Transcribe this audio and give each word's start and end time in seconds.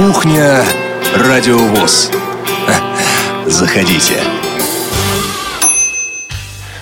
Кухня 0.00 0.64
Радиовоз. 1.14 2.10
Заходите. 3.46 4.14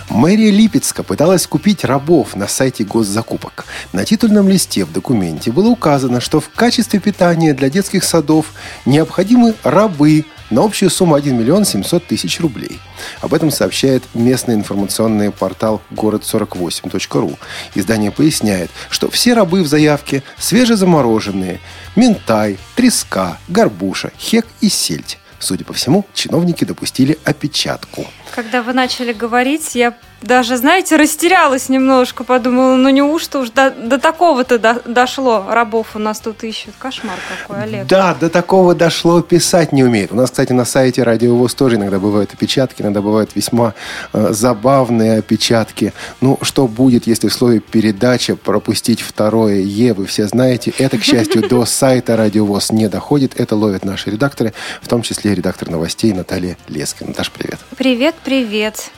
Мэрия 0.08 0.52
Липецка 0.52 1.02
пыталась 1.02 1.48
купить 1.48 1.84
рабов 1.84 2.36
на 2.36 2.46
сайте 2.46 2.84
госзакупок. 2.84 3.64
На 3.92 4.04
титульном 4.04 4.48
листе 4.48 4.84
в 4.84 4.92
документе 4.92 5.50
было 5.50 5.66
указано, 5.66 6.20
что 6.20 6.38
в 6.38 6.48
качестве 6.50 7.00
питания 7.00 7.54
для 7.54 7.68
детских 7.68 8.04
садов 8.04 8.52
необходимы 8.86 9.56
рабы 9.64 10.24
на 10.50 10.64
общую 10.64 10.90
сумму 10.90 11.14
1 11.14 11.36
миллион 11.36 11.64
700 11.64 12.06
тысяч 12.06 12.40
рублей. 12.40 12.78
Об 13.20 13.34
этом 13.34 13.50
сообщает 13.50 14.02
местный 14.14 14.54
информационный 14.54 15.30
портал 15.30 15.80
город48.ру. 15.90 17.38
Издание 17.74 18.10
поясняет, 18.10 18.70
что 18.90 19.10
все 19.10 19.34
рабы 19.34 19.62
в 19.62 19.66
заявке 19.66 20.22
свежезамороженные– 20.38 21.60
ментай, 21.96 22.58
треска, 22.74 23.38
горбуша, 23.48 24.12
хек 24.18 24.46
и 24.60 24.68
сельдь. 24.68 25.18
Судя 25.38 25.64
по 25.64 25.72
всему, 25.72 26.04
чиновники 26.14 26.64
допустили 26.64 27.18
опечатку. 27.24 28.06
Когда 28.34 28.62
вы 28.62 28.72
начали 28.72 29.12
говорить, 29.12 29.74
я 29.74 29.94
даже, 30.20 30.56
знаете, 30.56 30.96
растерялась 30.96 31.68
немножко, 31.68 32.24
подумала, 32.24 32.74
ну 32.74 32.88
неужто 32.88 33.38
уж 33.38 33.50
до, 33.50 33.70
до 33.70 33.98
такого-то 33.98 34.58
до, 34.58 34.82
дошло, 34.84 35.46
рабов 35.48 35.94
у 35.94 36.00
нас 36.00 36.18
тут 36.18 36.42
ищут. 36.42 36.74
Кошмар 36.76 37.16
какой, 37.28 37.62
Олег. 37.62 37.86
Да, 37.86 38.14
до 38.14 38.28
такого 38.28 38.74
дошло, 38.74 39.22
писать 39.22 39.72
не 39.72 39.84
умеет. 39.84 40.10
У 40.10 40.16
нас, 40.16 40.30
кстати, 40.30 40.52
на 40.52 40.64
сайте 40.64 41.04
Радио 41.04 41.36
ВОЗ 41.36 41.54
тоже 41.54 41.76
иногда 41.76 42.00
бывают 42.00 42.32
опечатки, 42.32 42.82
иногда 42.82 43.00
бывают 43.00 43.30
весьма 43.36 43.74
э, 44.12 44.32
забавные 44.32 45.18
опечатки. 45.18 45.92
Ну, 46.20 46.36
что 46.42 46.66
будет, 46.66 47.06
если 47.06 47.28
в 47.28 47.32
слове 47.32 47.60
«передача» 47.60 48.34
пропустить 48.34 49.00
второе 49.00 49.60
«е», 49.60 49.94
вы 49.94 50.06
все 50.06 50.26
знаете. 50.26 50.72
Это, 50.78 50.98
к 50.98 51.04
счастью, 51.04 51.48
до 51.48 51.64
сайта 51.64 52.16
Радио 52.16 52.44
ВОЗ 52.44 52.72
не 52.72 52.88
доходит. 52.88 53.38
Это 53.38 53.54
ловят 53.54 53.84
наши 53.84 54.10
редакторы, 54.10 54.52
в 54.82 54.88
том 54.88 55.02
числе 55.02 55.34
редактор 55.36 55.70
новостей 55.70 56.12
Наталья 56.12 56.56
Лескина. 56.66 57.10
Наташа, 57.10 57.30
привет. 57.32 57.60
Привет, 57.76 58.16
привет. 58.24 58.90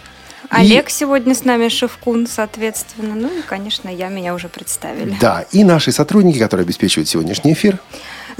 Олег 0.50 0.88
и... 0.88 0.92
сегодня 0.92 1.34
с 1.34 1.44
нами, 1.44 1.68
Шевкун, 1.68 2.26
соответственно. 2.26 3.14
Ну 3.14 3.28
и, 3.28 3.42
конечно, 3.42 3.88
я, 3.88 4.08
меня 4.08 4.34
уже 4.34 4.48
представили. 4.48 5.16
Да, 5.20 5.46
и 5.52 5.64
наши 5.64 5.92
сотрудники, 5.92 6.38
которые 6.38 6.64
обеспечивают 6.64 7.08
сегодняшний 7.08 7.52
эфир. 7.52 7.78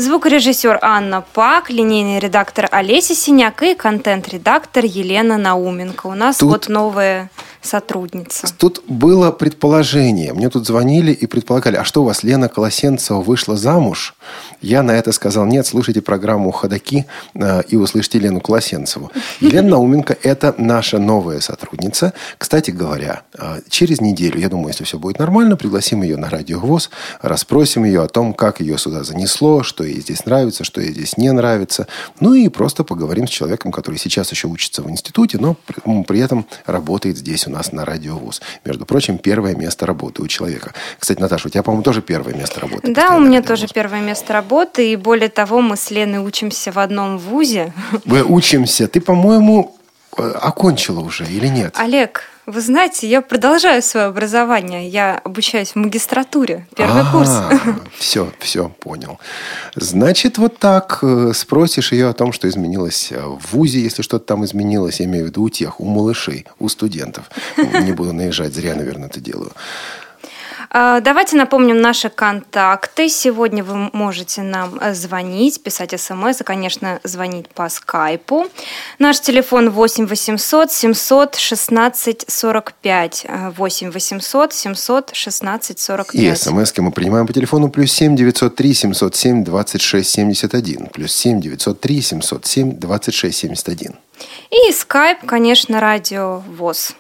Звукорежиссер 0.01 0.79
Анна 0.81 1.23
Пак, 1.35 1.69
линейный 1.69 2.21
редактор 2.21 2.67
Олеся 2.71 3.15
Синяк 3.15 3.63
и 3.63 3.75
контент-редактор 3.75 4.87
Елена 4.87 5.37
Науменко. 5.37 6.07
У 6.07 6.15
нас 6.15 6.39
Тут... 6.39 6.49
вот 6.49 6.69
новые 6.71 7.29
сотрудница. 7.63 8.49
Тут 8.57 8.83
было 8.87 9.31
предположение. 9.31 10.33
Мне 10.33 10.49
тут 10.49 10.67
звонили 10.67 11.13
и 11.13 11.27
предполагали, 11.27 11.77
а 11.77 11.85
что 11.85 12.03
у 12.03 12.05
вас, 12.05 12.23
Лена 12.23 12.49
Колосенцева 12.49 13.21
вышла 13.21 13.57
замуж? 13.57 14.15
Я 14.61 14.83
на 14.83 14.93
это 14.93 15.13
сказал, 15.13 15.45
нет, 15.47 15.67
слушайте 15.67 16.01
программу 16.01 16.51
«Ходоки» 16.51 17.07
э, 17.35 17.63
и 17.69 17.77
услышите 17.77 18.19
Лену 18.19 18.41
Колосенцеву. 18.41 19.11
Елена 19.41 19.71
Науменко– 19.71 20.17
это 20.23 20.55
наша 20.57 20.99
новая 20.99 21.41
сотрудница. 21.41 22.13
Кстати 22.39 22.71
говоря, 22.71 23.23
э, 23.39 23.61
через 23.69 24.01
неделю, 24.01 24.41
я 24.41 24.49
думаю, 24.49 24.69
если 24.69 24.85
все 24.85 24.99
будет 24.99 25.19
нормально, 25.19 25.57
пригласим 25.57 26.03
ее 26.03 26.17
на 26.17 26.31
радио 26.31 26.61
ВОЗ, 26.61 26.91
расспросим 27.21 27.85
ее 27.85 28.03
о 28.03 28.09
том, 28.09 28.33
как 28.33 28.61
ее 28.61 28.79
сюда 28.79 29.05
занесло, 29.05 29.63
что 29.63 29.85
ей 29.91 30.01
здесь 30.01 30.25
нравится, 30.25 30.65
что 30.65 30.81
ей 30.81 30.93
здесь 30.93 31.17
не 31.17 31.31
нравится. 31.33 31.87
Ну 32.21 32.35
и 32.35 32.49
просто 32.49 32.85
поговорим 32.85 33.27
с 33.27 33.31
человеком, 33.31 33.73
который 33.73 33.97
сейчас 33.97 34.31
еще 34.31 34.49
учится 34.49 34.83
в 34.83 34.91
институте, 34.91 35.39
но 35.39 35.57
при, 35.67 36.03
при 36.05 36.21
этом 36.21 36.47
работает 36.67 37.19
здесь 37.19 37.47
у 37.47 37.51
нас 37.51 37.73
на 37.73 37.85
радиовуз. 37.85 38.41
Между 38.65 38.87
прочим, 38.87 39.19
первое 39.19 39.55
место 39.55 39.87
работы 39.87 40.23
у 40.23 40.29
человека. 40.29 40.73
Кстати, 40.99 41.21
Наташа, 41.21 41.49
у 41.49 41.51
тебя, 41.51 41.63
по-моему, 41.63 41.83
тоже 41.83 42.03
первое 42.03 42.35
место 42.35 42.61
работы. 42.61 42.93
Да, 42.93 43.17
у 43.17 43.21
меня 43.21 43.43
тоже 43.43 43.67
первое 43.73 44.01
место 44.01 44.33
работы. 44.33 44.93
И 44.93 44.97
более 44.97 45.29
того, 45.29 45.61
мы 45.61 45.77
с 45.77 45.91
Леной 45.91 46.25
учимся 46.25 46.73
в 46.73 46.79
одном 46.79 47.19
вузе. 47.19 47.73
Вы 48.05 48.23
учимся. 48.29 48.89
Ты, 48.89 49.01
по-моему, 49.01 49.77
окончила 50.17 51.01
уже 51.01 51.25
или 51.25 51.47
нет? 51.47 51.75
Олег, 51.79 52.25
вы 52.47 52.61
знаете, 52.63 53.09
я 53.09 53.23
продолжаю 53.23 53.81
свое 53.81 54.07
образование. 54.07 54.89
Я 54.89 55.19
обучаюсь 55.19 55.71
в 55.71 55.77
магистратуре. 55.77 56.67
Первый 56.75 57.03
А-а-а, 57.03 57.13
курс. 57.13 57.81
Все, 57.99 58.33
все, 58.41 58.71
понял. 58.81 59.21
Значит, 59.77 60.39
вот 60.39 60.59
так 60.59 60.99
э, 61.03 61.33
спросишь 61.35 61.93
ее 61.93 62.09
о 62.09 62.13
том, 62.13 62.33
что 62.33 62.49
изменилось 62.49 63.13
э, 63.13 63.21
в 63.21 63.53
ВУЗе, 63.53 63.81
если 63.81 64.03
что-то 64.03 64.25
там 64.25 64.45
изменилось, 64.45 65.01
я 65.01 65.07
имею 65.07 65.27
в 65.27 65.29
виду 65.29 65.43
у 65.43 65.49
тех, 65.49 65.81
у 65.81 65.85
малышей, 65.85 66.47
у 66.59 66.69
студентов. 66.69 67.31
Не 67.57 67.93
буду 67.93 68.13
наезжать, 68.13 68.53
зря, 68.53 68.75
наверное, 68.75 69.09
это 69.09 69.21
делаю. 69.21 69.53
А, 70.73 71.01
давайте 71.01 71.37
напомним 71.37 71.81
наши 71.81 72.09
контакты. 72.09 73.09
Сегодня 73.09 73.65
вы 73.65 73.91
можете 73.93 74.43
нам 74.43 74.79
э, 74.81 74.95
звонить, 74.95 75.61
писать 75.63 76.01
смс 76.01 76.41
и, 76.41 76.45
конечно, 76.45 77.01
звонить 77.03 77.49
по 77.49 77.69
скайпу. 77.69 78.47
Наш 79.01 79.21
телефон 79.21 79.71
8 79.71 80.07
800 80.07 80.71
700 80.71 81.35
16 81.35 82.25
45. 82.29 83.27
8 83.57 83.91
800 83.91 84.53
700 84.53 85.11
16 85.13 85.79
45. 85.81 86.23
И 86.23 86.35
смс 86.37 86.73
мы 86.79 86.93
принимаем 86.93 87.27
по 87.27 87.33
телефону 87.33 87.69
плюс 87.69 87.91
7 87.93 88.15
903 88.15 88.75
707 88.75 89.45
26 89.45 90.09
71. 90.09 90.87
Плюс 90.87 91.13
7 91.13 91.41
903 91.41 92.01
707 92.01 92.79
26 92.79 93.37
71. 93.37 93.95
И 94.51 94.73
скайп, 94.73 95.19
конечно, 95.27 95.81
радио 95.81 96.45
ВОЗ. 96.47 96.95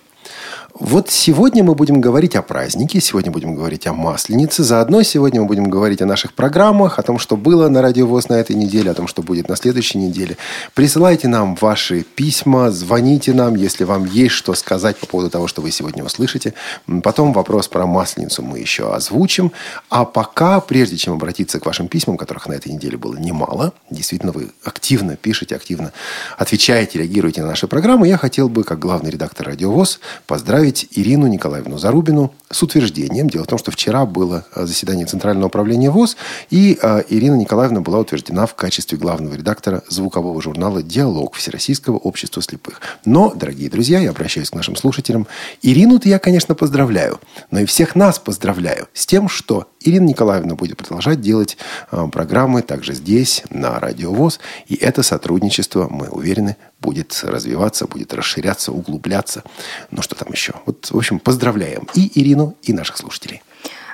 Вот 0.80 1.10
сегодня 1.10 1.62
мы 1.62 1.74
будем 1.74 2.00
говорить 2.00 2.34
о 2.36 2.40
празднике, 2.40 3.02
сегодня 3.02 3.30
будем 3.30 3.54
говорить 3.54 3.86
о 3.86 3.92
Масленице. 3.92 4.64
Заодно 4.64 5.02
сегодня 5.02 5.42
мы 5.42 5.46
будем 5.46 5.68
говорить 5.68 6.00
о 6.00 6.06
наших 6.06 6.32
программах, 6.32 6.98
о 6.98 7.02
том, 7.02 7.18
что 7.18 7.36
было 7.36 7.68
на 7.68 7.82
Радио 7.82 8.06
ВОЗ 8.06 8.30
на 8.30 8.40
этой 8.40 8.56
неделе, 8.56 8.90
о 8.90 8.94
том, 8.94 9.06
что 9.06 9.22
будет 9.22 9.50
на 9.50 9.56
следующей 9.56 9.98
неделе. 9.98 10.38
Присылайте 10.72 11.28
нам 11.28 11.54
ваши 11.60 12.00
письма, 12.02 12.70
звоните 12.70 13.34
нам, 13.34 13.56
если 13.56 13.84
вам 13.84 14.06
есть 14.06 14.34
что 14.34 14.54
сказать 14.54 14.96
по 14.96 15.04
поводу 15.04 15.28
того, 15.28 15.48
что 15.48 15.60
вы 15.60 15.70
сегодня 15.70 16.02
услышите. 16.02 16.54
Потом 17.02 17.34
вопрос 17.34 17.68
про 17.68 17.84
Масленицу 17.84 18.42
мы 18.42 18.58
еще 18.58 18.94
озвучим. 18.94 19.52
А 19.90 20.06
пока, 20.06 20.60
прежде 20.60 20.96
чем 20.96 21.12
обратиться 21.12 21.60
к 21.60 21.66
вашим 21.66 21.88
письмам, 21.88 22.16
которых 22.16 22.46
на 22.46 22.54
этой 22.54 22.72
неделе 22.72 22.96
было 22.96 23.18
немало, 23.18 23.74
действительно 23.90 24.32
вы 24.32 24.50
активно 24.64 25.16
пишете, 25.16 25.56
активно 25.56 25.92
отвечаете, 26.38 27.00
реагируете 27.00 27.42
на 27.42 27.48
наши 27.48 27.66
программы, 27.66 28.08
я 28.08 28.16
хотел 28.16 28.48
бы, 28.48 28.64
как 28.64 28.78
главный 28.78 29.10
редактор 29.10 29.48
Радио 29.48 29.70
ВОЗ, 29.70 30.00
поздравить 30.26 30.69
поздравить 30.70 30.88
Ирину 30.92 31.26
Николаевну 31.26 31.78
Зарубину 31.78 32.32
с 32.50 32.62
утверждением. 32.62 33.28
Дело 33.28 33.44
в 33.44 33.46
том, 33.46 33.58
что 33.58 33.70
вчера 33.70 34.06
было 34.06 34.44
э, 34.54 34.66
заседание 34.66 35.06
Центрального 35.06 35.48
управления 35.48 35.90
ВОЗ, 35.90 36.16
и 36.50 36.78
э, 36.80 37.02
Ирина 37.08 37.34
Николаевна 37.34 37.80
была 37.80 37.98
утверждена 37.98 38.46
в 38.46 38.54
качестве 38.54 38.98
главного 38.98 39.34
редактора 39.34 39.82
звукового 39.88 40.40
журнала 40.40 40.82
«Диалог» 40.82 41.34
Всероссийского 41.34 41.96
общества 41.96 42.42
слепых. 42.42 42.80
Но, 43.04 43.32
дорогие 43.34 43.70
друзья, 43.70 44.00
я 44.00 44.10
обращаюсь 44.10 44.50
к 44.50 44.54
нашим 44.54 44.76
слушателям. 44.76 45.26
Ирину-то 45.62 46.08
я, 46.08 46.18
конечно, 46.18 46.54
поздравляю, 46.54 47.20
но 47.50 47.60
и 47.60 47.64
всех 47.64 47.96
нас 47.96 48.18
поздравляю 48.18 48.86
с 48.94 49.06
тем, 49.06 49.28
что 49.28 49.66
Ирина 49.80 50.06
Николаевна 50.06 50.54
будет 50.54 50.76
продолжать 50.76 51.20
делать 51.20 51.56
э, 51.90 52.06
программы 52.12 52.62
также 52.62 52.94
здесь, 52.94 53.42
на 53.50 53.80
Радио 53.80 54.12
ВОЗ, 54.12 54.40
и 54.66 54.74
это 54.74 55.02
сотрудничество, 55.02 55.88
мы 55.88 56.08
уверены, 56.08 56.56
будет 56.80 57.20
развиваться, 57.22 57.86
будет 57.86 58.12
расширяться, 58.14 58.72
углубляться. 58.72 59.44
Ну, 59.90 60.02
что 60.02 60.14
там 60.14 60.32
еще? 60.32 60.54
Вот, 60.66 60.90
в 60.90 60.96
общем, 60.96 61.18
поздравляем 61.18 61.88
и 61.94 62.10
Ирину, 62.20 62.56
и 62.62 62.72
наших 62.72 62.96
слушателей. 62.96 63.42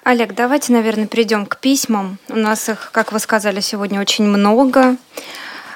Олег, 0.05 0.35
давайте, 0.35 0.73
наверное, 0.73 1.09
перейдем 1.09 1.47
к 1.47 1.59
письмам. 1.59 2.19
У 2.29 2.37
нас 2.37 2.69
их, 2.69 2.91
как 2.93 3.11
вы 3.11 3.19
сказали, 3.19 3.61
сегодня 3.61 4.01
очень 4.01 4.25
много. 4.25 4.97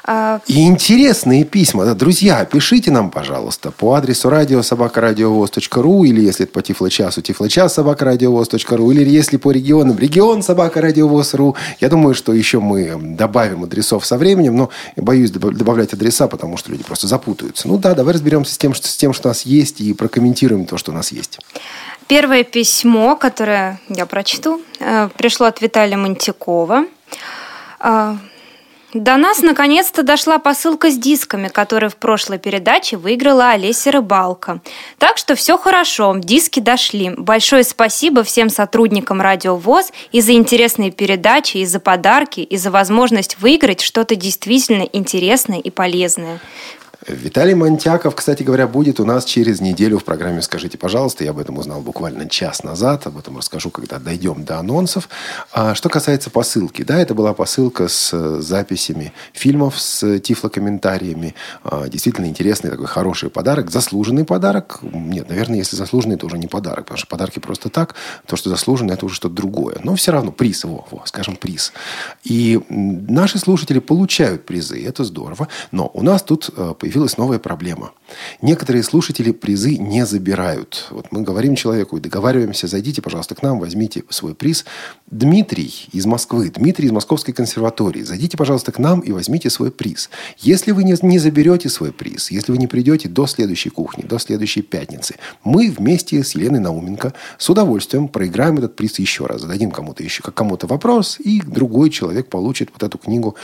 А, 0.04 0.40
И 0.46 0.66
интересные 0.66 1.44
письма. 1.44 1.84
Да, 1.84 1.94
друзья, 1.94 2.44
пишите 2.44 2.90
нам, 2.90 3.10
пожалуйста, 3.10 3.70
по 3.70 3.94
адресу 3.94 4.30
радиособакарадиовоз.ру 4.30 6.04
или 6.04 6.22
если 6.22 6.44
это 6.44 6.52
по 6.52 6.62
тифлочасу, 6.62 7.22
тифлочас 7.22 7.74
собакарадиовоз.ру 7.74 8.90
или 8.92 9.08
если 9.08 9.36
по 9.36 9.50
регионам, 9.50 9.98
регион 9.98 10.42
собакарадиовоз.ру. 10.42 11.56
Я 11.80 11.88
думаю, 11.88 12.14
что 12.14 12.32
еще 12.32 12.60
мы 12.60 12.96
добавим 13.00 13.64
адресов 13.64 14.06
со 14.06 14.16
временем, 14.16 14.56
но 14.56 14.70
боюсь 14.96 15.30
добавлять 15.30 15.92
адреса, 15.92 16.28
потому 16.28 16.56
что 16.56 16.70
люди 16.70 16.82
просто 16.82 17.06
запутаются. 17.06 17.68
Ну 17.68 17.76
да, 17.78 17.94
давай 17.94 18.14
разберемся 18.14 18.54
с 18.54 18.58
тем, 18.58 18.74
что, 18.74 18.88
с 18.88 18.96
тем, 18.96 19.12
что 19.12 19.28
у 19.28 19.30
нас 19.30 19.42
есть, 19.42 19.80
и 19.80 19.92
прокомментируем 19.92 20.64
то, 20.64 20.78
что 20.78 20.92
у 20.92 20.94
нас 20.94 21.12
есть. 21.12 21.38
Первое 22.06 22.42
письмо, 22.42 23.16
которое 23.16 23.80
я 23.88 24.06
прочту, 24.06 24.60
э, 24.80 25.08
пришло 25.16 25.46
от 25.46 25.60
Виталия 25.60 25.96
Монтикова. 25.96 26.86
До 28.92 29.16
нас 29.16 29.40
наконец-то 29.40 30.02
дошла 30.02 30.38
посылка 30.38 30.90
с 30.90 30.98
дисками, 30.98 31.46
которые 31.46 31.90
в 31.90 31.96
прошлой 31.96 32.38
передаче 32.38 32.96
выиграла 32.96 33.50
Олеся 33.50 33.92
Рыбалка. 33.92 34.60
Так 34.98 35.16
что 35.16 35.36
все 35.36 35.56
хорошо, 35.56 36.16
диски 36.18 36.58
дошли. 36.58 37.10
Большое 37.16 37.62
спасибо 37.62 38.24
всем 38.24 38.48
сотрудникам 38.48 39.20
Радио 39.20 39.54
ВОЗ 39.54 39.92
и 40.10 40.20
за 40.20 40.32
интересные 40.32 40.90
передачи, 40.90 41.58
и 41.58 41.66
за 41.66 41.78
подарки, 41.78 42.40
и 42.40 42.56
за 42.56 42.72
возможность 42.72 43.38
выиграть 43.38 43.80
что-то 43.80 44.16
действительно 44.16 44.82
интересное 44.82 45.60
и 45.60 45.70
полезное. 45.70 46.40
Виталий 47.12 47.54
Монтяков, 47.54 48.14
кстати 48.14 48.42
говоря, 48.42 48.68
будет 48.68 49.00
у 49.00 49.04
нас 49.04 49.24
через 49.24 49.60
неделю 49.60 49.98
в 49.98 50.04
программе 50.04 50.42
«Скажите, 50.42 50.78
пожалуйста». 50.78 51.24
Я 51.24 51.30
об 51.30 51.38
этом 51.38 51.58
узнал 51.58 51.80
буквально 51.80 52.28
час 52.28 52.62
назад. 52.62 53.06
Об 53.06 53.18
этом 53.18 53.36
расскажу, 53.36 53.70
когда 53.70 53.98
дойдем 53.98 54.44
до 54.44 54.58
анонсов. 54.58 55.08
А 55.52 55.74
что 55.74 55.88
касается 55.88 56.30
посылки. 56.30 56.82
Да, 56.82 56.98
это 56.98 57.14
была 57.14 57.34
посылка 57.34 57.88
с 57.88 58.10
э, 58.12 58.40
записями 58.40 59.12
фильмов, 59.32 59.78
с 59.80 60.20
тифлокомментариями. 60.20 61.34
А, 61.64 61.88
действительно 61.88 62.26
интересный 62.26 62.70
такой 62.70 62.86
хороший 62.86 63.30
подарок. 63.30 63.70
Заслуженный 63.70 64.24
подарок. 64.24 64.78
Нет, 64.82 65.28
наверное, 65.28 65.58
если 65.58 65.76
заслуженный, 65.76 66.16
это 66.16 66.26
уже 66.26 66.38
не 66.38 66.46
подарок. 66.46 66.84
Потому 66.84 66.98
что 66.98 67.06
подарки 67.08 67.38
просто 67.38 67.68
так. 67.70 67.94
То, 68.26 68.36
что 68.36 68.50
заслуженный, 68.50 68.94
это 68.94 69.06
уже 69.06 69.16
что-то 69.16 69.34
другое. 69.34 69.78
Но 69.82 69.96
все 69.96 70.12
равно 70.12 70.32
приз 70.32 70.64
его, 70.64 70.86
во, 70.90 71.02
скажем, 71.06 71.36
приз. 71.36 71.72
И 72.24 72.60
наши 72.68 73.38
слушатели 73.38 73.78
получают 73.80 74.46
призы. 74.46 74.84
Это 74.84 75.04
здорово. 75.04 75.48
Но 75.72 75.90
у 75.92 76.02
нас 76.02 76.22
тут 76.22 76.50
э, 76.56 76.74
появилась 77.00 77.16
новая 77.16 77.38
проблема. 77.38 77.92
Некоторые 78.42 78.82
слушатели 78.82 79.32
призы 79.32 79.76
не 79.76 80.06
забирают. 80.06 80.86
Вот 80.90 81.06
мы 81.10 81.22
говорим 81.22 81.54
человеку 81.54 81.96
и 81.96 82.00
договариваемся, 82.00 82.66
зайдите, 82.66 83.02
пожалуйста, 83.02 83.34
к 83.34 83.42
нам, 83.42 83.58
возьмите 83.58 84.04
свой 84.08 84.34
приз. 84.34 84.64
Дмитрий 85.10 85.88
из 85.92 86.06
Москвы, 86.06 86.50
Дмитрий 86.50 86.86
из 86.86 86.92
Московской 86.92 87.34
консерватории, 87.34 88.02
зайдите, 88.02 88.36
пожалуйста, 88.36 88.72
к 88.72 88.78
нам 88.78 89.00
и 89.00 89.12
возьмите 89.12 89.50
свой 89.50 89.70
приз. 89.70 90.10
Если 90.38 90.72
вы 90.72 90.84
не, 90.84 90.94
не 91.02 91.18
заберете 91.18 91.68
свой 91.68 91.92
приз, 91.92 92.30
если 92.30 92.52
вы 92.52 92.58
не 92.58 92.66
придете 92.66 93.08
до 93.08 93.26
следующей 93.26 93.70
кухни, 93.70 94.02
до 94.02 94.18
следующей 94.18 94.62
пятницы, 94.62 95.16
мы 95.44 95.70
вместе 95.70 96.22
с 96.22 96.34
Еленой 96.34 96.60
Науменко 96.60 97.14
с 97.38 97.50
удовольствием 97.50 98.08
проиграем 98.08 98.58
этот 98.58 98.76
приз 98.76 98.98
еще 98.98 99.26
раз. 99.26 99.42
Зададим 99.42 99.70
кому-то 99.70 100.02
еще, 100.02 100.22
как 100.22 100.34
кому-то 100.34 100.66
вопрос, 100.66 101.18
и 101.18 101.40
другой 101.40 101.90
человек 101.90 102.28
получит 102.28 102.70
вот 102.72 102.82
эту 102.82 102.98
книгу 102.98 103.36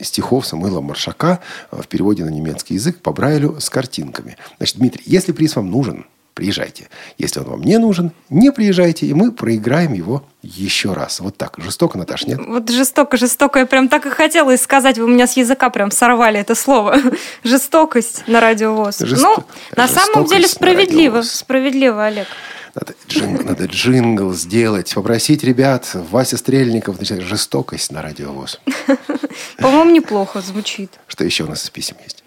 стихов 0.00 0.46
Самуила 0.46 0.80
Маршака 0.80 1.40
в 1.70 1.86
переводе 1.88 2.24
на 2.24 2.30
немецкий 2.30 2.74
язык 2.74 2.98
по 2.98 3.12
Брайлю 3.12 3.60
с 3.60 3.68
картинками. 4.02 4.36
Значит, 4.58 4.76
Дмитрий, 4.76 5.02
если 5.06 5.32
приз 5.32 5.56
вам 5.56 5.70
нужен, 5.70 6.06
приезжайте. 6.34 6.88
Если 7.18 7.40
он 7.40 7.46
вам 7.46 7.62
не 7.62 7.78
нужен, 7.78 8.12
не 8.30 8.50
приезжайте, 8.52 9.06
и 9.06 9.14
мы 9.14 9.32
проиграем 9.32 9.92
его 9.92 10.24
еще 10.42 10.92
раз. 10.94 11.20
Вот 11.20 11.36
так. 11.36 11.56
Жестоко, 11.58 11.98
Наташ, 11.98 12.26
нет? 12.26 12.40
Вот 12.46 12.70
жестоко, 12.70 13.16
жестоко. 13.16 13.58
Я 13.58 13.66
прям 13.66 13.88
так 13.88 14.06
и 14.06 14.10
хотела 14.10 14.56
сказать. 14.56 14.98
Вы 14.98 15.04
у 15.04 15.08
меня 15.08 15.26
с 15.26 15.36
языка 15.36 15.70
прям 15.70 15.90
сорвали 15.90 16.40
это 16.40 16.54
слово. 16.54 16.98
Жестокость 17.44 18.24
на 18.26 18.40
радиовоз. 18.40 18.98
Жесто... 19.00 19.26
Ну, 19.26 19.44
на 19.76 19.88
самом 19.88 20.26
деле 20.26 20.48
справедливо. 20.48 21.22
Справедливо, 21.22 22.06
Олег. 22.06 22.26
Надо, 22.74 22.94
джин, 23.06 23.46
надо 23.46 23.66
джингл 23.66 24.32
сделать, 24.32 24.94
попросить 24.94 25.44
ребят, 25.44 25.90
Вася 25.92 26.38
Стрельников, 26.38 26.98
начать 26.98 27.20
жестокость 27.20 27.92
на 27.92 28.00
радиовоз. 28.00 28.60
По-моему, 29.58 29.90
неплохо 29.90 30.40
звучит. 30.40 30.90
Что 31.06 31.22
еще 31.22 31.44
у 31.44 31.48
нас 31.48 31.64
из 31.64 31.68
писем 31.68 31.96
есть? 32.02 32.21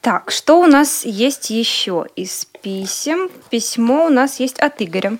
Так, 0.00 0.30
что 0.30 0.60
у 0.60 0.66
нас 0.66 1.04
есть 1.04 1.50
еще 1.50 2.06
из 2.16 2.46
писем? 2.62 3.30
Письмо 3.50 4.06
у 4.06 4.08
нас 4.08 4.40
есть 4.40 4.58
от 4.58 4.80
Игоря. 4.80 5.18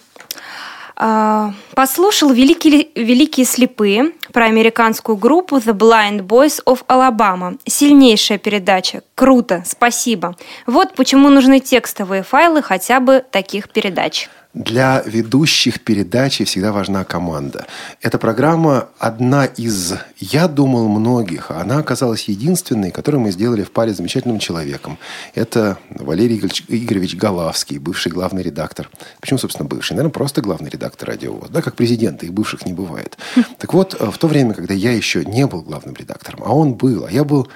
А, 0.97 1.53
послушал 1.75 2.31
великие, 2.31 2.89
великие 2.95 3.47
слепые 3.47 4.13
про 4.33 4.47
американскую 4.47 5.17
группу 5.17 5.57
The 5.57 5.75
Blind 5.75 6.27
Boys 6.27 6.63
of 6.65 6.85
Alabama. 6.89 7.59
Сильнейшая 7.67 8.39
передача. 8.39 9.03
Круто, 9.15 9.63
спасибо. 9.67 10.37
Вот 10.67 10.95
почему 10.95 11.29
нужны 11.31 11.61
текстовые 11.61 12.23
файлы 12.23 12.63
хотя 12.63 13.01
бы 13.01 13.25
таких 13.31 13.71
передач. 13.71 14.29
Для 14.53 15.05
ведущих 15.07 15.81
передачи 15.83 16.45
всегда 16.45 16.73
важна 16.73 17.05
команда. 17.05 17.67
Эта 18.01 18.19
программа 18.19 18.89
одна 18.99 19.45
из, 19.45 19.95
я 20.19 20.49
думал, 20.49 20.89
многих. 20.89 21.53
Она 21.53 21.79
оказалась 21.79 22.25
единственной, 22.25 22.91
которую 22.91 23.21
мы 23.21 23.31
сделали 23.31 23.63
в 23.63 23.71
паре 23.71 23.95
с 23.95 23.99
замечательным 23.99 24.41
человеком. 24.41 24.99
Это 25.37 25.79
Валерий 25.91 26.39
Игоревич 26.67 27.15
Галавский, 27.15 27.79
бывший 27.79 28.11
главный 28.11 28.43
редактор. 28.43 28.91
Почему, 29.21 29.39
собственно, 29.39 29.69
бывший? 29.69 29.93
Наверное, 29.93 30.13
просто 30.13 30.43
главный 30.43 30.69
редактор 30.69 31.11
радио. 31.11 31.41
Да, 31.49 31.63
как 31.63 31.77
президент, 31.77 32.25
их 32.25 32.33
бывших 32.33 32.67
не 32.67 32.73
бывает. 32.73 33.19
Так 33.59 33.75
вот, 33.75 33.95
в 34.01 34.19
то 34.19 34.27
время, 34.27 34.55
когда 34.55 34.75
я 34.75 34.91
еще 34.91 35.25
не 35.25 35.47
был 35.47 35.61
главным 35.61 35.95
редактором, 35.95 36.41
а 36.45 36.55
он 36.55 36.75
был, 36.75 37.05
а 37.05 37.11
я 37.11 37.25
был 37.25 37.47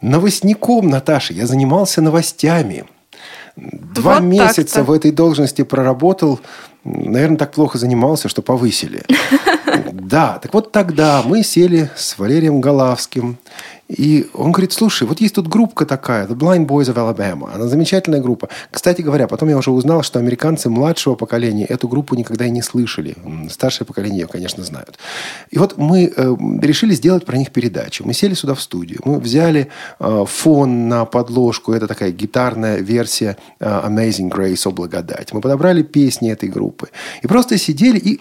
новостником, 0.00 0.88
Наташа, 0.88 1.34
я 1.34 1.46
занимался 1.46 2.00
новостями– 2.00 2.84
Два 3.56 4.14
вот 4.14 4.22
месяца 4.22 4.84
в 4.84 4.92
этой 4.92 5.10
должности 5.10 5.62
проработал, 5.62 6.40
наверное, 6.84 7.38
так 7.38 7.52
плохо 7.52 7.78
занимался, 7.78 8.28
что 8.28 8.42
повысили. 8.42 9.02
Да, 9.92 10.38
так 10.40 10.54
вот 10.54 10.72
тогда 10.72 11.22
мы 11.24 11.42
сели 11.42 11.90
с 11.96 12.16
Валерием 12.16 12.60
Голавским 12.60 13.38
и 13.88 14.28
он 14.34 14.50
говорит, 14.50 14.72
слушай, 14.72 15.06
вот 15.06 15.20
есть 15.20 15.34
тут 15.34 15.46
группа 15.46 15.86
такая, 15.86 16.26
The 16.26 16.34
Blind 16.34 16.66
Boys 16.66 16.92
of 16.92 16.96
Alabama. 16.96 17.54
Она 17.54 17.68
замечательная 17.68 18.20
группа. 18.20 18.48
Кстати 18.70 19.02
говоря, 19.02 19.28
потом 19.28 19.48
я 19.48 19.56
уже 19.56 19.70
узнал, 19.70 20.02
что 20.02 20.18
американцы 20.18 20.68
младшего 20.68 21.14
поколения 21.14 21.64
эту 21.66 21.86
группу 21.86 22.16
никогда 22.16 22.46
и 22.46 22.50
не 22.50 22.62
слышали. 22.62 23.14
Старшее 23.48 23.86
поколение 23.86 24.20
ее, 24.20 24.26
конечно, 24.26 24.64
знают. 24.64 24.98
И 25.50 25.58
вот 25.58 25.76
мы 25.76 26.12
э, 26.14 26.36
решили 26.60 26.94
сделать 26.94 27.24
про 27.24 27.36
них 27.36 27.52
передачу. 27.52 28.04
Мы 28.04 28.12
сели 28.12 28.34
сюда 28.34 28.54
в 28.54 28.60
студию. 28.60 29.00
Мы 29.04 29.20
взяли 29.20 29.68
э, 30.00 30.24
фон 30.26 30.88
на 30.88 31.04
подложку. 31.04 31.72
Это 31.72 31.86
такая 31.86 32.10
гитарная 32.10 32.78
версия 32.78 33.36
э, 33.60 33.64
Amazing 33.64 34.30
Grace, 34.30 34.66
о 34.66 34.72
благодать. 34.72 35.32
Мы 35.32 35.40
подобрали 35.40 35.82
песни 35.82 36.30
этой 36.30 36.48
группы. 36.48 36.88
И 37.22 37.28
просто 37.28 37.56
сидели 37.56 37.98
и 37.98 38.20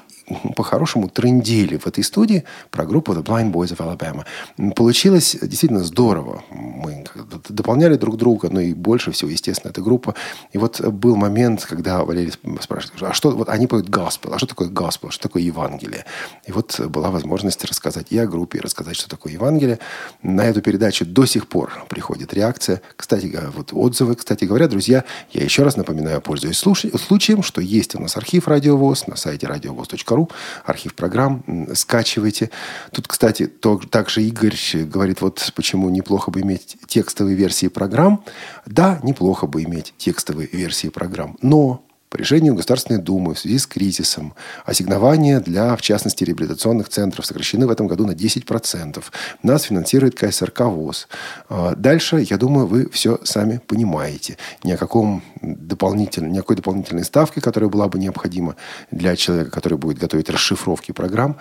по-хорошему 0.56 1.07
трендили 1.07 1.77
в 1.77 1.88
этой 1.88 2.04
студии 2.04 2.44
про 2.72 2.86
группу 2.86 3.13
The 3.13 3.24
Blind 3.24 3.51
Boys 3.51 3.75
of 3.75 3.77
Alabama. 3.77 4.25
Получилось 4.74 5.38
действительно 5.42 5.83
здорово. 5.83 6.44
Мы 6.50 7.04
дополняли 7.50 7.95
друг 7.95 8.18
друга, 8.18 8.50
но 8.50 8.60
и 8.60 8.74
больше 8.74 9.12
всего, 9.12 9.30
естественно, 9.30 9.72
эта 9.72 9.81
группа. 9.81 10.16
И 10.51 10.57
вот 10.57 10.81
был 10.81 11.16
момент, 11.16 11.66
когда 11.66 12.04
Валерий 12.04 12.33
спрашивает, 12.62 13.04
а 13.04 13.13
что, 13.13 13.31
вот 13.31 13.50
они 13.50 13.68
поют 13.68 13.89
госпел, 13.89 14.33
а 14.33 14.38
что 14.38 14.48
такое 14.48 14.68
госпел, 14.68 15.12
что 15.12 15.24
такое 15.24 15.44
Евангелие? 15.44 16.06
И 16.45 16.51
вот 16.51 16.80
была 16.80 17.12
возможность 17.12 17.63
рассказать 17.66 18.07
и 18.10 18.18
о 18.18 18.25
группе, 18.25 18.57
и 18.57 18.62
рассказать, 18.62 18.95
что 18.95 19.10
такое 19.10 19.33
Евангелие. 19.33 19.80
На 20.24 20.45
эту 20.45 20.62
передачу 20.62 21.06
до 21.06 21.25
сих 21.25 21.48
пор 21.48 21.72
приходит 21.88 22.33
реакция. 22.33 22.81
Кстати, 22.95 23.39
вот 23.56 23.69
отзывы, 23.74 24.16
кстати 24.16 24.45
говоря, 24.45 24.68
друзья, 24.68 25.04
я 25.31 25.44
еще 25.44 25.63
раз 25.63 25.75
напоминаю, 25.75 26.22
пользуясь 26.22 26.57
случаем, 26.57 27.44
что 27.44 27.62
есть 27.62 27.95
у 27.95 28.00
нас 28.00 28.18
архив 28.18 28.48
Радиовоз 28.48 29.07
на 29.07 29.16
сайте 29.16 29.48
радиовоз.ру 29.48 30.15
ру, 30.16 30.30
архив 30.66 30.94
программ, 30.94 31.44
скачивайте. 31.74 32.50
Тут, 32.92 33.08
кстати, 33.08 33.48
то, 33.48 33.78
также 33.78 34.24
Игорь 34.24 34.56
говорит, 34.86 35.22
вот 35.22 35.52
почему 35.56 35.90
неплохо 35.90 36.32
бы 36.32 36.42
иметь 36.42 36.78
текстовые 36.88 37.36
версии 37.36 37.68
программ. 37.68 38.24
Да, 38.66 39.00
неплохо 39.04 39.48
бы 39.48 39.64
иметь 39.64 39.94
текстовые 39.98 40.48
версии 40.52 40.90
программ, 40.90 41.38
но 41.42 41.86
по 42.16 42.18
решению 42.18 42.56
Государственной 42.56 43.02
Думы 43.02 43.34
в 43.34 43.40
связи 43.40 43.58
с 43.58 43.68
кризисом 43.68 44.36
ассигнования 44.64 45.42
для, 45.42 45.76
в 45.76 45.82
частности, 45.82 46.24
реабилитационных 46.24 46.88
центров 46.88 47.26
сокращены 47.26 47.68
в 47.68 47.70
этом 47.70 47.88
году 47.88 48.08
на 48.08 48.12
10%. 48.12 49.04
Нас 49.44 49.63
финансирует 49.63 50.16
КСРК 50.16 50.62
ВОЗ. 50.62 51.10
А, 51.50 51.75
дальше, 51.75 52.25
я 52.30 52.38
думаю, 52.38 52.68
вы 52.68 52.89
все 52.89 53.20
сами 53.25 53.60
понимаете. 53.68 54.38
Ни 54.63 54.72
о 54.72 54.78
каком 54.78 55.24
дополнительной, 55.42 56.32
никакой 56.32 56.56
дополнительной 56.56 57.04
ставки, 57.04 57.42
которая 57.42 57.70
была 57.70 57.89
бы 57.89 58.00
необходима 58.00 58.56
для 58.92 59.18
человека, 59.18 59.51
который 59.51 59.78
будет 59.78 59.98
готовить 59.98 60.30
расшифровки 60.30 60.94
программ, 60.94 61.36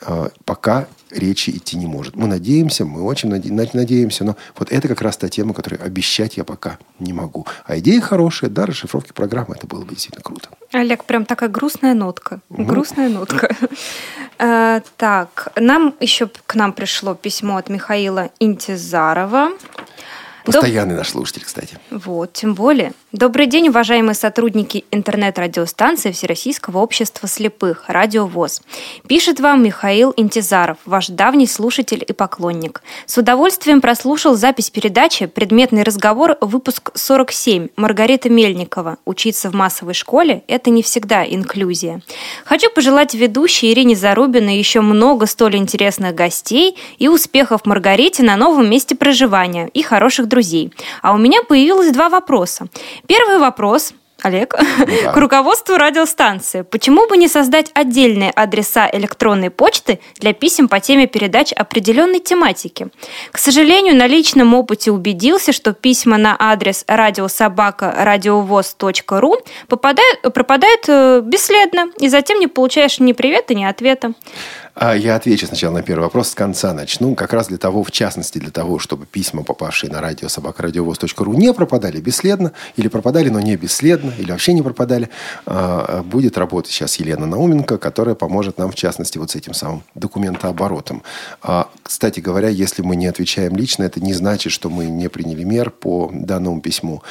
а, 0.00 0.30
пока 0.44 0.86
речи 1.10 1.50
идти 1.50 1.76
не 1.76 1.86
может. 1.86 2.16
Мы 2.16 2.26
надеемся, 2.26 2.84
мы 2.84 3.02
очень 3.02 3.28
надеемся, 3.28 4.24
но 4.24 4.36
вот 4.56 4.72
это 4.72 4.88
как 4.88 5.02
раз 5.02 5.16
та 5.16 5.28
тема, 5.28 5.54
которую 5.54 5.84
обещать 5.84 6.36
я 6.36 6.44
пока 6.44 6.78
не 6.98 7.12
могу. 7.12 7.46
А 7.64 7.78
идея 7.78 8.00
хорошая, 8.00 8.50
да, 8.50 8.66
расшифровки 8.66 9.12
программы, 9.12 9.56
это 9.56 9.66
было 9.66 9.84
бы 9.84 9.90
действительно 9.90 10.22
круто. 10.22 10.48
Олег, 10.72 11.04
прям 11.04 11.24
такая 11.24 11.48
грустная 11.48 11.94
нотка. 11.94 12.40
Угу. 12.50 12.64
Грустная 12.64 13.08
нотка. 13.08 13.54
Э, 14.42 14.80
так, 14.96 15.52
нам 15.56 15.94
еще 16.00 16.30
к 16.46 16.54
нам 16.54 16.72
пришло 16.72 17.14
письмо 17.14 17.58
от 17.58 17.68
Михаила 17.68 18.30
Интизарова. 18.38 19.50
Постоянный 20.44 20.94
Доб... 20.94 20.98
наш 20.98 21.10
слушатель, 21.10 21.44
кстати. 21.44 21.78
Вот, 21.90 22.32
тем 22.32 22.54
более. 22.54 22.92
Добрый 23.12 23.46
день, 23.46 23.68
уважаемые 23.68 24.14
сотрудники 24.14 24.84
интернет-радиостанции 24.92 26.12
Всероссийского 26.12 26.78
общества 26.78 27.28
слепых 27.28 27.84
«Радио 27.88 28.26
ВОЗ». 28.26 28.62
Пишет 29.08 29.40
вам 29.40 29.64
Михаил 29.64 30.14
Интизаров, 30.16 30.78
ваш 30.86 31.08
давний 31.08 31.48
слушатель 31.48 32.04
и 32.06 32.12
поклонник. 32.12 32.82
С 33.06 33.18
удовольствием 33.18 33.80
прослушал 33.80 34.36
запись 34.36 34.70
передачи 34.70 35.26
«Предметный 35.26 35.82
разговор», 35.82 36.36
выпуск 36.40 36.92
47, 36.94 37.68
Маргарита 37.76 38.30
Мельникова. 38.30 38.98
Учиться 39.04 39.50
в 39.50 39.54
массовой 39.54 39.94
школе– 39.94 40.44
это 40.46 40.70
не 40.70 40.82
всегда 40.82 41.24
инклюзия. 41.24 42.02
Хочу 42.44 42.70
пожелать 42.70 43.14
ведущей 43.14 43.72
Ирине 43.72 43.96
Зарубиной 43.96 44.56
еще 44.56 44.80
много 44.80 45.26
столь 45.26 45.56
интересных 45.56 46.14
гостей 46.14 46.76
и 46.98 47.08
успехов 47.08 47.66
Маргарите 47.66 48.22
на 48.22 48.36
новом 48.36 48.70
месте 48.70 48.94
проживания 48.94 49.68
и 49.74 49.82
хороших 49.82 50.28
друзей. 50.30 50.72
А 51.02 51.12
у 51.12 51.18
меня 51.18 51.42
появилось 51.42 51.92
два 51.92 52.08
вопроса. 52.08 52.68
Первый 53.06 53.38
вопрос 53.38 53.92
Олег, 54.22 54.54
да. 54.54 54.64
к 55.12 55.16
руководству 55.16 55.76
радиостанции. 55.76 56.62
Почему 56.62 57.06
бы 57.08 57.16
не 57.16 57.28
создать 57.28 57.70
отдельные 57.74 58.30
адреса 58.30 58.90
электронной 58.92 59.50
почты 59.50 60.00
для 60.16 60.32
писем 60.32 60.68
по 60.68 60.80
теме 60.80 61.06
передач 61.06 61.52
определенной 61.52 62.18
тематики? 62.20 62.88
К 63.32 63.38
сожалению, 63.38 63.96
на 63.96 64.06
личном 64.06 64.54
опыте 64.54 64.90
убедился, 64.90 65.52
что 65.52 65.72
письма 65.72 66.18
на 66.18 66.36
адрес 66.38 66.84
радиособака.радиовоз.ру 66.86 69.36
попадают, 69.68 70.20
пропадают 70.34 70.84
э, 70.88 71.22
бесследно, 71.24 71.86
и 71.98 72.08
затем 72.08 72.40
не 72.40 72.46
получаешь 72.46 73.00
ни 73.00 73.12
привета, 73.12 73.54
ни 73.54 73.64
ответа. 73.64 74.12
А 74.74 74.94
я 74.94 75.16
отвечу 75.16 75.46
сначала 75.46 75.74
на 75.74 75.82
первый 75.82 76.04
вопрос, 76.04 76.30
с 76.30 76.34
конца 76.34 76.72
начну. 76.72 77.14
Как 77.14 77.32
раз 77.32 77.48
для 77.48 77.58
того, 77.58 77.82
в 77.82 77.90
частности, 77.90 78.38
для 78.38 78.50
того, 78.50 78.78
чтобы 78.78 79.04
письма, 79.06 79.42
попавшие 79.42 79.90
на 79.90 80.00
радио 80.00 80.28
собакарадиовоз.ру, 80.28 81.34
не 81.34 81.52
пропадали 81.52 82.00
бесследно, 82.00 82.52
или 82.76 82.88
пропадали, 82.88 83.28
но 83.28 83.40
не 83.40 83.56
бесследно, 83.56 84.12
или 84.18 84.30
вообще 84.30 84.52
не 84.52 84.62
пропадали, 84.62 85.10
а, 85.46 86.02
будет 86.02 86.38
работать 86.38 86.72
сейчас 86.72 86.96
Елена 86.96 87.26
Науменко, 87.26 87.78
которая 87.78 88.14
поможет 88.14 88.58
нам, 88.58 88.70
в 88.70 88.74
частности, 88.74 89.18
вот 89.18 89.30
с 89.30 89.36
этим 89.36 89.54
самым 89.54 89.82
документооборотом. 89.94 91.02
А, 91.42 91.68
кстати 91.82 92.20
говоря, 92.20 92.48
если 92.48 92.82
мы 92.82 92.96
не 92.96 93.06
отвечаем 93.06 93.56
лично, 93.56 93.82
это 93.84 94.00
не 94.00 94.14
значит, 94.14 94.52
что 94.52 94.70
мы 94.70 94.86
не 94.86 95.08
приняли 95.08 95.44
мер 95.44 95.70
по 95.70 96.10
данному 96.12 96.60
письму. 96.60 97.02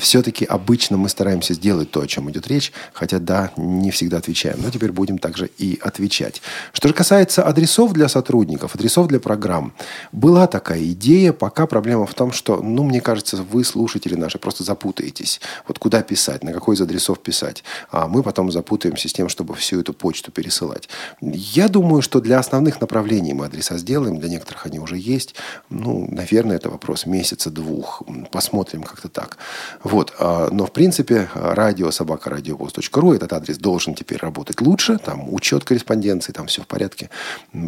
Все-таки 0.00 0.44
обычно 0.44 0.96
мы 0.96 1.08
стараемся 1.08 1.54
сделать 1.54 1.90
то, 1.90 2.00
о 2.00 2.06
чем 2.06 2.30
идет 2.30 2.48
речь, 2.48 2.72
хотя, 2.92 3.18
да, 3.18 3.50
не 3.56 3.90
всегда 3.90 4.16
отвечаем. 4.16 4.60
Но 4.62 4.70
теперь 4.70 4.92
будем 4.92 5.18
также 5.18 5.50
и 5.58 5.78
отвечать. 5.82 6.42
Что 6.72 6.88
же 6.88 6.94
касается 6.94 7.11
адресов 7.12 7.92
для 7.92 8.08
сотрудников, 8.08 8.74
адресов 8.74 9.08
для 9.08 9.20
программ, 9.20 9.72
была 10.12 10.46
такая 10.46 10.82
идея, 10.92 11.32
пока 11.32 11.66
проблема 11.66 12.06
в 12.06 12.14
том, 12.14 12.32
что, 12.32 12.62
ну, 12.62 12.84
мне 12.84 13.00
кажется, 13.00 13.36
вы, 13.36 13.64
слушатели 13.64 14.14
наши, 14.14 14.38
просто 14.38 14.64
запутаетесь. 14.64 15.40
Вот 15.68 15.78
куда 15.78 16.02
писать, 16.02 16.44
на 16.44 16.52
какой 16.52 16.76
из 16.76 16.80
адресов 16.80 17.18
писать. 17.20 17.64
А 17.90 18.08
мы 18.08 18.22
потом 18.22 18.50
запутаемся 18.50 19.08
с 19.08 19.12
тем, 19.12 19.28
чтобы 19.28 19.54
всю 19.54 19.80
эту 19.80 19.92
почту 19.92 20.30
пересылать. 20.30 20.88
Я 21.20 21.68
думаю, 21.68 22.02
что 22.02 22.20
для 22.20 22.38
основных 22.38 22.80
направлений 22.80 23.34
мы 23.34 23.46
адреса 23.46 23.78
сделаем, 23.78 24.18
для 24.18 24.28
некоторых 24.28 24.66
они 24.66 24.78
уже 24.78 24.96
есть. 24.96 25.34
Ну, 25.70 26.08
наверное, 26.10 26.56
это 26.56 26.70
вопрос 26.70 27.06
месяца-двух. 27.06 28.02
Посмотрим 28.30 28.82
как-то 28.82 29.08
так. 29.08 29.38
Вот. 29.82 30.14
А, 30.18 30.48
но, 30.50 30.66
в 30.66 30.72
принципе, 30.72 31.28
радио 31.34 31.90
собака 31.90 32.30
радиовоз.ру 32.30 33.12
этот 33.12 33.32
адрес 33.32 33.58
должен 33.58 33.94
теперь 33.94 34.18
работать 34.18 34.60
лучше. 34.60 34.98
Там 34.98 35.32
учет 35.32 35.64
корреспонденции, 35.64 36.32
там 36.32 36.46
все 36.46 36.62
в 36.62 36.66
порядке 36.66 36.91
порядке. 36.92 37.10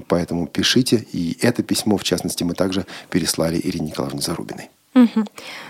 Поэтому 0.09 0.47
пишите. 0.47 1.04
И 1.12 1.37
это 1.40 1.62
письмо, 1.62 1.97
в 1.97 2.04
частности, 2.04 2.45
мы 2.45 2.54
также 2.54 2.87
переслали 3.11 3.61
Ирине 3.62 3.88
Николаевне 3.88 4.21
Зарубиной. 4.21 4.71
Угу. 4.95 5.25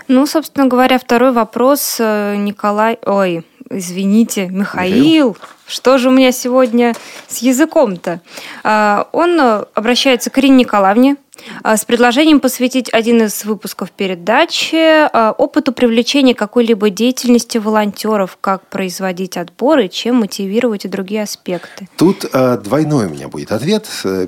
Ну, 0.07 0.27
собственно 0.27 0.67
говоря, 0.67 0.99
второй 0.99 1.31
вопрос 1.31 1.97
э, 1.99 2.35
Николай... 2.37 2.99
Ой, 3.05 3.43
извините, 3.71 4.47
Михаил. 4.47 4.95
Михаил. 4.95 5.37
Что 5.65 5.97
же 5.97 6.09
у 6.09 6.11
меня 6.11 6.31
сегодня 6.31 6.93
с 7.27 7.39
языком-то? 7.39 8.21
А, 8.63 9.07
он 9.11 9.39
э, 9.39 9.65
обращается 9.73 10.29
к 10.29 10.37
Ирине 10.37 10.57
Николаевне, 10.57 11.15
с 11.63 11.85
предложением 11.85 12.39
посвятить 12.39 12.89
один 12.93 13.23
из 13.23 13.45
выпусков 13.45 13.91
передачи 13.91 14.75
а, 14.75 15.31
опыту 15.31 15.71
привлечения 15.71 16.33
какой-либо 16.33 16.89
деятельности 16.89 17.57
волонтеров, 17.57 18.37
как 18.41 18.67
производить 18.67 19.37
отборы, 19.37 19.87
чем 19.87 20.17
мотивировать 20.17 20.85
и 20.85 20.87
другие 20.87 21.23
аспекты. 21.23 21.87
Тут 21.97 22.25
э, 22.31 22.57
двойной 22.57 23.07
у 23.07 23.09
меня 23.09 23.27
будет 23.27 23.51
ответ. 23.51 23.87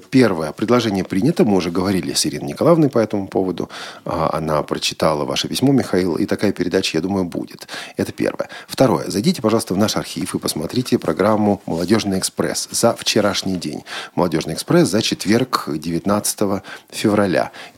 Первое. 0.10 0.52
Предложение 0.52 1.04
принято. 1.04 1.46
Мы 1.46 1.58
уже 1.58 1.72
говорили 1.72 2.14
с 2.14 2.26
Ириной 2.26 2.50
Николаевной 2.50 2.90
по 2.90 3.00
этому 3.00 3.28
поводу. 3.28 3.70
Она 4.06 4.62
прочитала 4.64 5.26
ваше 5.26 5.48
письмо, 5.48 5.72
Михаил, 5.72 6.16
и 6.16 6.26
такая 6.26 6.52
передача, 6.52 6.98
я 6.98 7.02
думаю, 7.02 7.26
будет. 7.26 7.68
Это 7.98 8.12
первое. 8.12 8.50
Второе. 8.68 9.10
Зайдите, 9.10 9.42
пожалуйста, 9.42 9.74
в 9.74 9.78
наш 9.78 9.98
архив 9.98 10.36
и 10.36 10.40
посмотрите 10.40 10.98
программу 10.98 11.62
«Молодежный 11.66 12.20
экспресс» 12.20 12.68
за 12.72 12.94
вчерашний 12.94 13.58
день. 13.58 13.84
«Молодежный 14.16 14.54
экспресс» 14.54 14.90
за 14.90 15.02
четверг, 15.02 15.66
19 15.68 16.64
февраля. 16.90 17.07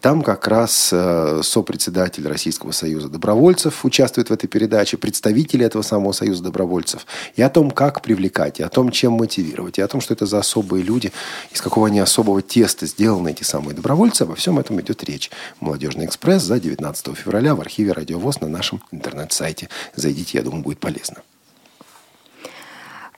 Там 0.02 0.22
как 0.22 0.48
раз 0.48 0.90
э, 0.92 1.42
сопредседатель 1.44 2.28
Российского 2.28 2.72
союза 2.72 3.10
добровольцев 3.10 3.86
участвует 3.86 4.30
в 4.30 4.34
этой 4.34 4.48
передаче, 4.48 4.98
представители 4.98 5.66
этого 5.66 5.82
самого 5.82 6.12
союза 6.12 6.44
добровольцев, 6.44 7.06
и 7.36 7.42
о 7.42 7.50
том, 7.50 7.72
как 7.72 8.02
привлекать, 8.02 8.60
и 8.60 8.64
о 8.64 8.70
том, 8.70 8.92
чем 8.92 9.14
мотивировать, 9.14 9.78
и 9.78 9.82
о 9.82 9.88
том, 9.88 10.02
что 10.02 10.14
это 10.14 10.26
за 10.26 10.40
особые 10.40 10.84
люди, 10.84 11.12
из 11.52 11.62
какого 11.62 11.88
они 11.88 12.00
особого 12.00 12.42
теста 12.42 12.86
сделаны 12.86 13.30
эти 13.32 13.44
самые 13.44 13.76
добровольцы. 13.76 14.24
Обо 14.24 14.36
всем 14.36 14.60
этом 14.60 14.80
идет 14.82 15.04
речь. 15.04 15.32
«Молодежный 15.60 16.06
экспресс» 16.06 16.44
за 16.44 16.60
19 16.60 17.16
февраля 17.16 17.56
в 17.56 17.62
архиве 17.62 17.94
«Радиовоз» 17.94 18.42
на 18.42 18.48
нашем 18.48 18.82
интернет-сайте. 18.92 19.70
Зайдите, 19.96 20.38
я 20.38 20.44
думаю, 20.44 20.64
будет 20.64 20.80
полезно. 20.80 21.18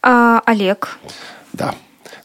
А, 0.02 0.42
Олег. 0.46 0.98
Да. 1.54 1.76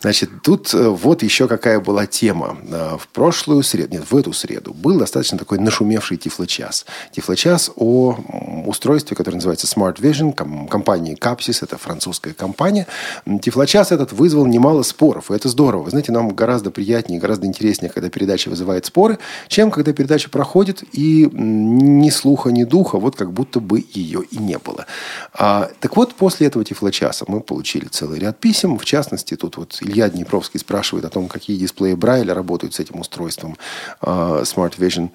Значит, 0.00 0.30
тут 0.42 0.72
э, 0.74 0.88
вот 0.88 1.22
еще 1.22 1.48
какая 1.48 1.80
была 1.80 2.06
тема. 2.06 2.56
Э, 2.68 2.96
в 2.98 3.08
прошлую 3.08 3.62
среду, 3.62 3.94
нет, 3.94 4.10
в 4.10 4.16
эту 4.16 4.32
среду 4.32 4.74
был 4.74 4.98
достаточно 4.98 5.38
такой 5.38 5.58
нашумевший 5.58 6.16
тифлочас. 6.16 6.86
Тифлочас 7.12 7.70
о 7.76 8.18
устройстве, 8.66 9.16
которое 9.16 9.36
называется 9.36 9.66
Smart 9.66 9.96
Vision, 10.00 10.32
компании 10.68 11.16
Capsys, 11.16 11.58
это 11.62 11.78
французская 11.78 12.34
компания. 12.34 12.86
Тифлочас 13.42 13.92
этот 13.92 14.12
вызвал 14.12 14.46
немало 14.46 14.82
споров, 14.82 15.30
и 15.30 15.34
это 15.34 15.48
здорово. 15.48 15.84
Вы 15.84 15.90
знаете, 15.90 16.12
нам 16.12 16.28
гораздо 16.28 16.70
приятнее, 16.70 17.20
гораздо 17.20 17.46
интереснее, 17.46 17.90
когда 17.90 18.08
передача 18.10 18.48
вызывает 18.48 18.86
споры, 18.86 19.18
чем 19.48 19.70
когда 19.70 19.92
передача 19.92 20.28
проходит 20.30 20.82
и 20.92 21.28
ни 21.32 22.10
слуха, 22.10 22.50
ни 22.50 22.64
духа, 22.64 22.98
вот 22.98 23.16
как 23.16 23.32
будто 23.32 23.60
бы 23.60 23.84
ее 23.92 24.22
и 24.30 24.38
не 24.38 24.58
было. 24.58 24.86
А, 25.32 25.70
так 25.80 25.96
вот, 25.96 26.14
после 26.14 26.46
этого 26.46 26.64
тифлочаса 26.64 27.24
мы 27.28 27.40
получили 27.40 27.86
целый 27.86 28.18
ряд 28.18 28.38
писем, 28.38 28.78
в 28.78 28.84
частности, 28.84 29.36
тут 29.36 29.56
вот 29.56 29.78
Илья 29.86 30.08
Днепровский 30.08 30.58
спрашивает 30.58 31.04
о 31.04 31.10
том, 31.10 31.28
какие 31.28 31.56
дисплеи 31.56 31.94
Брайля 31.94 32.34
работают 32.34 32.74
с 32.74 32.80
этим 32.80 33.00
устройством 33.00 33.56
а, 34.00 34.42
Smart 34.42 34.76
Vision. 34.78 35.10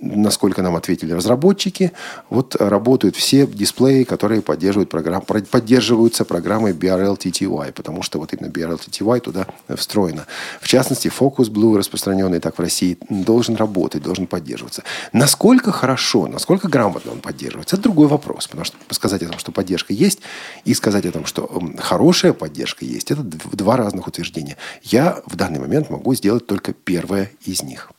Насколько 0.00 0.60
нам 0.60 0.76
ответили 0.76 1.12
разработчики, 1.12 1.92
вот 2.28 2.56
работают 2.56 3.16
все 3.16 3.46
дисплеи, 3.46 4.04
которые 4.04 4.42
поддерживают 4.42 4.90
программ, 4.90 5.22
поддерживаются 5.22 6.24
программой 6.24 6.72
BRL-TTY, 6.72 7.72
потому 7.72 8.02
что 8.02 8.18
вот 8.18 8.34
именно 8.34 8.50
BRL-TTY 8.50 9.20
туда 9.20 9.46
встроено. 9.74 10.26
В 10.60 10.68
частности, 10.68 11.08
Focus 11.08 11.50
Blue, 11.50 11.76
распространенный 11.78 12.40
так 12.40 12.58
в 12.58 12.60
России, 12.60 12.98
должен 13.08 13.56
работать, 13.56 14.02
должен 14.02 14.26
поддерживаться. 14.26 14.82
Насколько 15.14 15.72
хорошо, 15.72 16.26
насколько 16.26 16.68
грамотно 16.68 17.12
он 17.12 17.20
поддерживается, 17.20 17.76
это 17.76 17.84
другой 17.84 18.08
вопрос. 18.08 18.46
Потому 18.46 18.64
что 18.64 18.76
сказать 18.90 19.22
о 19.22 19.28
том, 19.28 19.38
что 19.38 19.52
поддержка 19.52 19.94
есть, 19.94 20.20
и 20.64 20.74
сказать 20.74 21.06
о 21.06 21.12
том, 21.12 21.24
что 21.24 21.48
хорошая 21.78 22.34
поддержка 22.34 22.84
есть, 22.84 23.10
это 23.10 23.22
два 23.22 23.76
разных 23.76 23.85
разных 23.86 24.06
утверждения. 24.06 24.56
Я 24.82 25.22
в 25.26 25.36
данный 25.36 25.60
момент 25.60 25.90
могу 25.90 26.14
сделать 26.14 26.46
только 26.46 26.72
первое 26.72 27.30
из 27.44 27.62
них. 27.62 27.90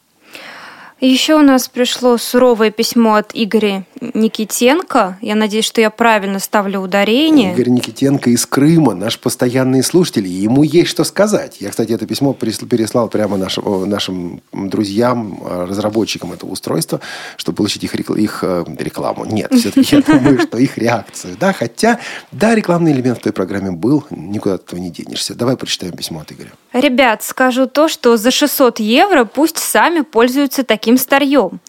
Еще 0.99 1.35
у 1.35 1.43
нас 1.43 1.67
пришло 1.67 2.17
суровое 2.17 2.71
письмо 2.71 3.15
от 3.15 3.29
Игоря 3.35 3.85
Никитенко. 4.01 5.19
Я 5.21 5.35
надеюсь, 5.35 5.65
что 5.65 5.79
я 5.79 5.91
правильно 5.91 6.39
ставлю 6.39 6.79
ударение. 6.79 7.53
Игорь 7.53 7.69
Никитенко 7.69 8.31
из 8.31 8.47
Крыма, 8.47 8.95
наш 8.95 9.19
постоянный 9.19 9.83
слушатель. 9.83 10.25
Ему 10.25 10.63
есть 10.63 10.89
что 10.89 11.03
сказать. 11.03 11.57
Я, 11.59 11.69
кстати, 11.69 11.91
это 11.91 12.07
письмо 12.07 12.33
переслал 12.33 13.09
прямо 13.09 13.37
нашим, 13.37 13.87
нашим 13.87 14.41
друзьям, 14.51 15.39
разработчикам 15.45 16.33
этого 16.33 16.49
устройства, 16.49 16.99
чтобы 17.35 17.57
получить 17.57 17.83
их, 17.83 17.93
их 17.93 18.39
э, 18.41 18.65
рекламу. 18.79 19.25
Нет, 19.25 19.53
все-таки 19.53 19.97
я 19.97 20.01
думаю, 20.07 20.39
что 20.39 20.57
их 20.57 20.79
реакцию. 20.79 21.35
Да, 21.39 21.53
хотя, 21.53 21.99
да, 22.31 22.55
рекламный 22.55 22.91
элемент 22.91 23.19
в 23.19 23.21
той 23.21 23.33
программе 23.33 23.69
был, 23.69 24.03
никуда 24.09 24.55
от 24.55 24.63
этого 24.63 24.79
не 24.79 24.89
денешься. 24.89 25.35
Давай 25.35 25.57
прочитаем 25.57 25.93
письмо 25.93 26.21
от 26.21 26.31
Игоря. 26.31 26.51
Ребят, 26.73 27.23
скажу 27.23 27.67
то, 27.67 27.87
что 27.87 28.17
за 28.17 28.31
600 28.31 28.79
евро 28.79 29.25
пусть 29.25 29.57
сами 29.57 30.01
пользуются 30.01 30.63
таким 30.63 30.86
таким 30.87 30.97
старьем. 30.97 31.59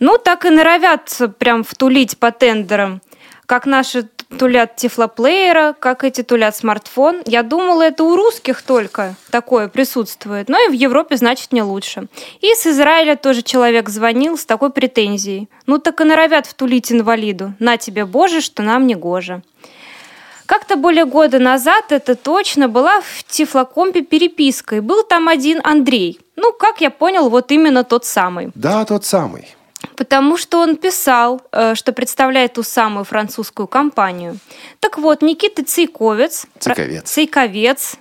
Ну, 0.00 0.16
так 0.16 0.46
и 0.46 0.50
норовят 0.50 1.20
прям 1.38 1.64
втулить 1.64 2.16
по 2.16 2.30
тендерам. 2.30 3.02
Как 3.44 3.66
наши 3.66 4.08
тулят 4.38 4.76
тифлоплеера, 4.76 5.74
как 5.78 6.02
эти 6.02 6.22
тулят 6.22 6.56
смартфон. 6.56 7.20
Я 7.26 7.42
думала, 7.42 7.82
это 7.82 8.04
у 8.04 8.16
русских 8.16 8.62
только 8.62 9.16
такое 9.30 9.68
присутствует. 9.68 10.48
Но 10.48 10.58
и 10.64 10.68
в 10.68 10.72
Европе, 10.72 11.18
значит, 11.18 11.52
не 11.52 11.62
лучше. 11.62 12.06
И 12.40 12.54
с 12.54 12.66
Израиля 12.66 13.16
тоже 13.16 13.42
человек 13.42 13.90
звонил 13.90 14.38
с 14.38 14.46
такой 14.46 14.70
претензией. 14.70 15.50
Ну, 15.66 15.78
так 15.78 16.00
и 16.00 16.04
норовят 16.04 16.46
втулить 16.46 16.90
инвалиду. 16.90 17.52
На 17.58 17.76
тебе, 17.76 18.06
Боже, 18.06 18.40
что 18.40 18.62
нам 18.62 18.86
не 18.86 18.94
гоже. 18.94 19.42
Как-то 20.46 20.76
более 20.76 21.06
года 21.06 21.38
назад, 21.38 21.90
это 21.90 22.14
точно, 22.14 22.68
была 22.68 23.00
в 23.00 23.24
Тифлокомпе 23.24 24.02
переписка, 24.02 24.76
и 24.76 24.80
был 24.80 25.02
там 25.02 25.28
один 25.28 25.60
Андрей. 25.64 26.20
Ну, 26.36 26.52
как 26.52 26.80
я 26.80 26.90
понял, 26.90 27.30
вот 27.30 27.50
именно 27.50 27.84
тот 27.84 28.04
самый. 28.04 28.50
Да, 28.54 28.84
тот 28.84 29.04
самый. 29.04 29.54
Потому 29.96 30.36
что 30.36 30.60
он 30.60 30.76
писал, 30.76 31.40
э, 31.52 31.74
что 31.74 31.92
представляет 31.92 32.54
ту 32.54 32.62
самую 32.62 33.04
французскую 33.04 33.66
компанию. 33.66 34.38
Так 34.80 34.98
вот, 34.98 35.22
Никита 35.22 35.64
Цейковец, 35.64 36.46
Цейковец, 36.58 37.02
Цейковец 37.04 37.96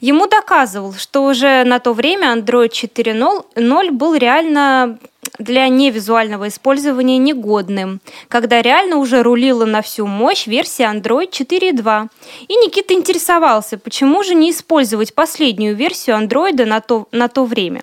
ему 0.00 0.26
доказывал, 0.26 0.94
что 0.94 1.24
уже 1.24 1.64
на 1.64 1.78
то 1.78 1.92
время 1.92 2.34
Android 2.36 2.70
4.0 2.70 3.90
был 3.90 4.14
реально 4.14 4.98
для 5.38 5.68
невизуального 5.68 6.48
использования 6.48 7.18
негодным, 7.18 8.00
когда 8.28 8.62
реально 8.62 8.96
уже 8.96 9.22
рулила 9.22 9.64
на 9.64 9.82
всю 9.82 10.06
мощь 10.06 10.46
версия 10.46 10.84
Android 10.84 11.30
4.2. 11.30 12.08
И 12.48 12.54
Никита 12.56 12.94
интересовался, 12.94 13.78
почему 13.78 14.22
же 14.22 14.34
не 14.34 14.50
использовать 14.50 15.14
последнюю 15.14 15.74
версию 15.74 16.16
Android 16.16 16.64
на 16.64 16.80
то, 16.80 17.08
на 17.12 17.28
то 17.28 17.44
время. 17.44 17.82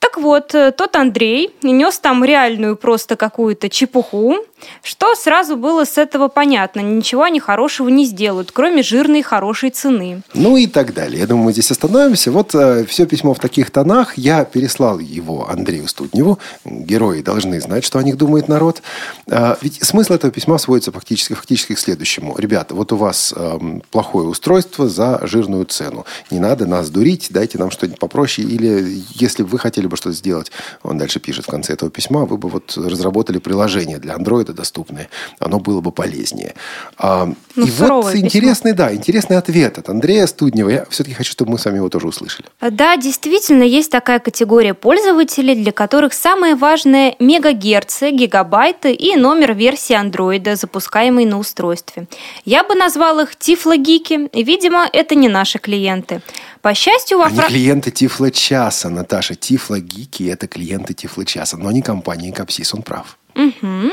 Так 0.00 0.16
вот, 0.16 0.54
э, 0.54 0.72
тот 0.72 0.96
Андрей 0.96 1.54
нес 1.62 1.98
там 1.98 2.24
реальную 2.24 2.74
просто 2.74 3.16
какую-то 3.16 3.68
чепуху, 3.68 4.36
что 4.82 5.14
сразу 5.14 5.56
было 5.56 5.84
с 5.84 5.98
этого 5.98 6.28
понятно. 6.28 6.80
Ничего 6.80 7.24
они 7.24 7.38
хорошего 7.38 7.90
не 7.90 8.06
сделают, 8.06 8.50
кроме 8.50 8.82
жирной 8.82 9.20
хорошей 9.20 9.68
цены. 9.68 10.22
Ну 10.32 10.56
и 10.56 10.66
так 10.66 10.94
далее. 10.94 11.20
Я 11.20 11.26
думаю, 11.26 11.44
мы 11.44 11.52
здесь 11.52 11.70
остановимся. 11.70 12.32
Вот 12.32 12.54
э, 12.54 12.86
все 12.86 13.06
письмо 13.06 13.34
в 13.34 13.40
таких 13.40 13.70
тонах. 13.70 14.16
Я 14.16 14.46
переслал 14.46 14.98
его 15.00 15.48
Андрею 15.50 15.86
Студневу. 15.86 16.38
Герои 16.64 17.20
должны 17.20 17.60
знать, 17.60 17.84
что 17.84 17.98
о 17.98 18.02
них 18.02 18.16
думает 18.16 18.48
народ. 18.48 18.82
Э, 19.26 19.56
ведь 19.60 19.84
смысл 19.84 20.14
этого 20.14 20.32
письма 20.32 20.56
сводится 20.56 20.92
фактически, 20.92 21.34
фактически 21.34 21.74
к 21.74 21.78
следующему. 21.78 22.36
Ребята, 22.38 22.74
вот 22.74 22.90
у 22.92 22.96
вас 22.96 23.34
э, 23.36 23.58
плохое 23.90 24.28
устройство 24.28 24.88
за 24.88 25.20
жирную 25.26 25.66
цену. 25.66 26.06
Не 26.30 26.38
надо 26.38 26.64
нас 26.64 26.88
дурить, 26.88 27.28
дайте 27.30 27.58
нам 27.58 27.70
что-нибудь 27.70 27.98
попроще. 27.98 28.48
Или 28.48 29.02
если 29.14 29.42
вы 29.42 29.58
хотели 29.58 29.89
бы 29.90 29.96
что-то 29.96 30.16
сделать, 30.16 30.50
он 30.82 30.96
дальше 30.96 31.20
пишет 31.20 31.44
в 31.44 31.50
конце 31.50 31.74
этого 31.74 31.90
письма, 31.90 32.24
вы 32.24 32.38
бы 32.38 32.48
вот 32.48 32.76
разработали 32.76 33.38
приложение 33.38 33.98
для 33.98 34.14
это 34.40 34.54
доступное, 34.54 35.10
оно 35.38 35.60
было 35.60 35.80
бы 35.82 35.92
полезнее. 35.92 36.54
А, 36.96 37.32
ну, 37.56 37.66
и 37.66 37.70
вот 37.70 38.14
интересный, 38.14 38.72
да, 38.72 38.94
интересный 38.94 39.36
ответ 39.36 39.78
от 39.78 39.88
Андрея 39.88 40.26
Студнева. 40.26 40.68
Я 40.68 40.84
все-таки 40.90 41.14
хочу, 41.14 41.32
чтобы 41.32 41.52
мы 41.52 41.58
с 41.58 41.64
вами 41.64 41.76
его 41.76 41.88
тоже 41.88 42.06
услышали. 42.06 42.46
Да, 42.60 42.96
действительно, 42.96 43.62
есть 43.62 43.90
такая 43.90 44.18
категория 44.18 44.74
пользователей, 44.74 45.54
для 45.54 45.72
которых 45.72 46.12
самое 46.12 46.54
важное 46.54 47.16
мегагерцы, 47.18 48.10
гигабайты 48.10 48.92
и 48.92 49.16
номер 49.16 49.54
версии 49.54 49.94
андроида, 49.94 50.56
запускаемый 50.56 51.24
на 51.24 51.38
устройстве. 51.38 52.06
Я 52.44 52.64
бы 52.64 52.74
назвал 52.74 53.20
их 53.20 53.36
тифлогики. 53.36 54.28
Видимо, 54.32 54.88
это 54.92 55.14
не 55.14 55.28
наши 55.28 55.58
клиенты. 55.58 56.22
По 56.62 56.74
счастью, 56.74 57.18
во 57.18 57.28
Франции... 57.28 57.54
клиенты 57.54 57.90
Тифло-часа, 57.90 58.90
Наташа. 58.90 59.34
Тифло-гики– 59.34 60.24
это 60.30 60.46
клиенты 60.46 60.94
Тифло-часа, 60.94 61.56
но 61.56 61.70
не 61.70 61.82
компании 61.82 62.30
Капсис, 62.30 62.74
он 62.74 62.82
прав. 62.82 63.16
Угу. 63.34 63.90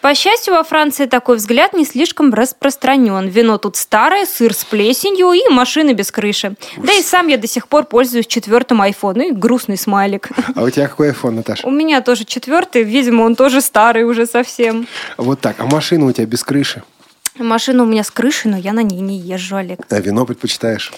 По 0.00 0.14
счастью, 0.14 0.54
во 0.54 0.62
Франции 0.64 1.06
такой 1.06 1.36
взгляд 1.36 1.72
не 1.72 1.84
слишком 1.84 2.32
распространен. 2.32 3.28
Вино 3.28 3.58
тут 3.58 3.76
старое, 3.76 4.26
сыр 4.26 4.54
с 4.54 4.64
плесенью 4.64 5.32
и 5.32 5.48
машины 5.48 5.92
без 5.92 6.10
крыши. 6.10 6.54
Ужас. 6.76 6.86
Да 6.86 6.92
и 6.92 7.02
сам 7.02 7.28
я 7.28 7.38
до 7.38 7.46
сих 7.46 7.68
пор 7.68 7.84
пользуюсь 7.84 8.26
четвертым 8.26 8.82
айфоном. 8.82 9.28
И 9.28 9.32
грустный 9.32 9.76
смайлик. 9.76 10.28
А 10.54 10.62
у 10.62 10.70
тебя 10.70 10.88
какой 10.88 11.08
айфон, 11.08 11.36
Наташа? 11.36 11.66
У 11.66 11.70
меня 11.70 12.00
тоже 12.00 12.24
четвертый. 12.24 12.82
Видимо, 12.82 13.22
он 13.22 13.36
тоже 13.36 13.60
старый 13.60 14.04
уже 14.04 14.26
совсем. 14.26 14.86
Вот 15.16 15.40
так. 15.40 15.56
А 15.58 15.66
машина 15.66 16.06
у 16.06 16.12
тебя 16.12 16.26
без 16.26 16.42
крыши? 16.42 16.82
Машина 17.38 17.82
у 17.82 17.86
меня 17.86 18.02
с 18.02 18.10
крышей, 18.10 18.50
но 18.50 18.56
я 18.56 18.72
на 18.72 18.82
ней 18.82 19.00
не 19.00 19.18
езжу, 19.18 19.56
Олег. 19.56 19.80
А 19.90 20.00
вино 20.00 20.24
предпочитаешь? 20.24 20.92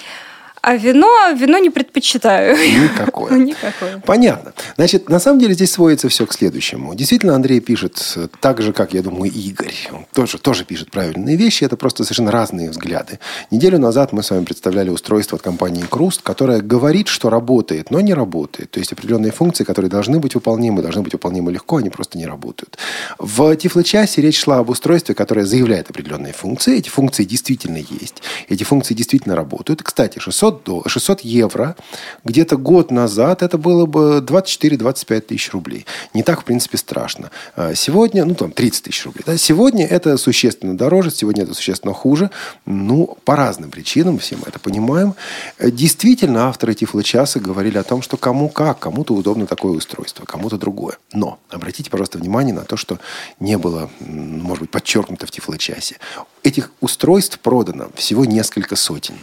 А 0.62 0.76
вино, 0.76 1.32
вино 1.36 1.58
не 1.58 1.70
предпочитаю. 1.70 2.56
Никакое. 2.56 3.32
Никакое. 3.38 4.02
Понятно. 4.04 4.52
Значит, 4.76 5.08
на 5.08 5.18
самом 5.18 5.40
деле 5.40 5.54
здесь 5.54 5.72
сводится 5.72 6.08
все 6.08 6.26
к 6.26 6.32
следующему. 6.32 6.94
Действительно, 6.94 7.34
Андрей 7.34 7.60
пишет 7.60 8.16
так 8.40 8.60
же, 8.62 8.72
как, 8.72 8.94
я 8.94 9.02
думаю, 9.02 9.30
Игорь. 9.32 9.74
Он 9.92 10.06
тоже, 10.12 10.38
тоже 10.38 10.64
пишет 10.64 10.90
правильные 10.90 11.36
вещи. 11.36 11.64
Это 11.64 11.76
просто 11.76 12.04
совершенно 12.04 12.30
разные 12.30 12.70
взгляды. 12.70 13.18
Неделю 13.50 13.78
назад 13.78 14.12
мы 14.12 14.22
с 14.22 14.30
вами 14.30 14.44
представляли 14.44 14.90
устройство 14.90 15.36
от 15.36 15.42
компании 15.42 15.84
Круст, 15.88 16.22
которое 16.22 16.60
говорит, 16.60 17.08
что 17.08 17.30
работает, 17.30 17.90
но 17.90 18.00
не 18.00 18.14
работает. 18.14 18.70
То 18.70 18.80
есть 18.80 18.92
определенные 18.92 19.32
функции, 19.32 19.64
которые 19.64 19.90
должны 19.90 20.18
быть 20.18 20.34
выполнимы, 20.34 20.82
должны 20.82 21.02
быть 21.02 21.12
выполнимы 21.12 21.52
легко, 21.52 21.76
они 21.76 21.90
просто 21.90 22.18
не 22.18 22.26
работают. 22.26 22.78
В 23.18 23.54
Тифло-часе 23.56 24.20
речь 24.20 24.40
шла 24.40 24.58
об 24.58 24.70
устройстве, 24.70 25.14
которое 25.14 25.44
заявляет 25.44 25.90
определенные 25.90 26.32
функции. 26.32 26.78
Эти 26.78 26.88
функции 26.88 27.24
действительно 27.24 27.78
есть. 27.78 28.22
Эти 28.48 28.64
функции 28.64 28.94
действительно 28.94 29.36
работают. 29.36 29.82
Кстати, 29.82 30.18
600 30.18 30.47
600, 30.50 30.88
600 30.90 31.20
евро 31.20 31.76
где-то 32.24 32.56
год 32.56 32.90
назад 32.90 33.42
это 33.42 33.58
было 33.58 33.86
бы 33.86 34.24
24-25 34.26 35.20
тысяч 35.20 35.52
рублей. 35.52 35.86
Не 36.14 36.22
так, 36.22 36.42
в 36.42 36.44
принципе, 36.44 36.78
страшно. 36.78 37.30
А 37.56 37.74
сегодня, 37.74 38.24
ну, 38.24 38.34
там, 38.34 38.50
30 38.52 38.84
тысяч 38.84 39.04
рублей. 39.04 39.22
Да? 39.26 39.36
Сегодня 39.36 39.86
это 39.86 40.16
существенно 40.16 40.76
дороже, 40.76 41.10
сегодня 41.10 41.44
это 41.44 41.54
существенно 41.54 41.94
хуже. 41.94 42.30
Ну, 42.66 43.16
по 43.24 43.36
разным 43.36 43.70
причинам, 43.70 44.18
все 44.18 44.36
мы 44.36 44.44
это 44.46 44.58
понимаем. 44.58 45.14
Действительно, 45.60 46.48
авторы 46.48 46.74
Тифло-часа 46.74 47.40
говорили 47.40 47.78
о 47.78 47.84
том, 47.84 48.02
что 48.02 48.16
кому 48.16 48.48
как, 48.48 48.78
кому-то 48.78 49.14
удобно 49.14 49.46
такое 49.46 49.72
устройство, 49.72 50.24
кому-то 50.24 50.58
другое. 50.58 50.98
Но 51.12 51.38
обратите, 51.50 51.90
пожалуйста, 51.90 52.18
внимание 52.18 52.54
на 52.54 52.64
то, 52.64 52.76
что 52.76 52.98
не 53.40 53.58
было, 53.58 53.90
может 54.00 54.62
быть, 54.62 54.70
подчеркнуто 54.70 55.26
в 55.26 55.30
Тифло-часе. 55.30 55.96
Этих 56.42 56.70
устройств 56.80 57.38
продано 57.40 57.88
всего 57.94 58.24
несколько 58.24 58.76
сотен. 58.76 59.16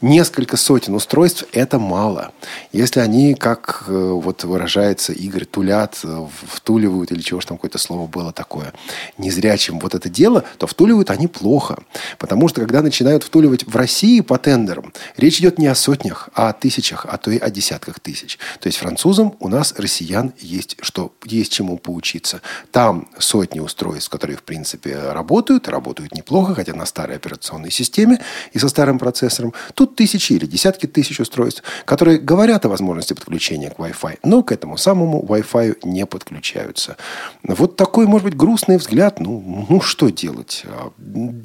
Несколько 0.00 0.56
сотен 0.56 0.94
устройств– 0.94 1.44
это 1.52 1.78
мало. 1.78 2.32
Если 2.72 3.00
они, 3.00 3.34
как 3.34 3.84
э, 3.86 3.92
вот 3.92 4.44
выражается 4.44 5.12
Игорь, 5.12 5.44
тулят, 5.44 6.00
э, 6.04 6.26
втуливают, 6.52 7.12
или 7.12 7.20
чего 7.20 7.40
ж 7.40 7.46
там 7.46 7.56
какое-то 7.56 7.78
слово 7.78 8.06
было 8.06 8.32
такое, 8.32 8.72
незрячим 9.18 9.78
вот 9.78 9.94
это 9.94 10.08
дело, 10.08 10.44
то 10.58 10.66
втуливают 10.66 11.10
они 11.10 11.26
плохо. 11.26 11.78
Потому 12.18 12.48
что, 12.48 12.60
когда 12.60 12.82
начинают 12.82 13.24
втуливать 13.24 13.66
в 13.66 13.74
России 13.76 14.20
по 14.20 14.38
тендерам, 14.38 14.92
речь 15.16 15.38
идет 15.40 15.58
не 15.58 15.66
о 15.66 15.74
сотнях, 15.74 16.28
а 16.34 16.50
о 16.50 16.52
тысячах, 16.52 17.06
а 17.08 17.16
то 17.16 17.30
и 17.30 17.38
о 17.38 17.50
десятках 17.50 18.00
тысяч. 18.00 18.38
То 18.60 18.66
есть 18.68 18.78
французам 18.78 19.36
у 19.40 19.48
нас, 19.48 19.74
россиян, 19.76 20.32
есть, 20.38 20.76
что, 20.80 21.12
есть 21.24 21.52
чему 21.52 21.78
поучиться. 21.78 22.40
Там 22.70 23.08
сотни 23.18 23.60
устройств, 23.60 24.10
которые, 24.10 24.36
в 24.36 24.42
принципе, 24.42 24.98
работают, 25.12 25.68
работают 25.68 26.14
неплохо, 26.14 26.54
хотя 26.54 26.74
на 26.74 26.86
старой 26.86 27.16
операционной 27.16 27.70
системе 27.70 28.20
и 28.52 28.58
со 28.58 28.68
старым 28.68 28.98
процессором. 28.98 29.52
Тут 29.74 29.96
тысячи 29.96 30.32
или 30.32 30.46
десятки 30.46 30.86
тысяч 30.86 31.20
устройств, 31.20 31.62
которые 31.84 32.18
говорят 32.18 32.64
о 32.64 32.68
возможности 32.68 33.12
подключения 33.12 33.70
к 33.70 33.78
Wi-Fi, 33.78 34.18
но 34.22 34.42
к 34.42 34.52
этому 34.52 34.76
самому 34.76 35.22
Wi-Fi 35.22 35.78
не 35.84 36.06
подключаются. 36.06 36.96
Вот 37.42 37.76
такой, 37.76 38.06
может 38.06 38.24
быть, 38.24 38.36
грустный 38.36 38.76
взгляд. 38.76 39.20
Ну, 39.20 39.66
ну 39.68 39.80
что 39.80 40.10
делать? 40.10 40.64
А, 40.66 40.90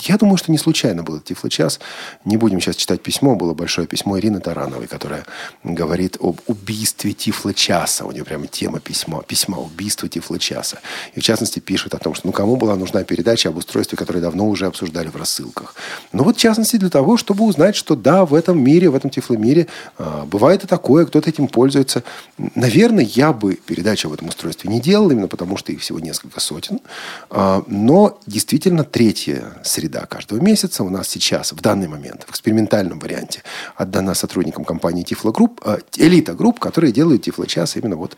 я 0.04 0.18
думаю, 0.18 0.38
что 0.38 0.52
не 0.52 0.58
случайно 0.58 1.04
был 1.04 1.20
Тифло-час. 1.20 1.80
Не 2.26 2.38
будем 2.38 2.60
сейчас 2.60 2.76
читать 2.76 3.02
письмо. 3.02 3.36
Было 3.36 3.54
большое 3.54 3.88
письмо 3.88 4.20
Ирины 4.20 4.40
Тарановой, 4.40 4.88
которая 4.88 5.26
говорит 5.64 6.18
об 6.20 6.40
убийстве 6.48 7.14
Тифло-часа. 7.14 8.06
У 8.06 8.12
нее 8.12 8.24
прямо 8.24 8.48
тема 8.48 8.80
письма. 8.80 9.24
Письма 9.24 9.60
убийства 9.60 10.08
Тифло-часа. 10.08 10.80
И 11.16 11.20
в 11.20 11.24
частности 11.24 11.60
пишет 11.60 11.94
о 11.94 11.98
том, 11.98 12.14
что 12.14 12.28
ну 12.28 12.34
кому 12.34 12.58
была 12.58 12.76
нужна 12.76 13.04
передача 13.04 13.50
об 13.50 13.58
устройстве, 13.58 13.98
которое 13.98 14.20
давно 14.20 14.48
уже 14.48 14.68
обсуждали 14.68 15.08
в 15.08 15.16
рассылках. 15.16 15.76
Ну 16.12 16.24
вот 16.24 16.38
в 16.38 16.40
частности 16.40 16.78
для 16.78 16.90
того, 16.90 17.18
чтобы 17.18 17.46
узнать, 17.46 17.76
что 17.76 17.96
да, 17.96 18.11
да, 18.12 18.26
в 18.26 18.34
этом 18.34 18.62
мире, 18.62 18.90
в 18.90 18.96
этом 18.96 19.10
тифломире 19.10 19.68
а, 19.98 20.26
бывает 20.26 20.64
и 20.66 20.68
такое, 20.68 21.06
кто-то 21.06 21.30
этим 21.30 21.48
пользуется. 21.48 22.04
Наверное, 22.56 23.06
я 23.06 23.32
бы 23.32 23.56
передачу 23.56 24.10
об 24.10 24.14
этом 24.14 24.28
устройстве 24.28 24.70
не 24.70 24.82
делал, 24.82 25.12
именно 25.12 25.30
потому 25.30 25.56
что 25.56 25.72
их 25.72 25.80
всего 25.80 26.00
несколько 26.00 26.42
сотен. 26.42 26.80
А, 27.30 27.64
но 27.68 28.20
действительно 28.28 28.84
третья 28.84 29.54
среда 29.64 30.06
каждого 30.06 30.42
месяца 30.42 30.84
у 30.84 30.90
нас 30.90 31.08
сейчас, 31.08 31.54
в 31.54 31.62
данный 31.62 31.88
момент, 31.88 32.26
в 32.28 32.32
экспериментальном 32.32 33.00
варианте, 33.00 33.44
отдана 33.78 34.14
сотрудникам 34.14 34.66
компании 34.66 35.04
Тифло 35.04 35.32
Групп, 35.32 35.62
а, 35.64 35.80
Элита 35.96 36.34
Групп, 36.34 36.60
которые 36.60 36.92
делают 36.92 37.24
Тифло 37.24 37.48
час 37.48 37.78
именно 37.78 37.96
вот 37.96 38.18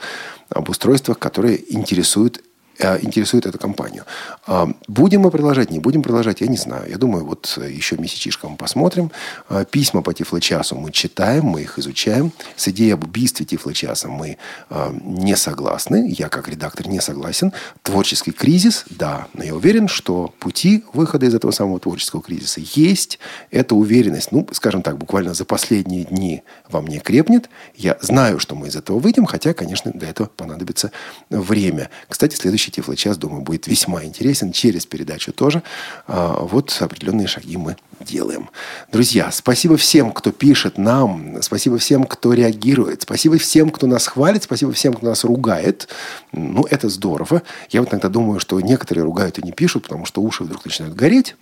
об 0.49 0.69
устройствах, 0.69 1.19
которые 1.19 1.59
интересуют 1.71 2.41
Э, 2.41 2.52
интересует 2.79 3.45
эту 3.45 3.57
компанию. 3.57 4.05
А, 4.45 4.69
будем 4.87 5.21
мы 5.21 5.31
продолжать, 5.31 5.71
не 5.71 5.79
будем 5.79 6.01
продолжать, 6.01 6.41
я 6.41 6.47
не 6.47 6.57
знаю. 6.57 6.89
Я 6.89 6.97
думаю, 6.97 7.25
вот 7.25 7.57
э, 7.57 7.71
еще 7.71 7.97
месячишко 7.97 8.47
мы 8.49 8.57
посмотрим. 8.57 9.11
А, 9.49 9.63
письма 9.63 10.01
по 10.01 10.13
Тифло-часу 10.13 10.75
мы 10.75 10.91
читаем, 10.91 11.45
мы 11.45 11.61
их 11.61 11.79
изучаем. 11.79 12.31
С 12.55 12.67
идеей 12.67 12.91
об 12.91 13.03
убийстве 13.03 13.45
Тифло-часа 13.45 14.09
мы 14.09 14.37
а, 14.69 14.93
не 15.03 15.35
согласны. 15.35 16.13
Я, 16.17 16.29
как 16.29 16.49
редактор, 16.49 16.87
не 16.87 16.99
согласен. 16.99 17.53
Творческий 17.83 18.31
кризис, 18.31 18.85
да. 18.89 19.27
Но 19.33 19.43
я 19.43 19.55
уверен, 19.55 19.87
что 19.87 20.33
пути 20.39 20.83
выхода 20.93 21.25
из 21.25 21.35
этого 21.35 21.51
самого 21.51 21.79
творческого 21.79 22.21
кризиса 22.21 22.61
есть. 22.73 23.19
Эта 23.51 23.75
уверенность, 23.75 24.31
ну, 24.31 24.47
скажем 24.51 24.81
так, 24.81 24.97
буквально 24.97 25.33
за 25.33 25.45
последние 25.45 26.05
дни 26.05 26.43
во 26.69 26.81
мне 26.81 26.99
крепнет. 26.99 27.49
Я 27.75 27.97
знаю, 28.01 28.39
что 28.39 28.55
мы 28.55 28.67
из 28.67 28.75
этого 28.75 28.99
выйдем, 28.99 29.25
хотя, 29.25 29.53
конечно, 29.53 29.91
для 29.91 30.09
этого 30.09 30.27
понадобится 30.27 30.91
время. 31.29 31.89
Кстати, 32.09 32.35
следующий 32.35 32.62
следующий 32.63 32.71
Тифлочас, 32.71 33.17
думаю, 33.17 33.41
будет 33.41 33.67
весьма 33.67 34.03
интересен. 34.03 34.51
Через 34.51 34.85
передачу 34.85 35.33
тоже. 35.33 35.63
А, 36.07 36.39
вот 36.39 36.75
определенные 36.79 37.27
шаги 37.27 37.57
мы 37.57 37.75
делаем. 37.99 38.49
Друзья, 38.91 39.31
спасибо 39.31 39.75
всем, 39.75 40.11
кто 40.11 40.31
пишет 40.31 40.77
нам. 40.77 41.41
Спасибо 41.41 41.77
всем, 41.77 42.05
кто 42.05 42.33
реагирует. 42.33 43.01
Спасибо 43.01 43.37
всем, 43.37 43.69
кто 43.69 43.87
нас 43.87 44.07
хвалит. 44.07 44.43
Спасибо 44.43 44.71
всем, 44.71 44.93
кто 44.93 45.07
нас 45.07 45.23
ругает. 45.23 45.89
Ну, 46.31 46.65
это 46.69 46.89
здорово. 46.89 47.41
Я 47.69 47.81
вот 47.81 47.91
иногда 47.91 48.09
думаю, 48.09 48.39
что 48.39 48.59
некоторые 48.61 49.03
ругают 49.03 49.39
и 49.39 49.43
не 49.43 49.51
пишут, 49.51 49.83
потому 49.83 50.05
что 50.05 50.21
уши 50.21 50.43
вдруг 50.43 50.63
начинают 50.65 50.95
гореть. 50.95 51.35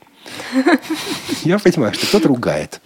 Я 1.44 1.60
понимаю, 1.60 1.94
что 1.94 2.08
кто-то 2.08 2.28
ругает. 2.28 2.82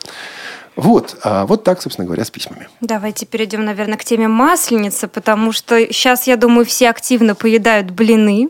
Вот, 0.76 1.18
а 1.24 1.46
вот 1.46 1.64
так, 1.64 1.82
собственно 1.82 2.06
говоря, 2.06 2.26
с 2.26 2.32
письмами. 2.32 2.68
Давайте 2.82 3.26
перейдем, 3.26 3.64
наверное, 3.64 3.98
к 3.98 4.04
теме 4.04 4.28
масленицы, 4.28 5.08
потому 5.08 5.52
что 5.52 5.80
сейчас, 5.88 6.28
я 6.28 6.36
думаю, 6.36 6.66
все 6.66 6.90
активно 6.90 7.34
поедают 7.34 7.92
блины. 7.92 8.50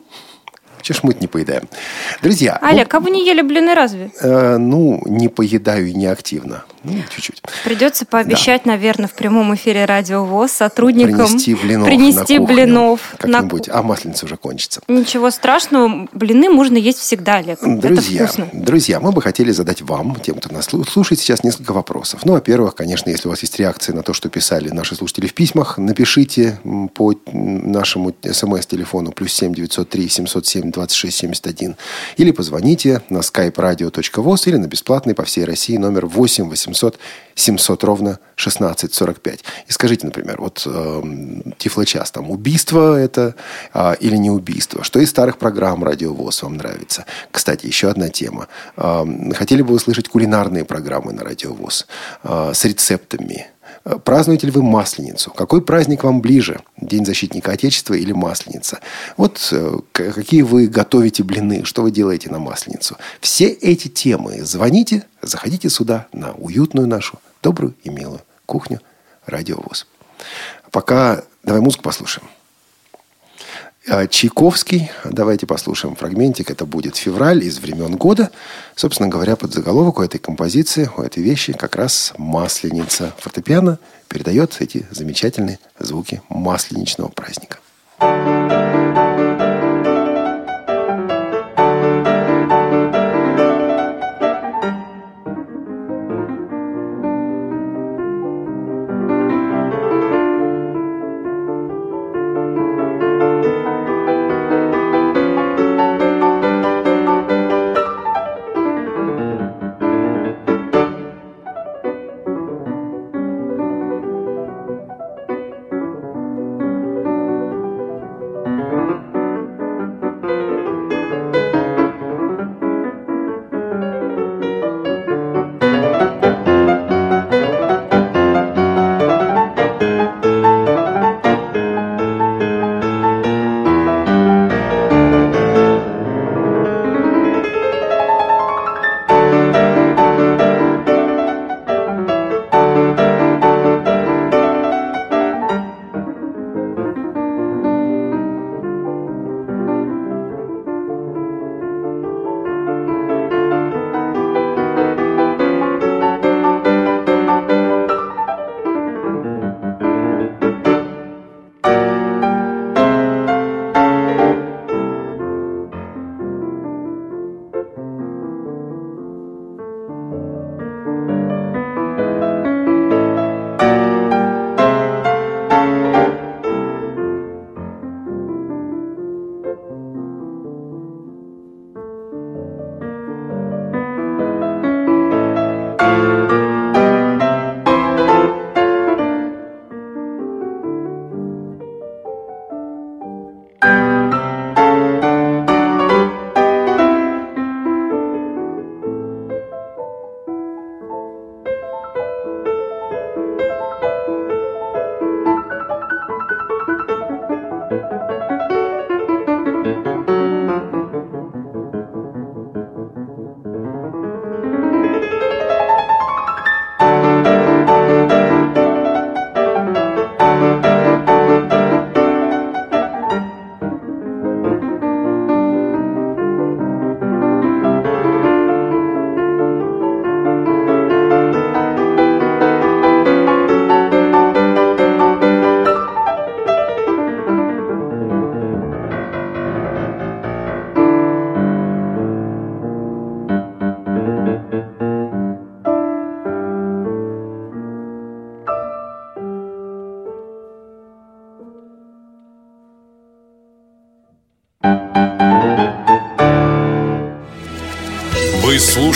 Чего 0.81 0.97
ж 0.97 0.99
мы 1.03 1.13
не 1.19 1.27
поедаем? 1.27 1.67
Друзья. 2.21 2.59
Олег, 2.61 2.93
ну, 2.93 2.99
а 2.99 3.01
вы 3.01 3.11
не 3.11 3.25
ели 3.25 3.41
блины 3.41 3.73
разве? 3.73 4.11
Э, 4.21 4.57
ну, 4.57 5.01
не 5.05 5.29
поедаю 5.29 5.87
и 5.87 5.93
не 5.93 6.05
активно. 6.05 6.63
Ну, 6.85 7.01
чуть-чуть. 7.09 7.41
Придется 7.63 8.05
пообещать, 8.05 8.63
да. 8.65 8.71
наверное, 8.71 9.07
в 9.07 9.13
прямом 9.13 9.55
эфире 9.55 9.85
Радио 9.85 10.23
ВОЗ 10.23 10.51
сотрудникам 10.51 11.27
принести 11.27 11.55
блинов 11.55 11.87
принести 11.87 12.39
на 12.39 12.45
блинов. 12.45 13.15
Как-нибудь. 13.17 13.67
На... 13.67 13.79
А 13.79 13.83
масленица 13.83 14.25
уже 14.25 14.37
кончится. 14.37 14.81
Ничего 14.87 15.31
страшного. 15.31 16.07
Блины 16.13 16.49
можно 16.49 16.77
есть 16.77 16.99
всегда, 16.99 17.37
Олег. 17.37 17.59
Друзья, 17.61 18.29
друзья, 18.53 18.99
мы 18.99 19.11
бы 19.11 19.21
хотели 19.21 19.51
задать 19.51 19.81
вам, 19.81 20.15
тем, 20.15 20.35
кто 20.35 20.53
нас 20.53 20.65
слушает 20.65 21.19
сейчас, 21.19 21.43
несколько 21.43 21.73
вопросов. 21.73 22.21
Ну, 22.23 22.33
во-первых, 22.33 22.75
конечно, 22.75 23.09
если 23.09 23.27
у 23.27 23.31
вас 23.31 23.41
есть 23.41 23.57
реакция 23.57 23.95
на 23.95 24.03
то, 24.03 24.13
что 24.13 24.29
писали 24.29 24.69
наши 24.69 24.95
слушатели 24.95 25.25
в 25.25 25.33
письмах, 25.33 25.79
напишите 25.79 26.59
по 26.93 27.13
нашему 27.25 28.13
смс-телефону 28.23 29.11
плюс 29.11 29.33
семь 29.33 29.55
девятьсот 29.55 29.89
три 29.89 30.07
семьсот 30.07 30.45
семь 30.45 30.71
двадцать 30.71 30.97
шесть 30.97 31.17
семьдесят 31.17 31.47
один 31.47 31.77
или 32.17 32.29
позвоните 32.31 33.01
на 33.09 33.19
skype 33.19 33.55
radio.voz 33.55 34.43
или 34.45 34.57
на 34.57 34.67
бесплатный 34.67 35.15
по 35.15 35.23
всей 35.23 35.45
России 35.45 35.77
номер 35.77 36.05
восемь 36.05 36.47
восемьсот 36.47 36.74
800 36.75 36.99
700 37.35 37.83
ровно 37.83 38.11
1645. 38.35 39.43
И 39.67 39.71
скажите, 39.71 40.05
например, 40.05 40.39
вот 40.39 40.63
э, 40.65 41.03
Тифлочас, 41.57 42.11
там 42.11 42.31
убийство 42.31 42.97
это 42.97 43.35
э, 43.73 43.95
или 43.99 44.15
не 44.15 44.31
убийство? 44.31 44.83
Что 44.83 44.99
из 44.99 45.09
старых 45.09 45.37
программ 45.37 45.83
Радиовоз 45.83 46.43
вам 46.43 46.55
нравится? 46.55 47.05
Кстати, 47.31 47.67
еще 47.67 47.89
одна 47.89 48.09
тема. 48.09 48.47
Э, 48.77 49.03
хотели 49.33 49.61
бы 49.61 49.73
услышать 49.73 50.07
кулинарные 50.07 50.63
программы 50.63 51.11
на 51.11 51.23
Радиовоз 51.23 51.87
э, 52.23 52.51
с 52.53 52.63
рецептами? 52.63 53.47
Празднуете 54.03 54.47
ли 54.47 54.51
вы 54.51 54.63
Масленицу? 54.63 55.29
Какой 55.29 55.61
праздник 55.61 56.03
вам 56.03 56.19
ближе? 56.19 56.59
День 56.75 57.05
защитника 57.05 57.51
Отечества 57.51 57.93
или 57.93 58.13
Масленица? 58.13 58.79
Вот 59.15 59.49
э, 59.51 59.77
какие 59.91 60.41
вы 60.41 60.65
готовите 60.65 61.23
блины, 61.23 61.63
что 61.65 61.83
вы 61.83 61.91
делаете 61.91 62.31
на 62.31 62.39
Масленицу? 62.39 62.97
Все 63.21 63.45
эти 63.45 63.87
темы 63.87 64.43
звоните, 64.43 65.05
заходите 65.21 65.69
сюда 65.69 66.07
на 66.13 66.31
уютную 66.33 66.87
нашу, 66.87 67.19
добрую 67.43 67.75
и 67.83 67.89
милую 67.89 68.21
кухню 68.47 68.81
Радиовоз. 69.27 69.85
Пока 70.71 71.23
давай 71.43 71.61
музыку 71.61 71.83
послушаем. 71.83 72.27
А, 73.87 74.07
Чайковский. 74.07 74.89
Давайте 75.03 75.45
послушаем 75.45 75.95
фрагментик. 75.95 76.49
Это 76.49 76.65
будет 76.65 76.95
февраль 76.95 77.43
из 77.43 77.59
времен 77.59 77.95
года. 77.97 78.31
Собственно 78.75 79.09
говоря, 79.09 79.35
под 79.35 79.53
заголовок 79.53 79.99
у 79.99 80.01
этой 80.01 80.17
композиции, 80.17 80.89
у 80.97 81.01
этой 81.01 81.21
вещи 81.21 81.53
как 81.53 81.75
раз 81.75 82.13
масленица. 82.17 83.13
Фортепиано 83.19 83.77
передает 84.07 84.57
эти 84.59 84.87
замечательные 84.89 85.59
звуки 85.77 86.21
масленичного 86.29 87.09
праздника. 87.09 87.59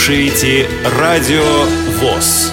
Слушаете 0.10 0.68
Радио 1.00 1.44
ВОЗ. 2.02 2.52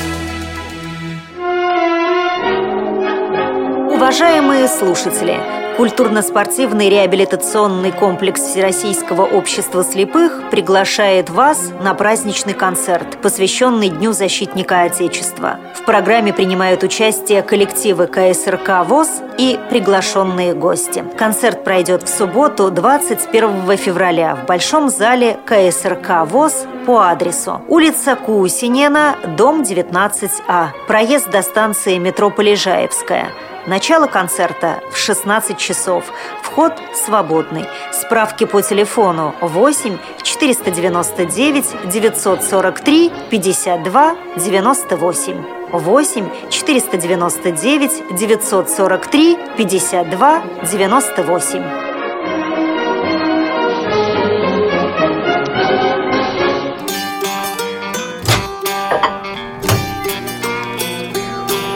Уважаемые 3.94 4.68
слушатели! 4.68 5.65
Культурно-спортивный 5.76 6.88
реабилитационный 6.88 7.92
комплекс 7.92 8.40
Всероссийского 8.40 9.26
общества 9.26 9.84
слепых 9.84 10.48
приглашает 10.50 11.28
вас 11.28 11.70
на 11.82 11.92
праздничный 11.92 12.54
концерт, 12.54 13.18
посвященный 13.20 13.90
Дню 13.90 14.12
защитника 14.12 14.84
Отечества. 14.84 15.58
В 15.74 15.84
программе 15.84 16.32
принимают 16.32 16.82
участие 16.82 17.42
коллективы 17.42 18.06
КСРК 18.06 18.86
ВОЗ 18.86 19.20
и 19.36 19.60
приглашенные 19.68 20.54
гости. 20.54 21.04
Концерт 21.18 21.62
пройдет 21.62 22.04
в 22.04 22.08
субботу 22.08 22.70
21 22.70 23.76
февраля 23.76 24.34
в 24.34 24.46
Большом 24.46 24.88
зале 24.88 25.36
КСРК 25.44 26.24
ВОЗ 26.24 26.64
по 26.86 27.00
адресу 27.00 27.60
улица 27.68 28.16
Кусинена, 28.16 29.16
дом 29.36 29.60
19А. 29.60 30.68
Проезд 30.86 31.30
до 31.30 31.42
станции 31.42 31.98
метро 31.98 32.30
Полежаевская– 32.30 33.28
Начало 33.66 34.06
концерта 34.06 34.80
в 34.92 34.96
16 34.96 35.58
часов. 35.58 36.04
Вход 36.42 36.72
свободный. 36.94 37.64
Справки 37.92 38.44
по 38.46 38.62
телефону 38.62 39.34
8 39.40 39.98
499 40.22 41.90
943 41.90 43.12
52 43.28 44.16
98. 44.36 45.44
8 45.72 46.30
499 46.48 48.16
943 48.16 49.38
52 49.56 50.42
98. 50.62 51.86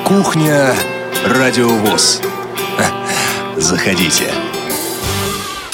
Кухня 0.05 0.74
Радиовоз. 1.26 2.22
Заходите. 3.56 4.24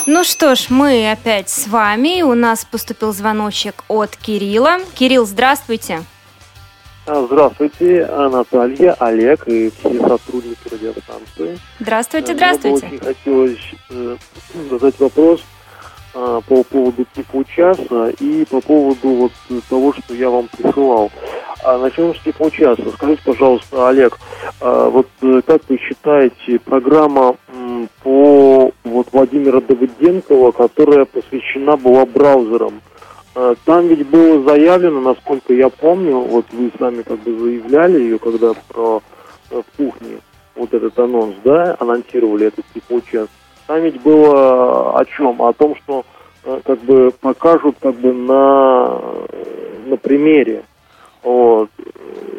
Ну 0.04 0.24
что 0.24 0.56
ж, 0.56 0.66
мы 0.70 1.12
опять 1.12 1.48
с 1.48 1.68
вами. 1.68 2.22
У 2.22 2.34
нас 2.34 2.64
поступил 2.64 3.12
звоночек 3.12 3.84
от 3.86 4.16
Кирилла. 4.16 4.78
Кирилл, 4.94 5.24
здравствуйте. 5.24 6.02
А, 7.06 7.24
здравствуйте, 7.26 8.06
Наталья, 8.06 8.94
Олег 8.94 9.46
и 9.46 9.70
все 9.70 10.08
сотрудники 10.08 10.68
радиостанции. 10.68 11.60
Здравствуйте, 11.78 12.34
здравствуйте. 12.34 12.86
Мне 12.86 12.98
бы 12.98 13.06
очень 13.06 13.14
хотелось 13.14 13.74
э, 13.90 14.16
задать 14.70 14.98
вопрос 14.98 15.44
по 16.48 16.62
поводу 16.64 17.04
типа 17.14 17.44
часа 17.44 18.08
и 18.20 18.44
по 18.46 18.60
поводу 18.60 19.08
вот 19.08 19.32
того, 19.68 19.92
что 19.92 20.14
я 20.14 20.30
вам 20.30 20.48
присылал. 20.48 21.10
А 21.62 21.78
начнем 21.78 22.14
с 22.14 22.20
типа 22.20 22.50
часа. 22.50 22.82
Скажите, 22.94 23.22
пожалуйста, 23.24 23.88
Олег, 23.88 24.18
а, 24.60 24.88
вот 24.88 25.08
э, 25.22 25.40
как 25.46 25.62
вы 25.68 25.78
считаете, 25.78 26.58
программа 26.60 27.36
по 28.02 28.70
вот 28.84 29.08
Владимира 29.12 29.60
Давыденкова, 29.60 30.52
которая 30.52 31.04
посвящена 31.04 31.76
была 31.76 32.06
браузерам, 32.06 32.80
а, 33.34 33.54
там 33.64 33.88
ведь 33.88 34.06
было 34.06 34.42
заявлено, 34.48 35.00
насколько 35.00 35.52
я 35.52 35.68
помню, 35.68 36.18
вот 36.18 36.46
вы 36.52 36.70
сами 36.78 37.02
как 37.02 37.18
бы 37.20 37.38
заявляли 37.38 38.00
ее, 38.00 38.18
когда 38.18 38.52
про 38.68 39.02
э, 39.50 39.60
в 39.60 39.76
кухне 39.76 40.18
вот 40.54 40.72
этот 40.72 40.98
анонс, 40.98 41.34
да, 41.44 41.76
анонсировали 41.78 42.46
этот 42.46 42.64
типа 42.72 43.02
час. 43.10 43.28
Там 43.66 43.82
ведь 43.82 44.00
было 44.00 44.98
о 44.98 45.04
чем? 45.04 45.42
О 45.42 45.52
том, 45.52 45.74
что 45.76 46.04
э, 46.44 46.60
как 46.64 46.78
бы 46.80 47.12
покажут 47.20 47.76
как 47.80 47.94
бы 47.96 48.12
на, 48.12 49.00
на 49.86 49.96
примере. 49.96 50.64
Вот. 51.22 51.70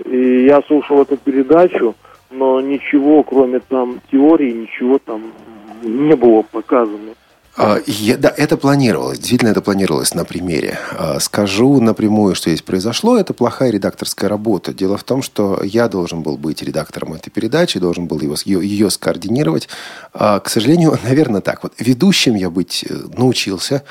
И 0.05 0.45
я 0.45 0.61
слушал 0.61 1.01
эту 1.01 1.17
передачу, 1.17 1.95
но 2.31 2.61
ничего, 2.61 3.23
кроме 3.23 3.59
там 3.59 3.99
теории, 4.09 4.51
ничего 4.51 4.99
там 4.99 5.33
не 5.81 6.15
было 6.15 6.43
показано. 6.43 7.13
А, 7.57 7.79
я, 7.87 8.17
да, 8.17 8.31
это 8.37 8.55
планировалось. 8.55 9.17
Действительно, 9.17 9.49
это 9.49 9.61
планировалось 9.61 10.13
на 10.13 10.25
примере. 10.25 10.77
А, 10.91 11.19
скажу 11.19 11.81
напрямую, 11.81 12.35
что 12.35 12.51
здесь 12.51 12.61
произошло. 12.61 13.17
Это 13.17 13.33
плохая 13.33 13.71
редакторская 13.71 14.29
работа. 14.29 14.73
Дело 14.73 14.95
в 14.95 15.03
том, 15.03 15.23
что 15.23 15.61
я 15.63 15.87
должен 15.87 16.21
был 16.21 16.37
быть 16.37 16.61
редактором 16.61 17.13
этой 17.13 17.31
передачи, 17.31 17.79
должен 17.79 18.05
был 18.05 18.19
его, 18.21 18.35
ее, 18.45 18.59
ее 18.61 18.91
скоординировать. 18.91 19.69
А, 20.13 20.39
к 20.39 20.49
сожалению, 20.49 20.99
наверное, 21.03 21.41
так. 21.41 21.63
Вот 21.63 21.73
ведущим 21.79 22.35
я 22.35 22.51
быть 22.51 22.85
э, 22.87 22.93
научился, 23.17 23.81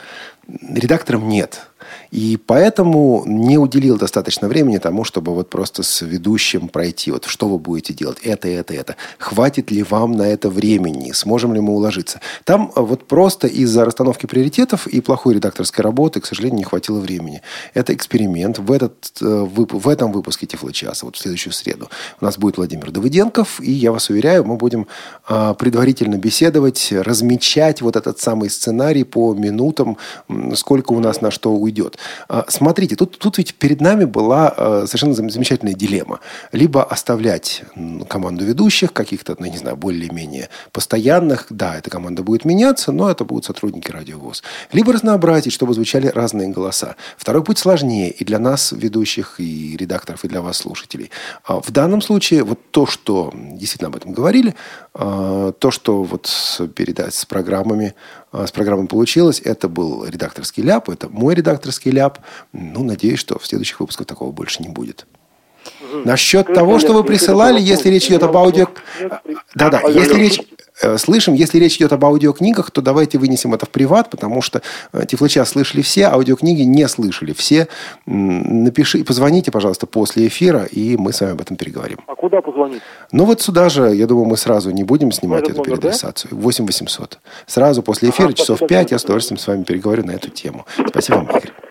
редактором 0.48 1.28
нет. 1.28 1.66
И 2.10 2.38
поэтому 2.44 3.24
не 3.26 3.58
уделил 3.58 3.98
достаточно 3.98 4.48
времени 4.48 4.78
тому, 4.78 5.04
чтобы 5.04 5.34
вот 5.34 5.50
просто 5.50 5.82
с 5.82 6.02
ведущим 6.02 6.68
пройти, 6.68 7.10
вот 7.10 7.24
что 7.24 7.48
вы 7.48 7.58
будете 7.58 7.92
делать, 7.92 8.18
это, 8.22 8.48
это, 8.48 8.74
это. 8.74 8.96
Хватит 9.18 9.70
ли 9.70 9.82
вам 9.82 10.12
на 10.12 10.22
это 10.22 10.48
времени? 10.50 11.12
Сможем 11.12 11.54
ли 11.54 11.60
мы 11.60 11.72
уложиться? 11.72 12.20
Там 12.44 12.72
э, 12.74 12.80
вот 12.80 13.06
просто 13.06 13.46
из-за 13.46 13.84
расстановки 13.84 14.26
приоритетов 14.26 14.86
и 14.86 15.00
плохой 15.00 15.34
редакторской 15.34 15.82
работы, 15.82 16.20
к 16.20 16.26
сожалению, 16.26 16.58
не 16.58 16.64
хватило 16.64 17.00
времени. 17.00 17.42
Это 17.74 17.94
эксперимент. 17.94 18.58
В, 18.58 18.72
этот, 18.72 19.12
э, 19.20 19.46
в 19.48 19.88
этом 19.88 20.12
выпуске 20.12 20.46
Тифлочаса, 20.46 21.06
вот 21.06 21.16
в 21.16 21.18
следующую 21.18 21.52
среду, 21.52 21.88
у 22.20 22.24
нас 22.24 22.38
будет 22.38 22.56
Владимир 22.56 22.90
Давыденков, 22.90 23.60
и 23.60 23.70
я 23.70 23.92
вас 23.92 24.10
уверяю, 24.10 24.44
мы 24.44 24.56
будем 24.56 24.86
а, 25.28 25.54
предварительно 25.54 26.16
беседовать, 26.16 26.92
размечать 26.92 27.82
вот 27.82 27.96
этот 27.96 28.20
самый 28.20 28.50
сценарий 28.50 29.04
по 29.04 29.34
минутам, 29.34 29.98
сколько 30.54 30.92
у 30.92 31.00
нас 31.00 31.20
на 31.20 31.30
что 31.30 31.52
уйдет. 31.52 31.75
А, 32.28 32.44
смотрите, 32.48 32.96
тут, 32.96 33.18
тут 33.18 33.38
ведь 33.38 33.54
перед 33.54 33.80
нами 33.80 34.04
была 34.04 34.48
а, 34.48 34.84
совершенно 34.86 35.14
замечательная 35.14 35.74
дилемма. 35.74 36.20
Либо 36.52 36.84
оставлять 36.84 37.62
команду 38.08 38.44
ведущих, 38.44 38.92
каких-то, 38.92 39.36
ну, 39.38 39.46
не 39.46 39.58
знаю, 39.58 39.76
более-менее 39.76 40.48
постоянных. 40.72 41.46
Да, 41.50 41.76
эта 41.76 41.90
команда 41.90 42.22
будет 42.22 42.44
меняться, 42.44 42.92
но 42.92 43.10
это 43.10 43.24
будут 43.24 43.44
сотрудники 43.44 43.90
радиовоз. 43.90 44.42
Либо 44.72 44.92
разнообразить, 44.92 45.52
чтобы 45.52 45.74
звучали 45.74 46.08
разные 46.08 46.48
голоса. 46.48 46.96
Второй 47.16 47.42
путь 47.44 47.58
сложнее 47.58 48.10
и 48.10 48.24
для 48.24 48.38
нас, 48.38 48.72
ведущих, 48.72 49.36
и 49.38 49.76
редакторов, 49.76 50.24
и 50.24 50.28
для 50.28 50.42
вас, 50.42 50.58
слушателей. 50.58 51.10
А 51.44 51.60
в 51.60 51.70
данном 51.70 52.00
случае 52.00 52.44
вот 52.44 52.60
то, 52.70 52.86
что 52.86 53.32
действительно 53.34 53.88
об 53.88 53.96
этом 53.96 54.12
говорили, 54.12 54.54
то, 54.96 55.70
что 55.70 56.02
вот 56.02 56.26
с, 56.26 56.66
передать 56.68 57.14
с 57.14 57.26
программами 57.26 57.94
с 58.32 58.50
программой 58.50 58.86
получилось. 58.86 59.40
Это 59.44 59.68
был 59.68 60.06
редакторский 60.06 60.62
ляп, 60.62 60.88
это 60.88 61.08
мой 61.08 61.34
редакторский 61.34 61.90
ляп. 61.90 62.18
Ну, 62.52 62.82
надеюсь, 62.82 63.18
что 63.18 63.38
в 63.38 63.46
следующих 63.46 63.80
выпусках 63.80 64.06
такого 64.06 64.32
больше 64.32 64.62
не 64.62 64.68
будет. 64.68 65.06
Насчет 66.04 66.52
того, 66.52 66.78
что 66.78 66.92
вы 66.92 67.04
присылали, 67.04 67.60
если 67.60 67.88
речь 67.90 68.06
идет 68.06 68.22
об 68.22 68.36
аудио... 68.36 68.68
Да-да, 69.54 69.80
если 69.88 70.14
речь... 70.14 70.40
Э, 70.82 70.98
слышим. 70.98 71.34
Если 71.34 71.58
речь 71.58 71.76
идет 71.76 71.92
об 71.92 72.04
аудиокнигах, 72.04 72.70
то 72.70 72.82
давайте 72.82 73.18
вынесем 73.18 73.54
это 73.54 73.66
в 73.66 73.70
приват, 73.70 74.10
потому 74.10 74.42
что 74.42 74.62
э, 74.92 75.06
Тифлыча 75.06 75.44
слышали 75.44 75.80
все, 75.82 76.06
аудиокниги 76.06 76.62
не 76.62 76.86
слышали 76.88 77.32
все. 77.32 77.68
Напиши, 78.06 79.04
позвоните, 79.04 79.50
пожалуйста, 79.50 79.86
после 79.86 80.26
эфира, 80.26 80.64
и 80.64 80.96
мы 80.96 81.12
с 81.12 81.20
вами 81.20 81.32
об 81.32 81.40
этом 81.40 81.56
переговорим. 81.56 81.98
А 82.06 82.14
куда 82.14 82.42
позвонить? 82.42 82.82
Ну 83.12 83.24
вот 83.24 83.40
сюда 83.40 83.68
же, 83.68 83.94
я 83.94 84.06
думаю, 84.06 84.26
мы 84.26 84.36
сразу 84.36 84.70
не 84.70 84.84
будем 84.84 85.12
снимать 85.12 85.48
эту 85.48 85.62
переадресацию. 85.62 86.30
Да? 86.32 86.36
8 86.36 86.66
800. 86.66 87.18
Сразу 87.46 87.82
после 87.82 88.10
эфира, 88.10 88.28
ага, 88.28 88.34
часов 88.34 88.60
5, 88.66 88.90
я 88.90 88.98
с 88.98 89.04
удовольствием 89.04 89.38
с 89.38 89.46
вами 89.46 89.62
переговорю 89.62 90.04
на 90.04 90.12
эту 90.12 90.30
тему. 90.30 90.66
Спасибо 90.88 91.16
вам, 91.16 91.26
Игорь. 91.26 91.65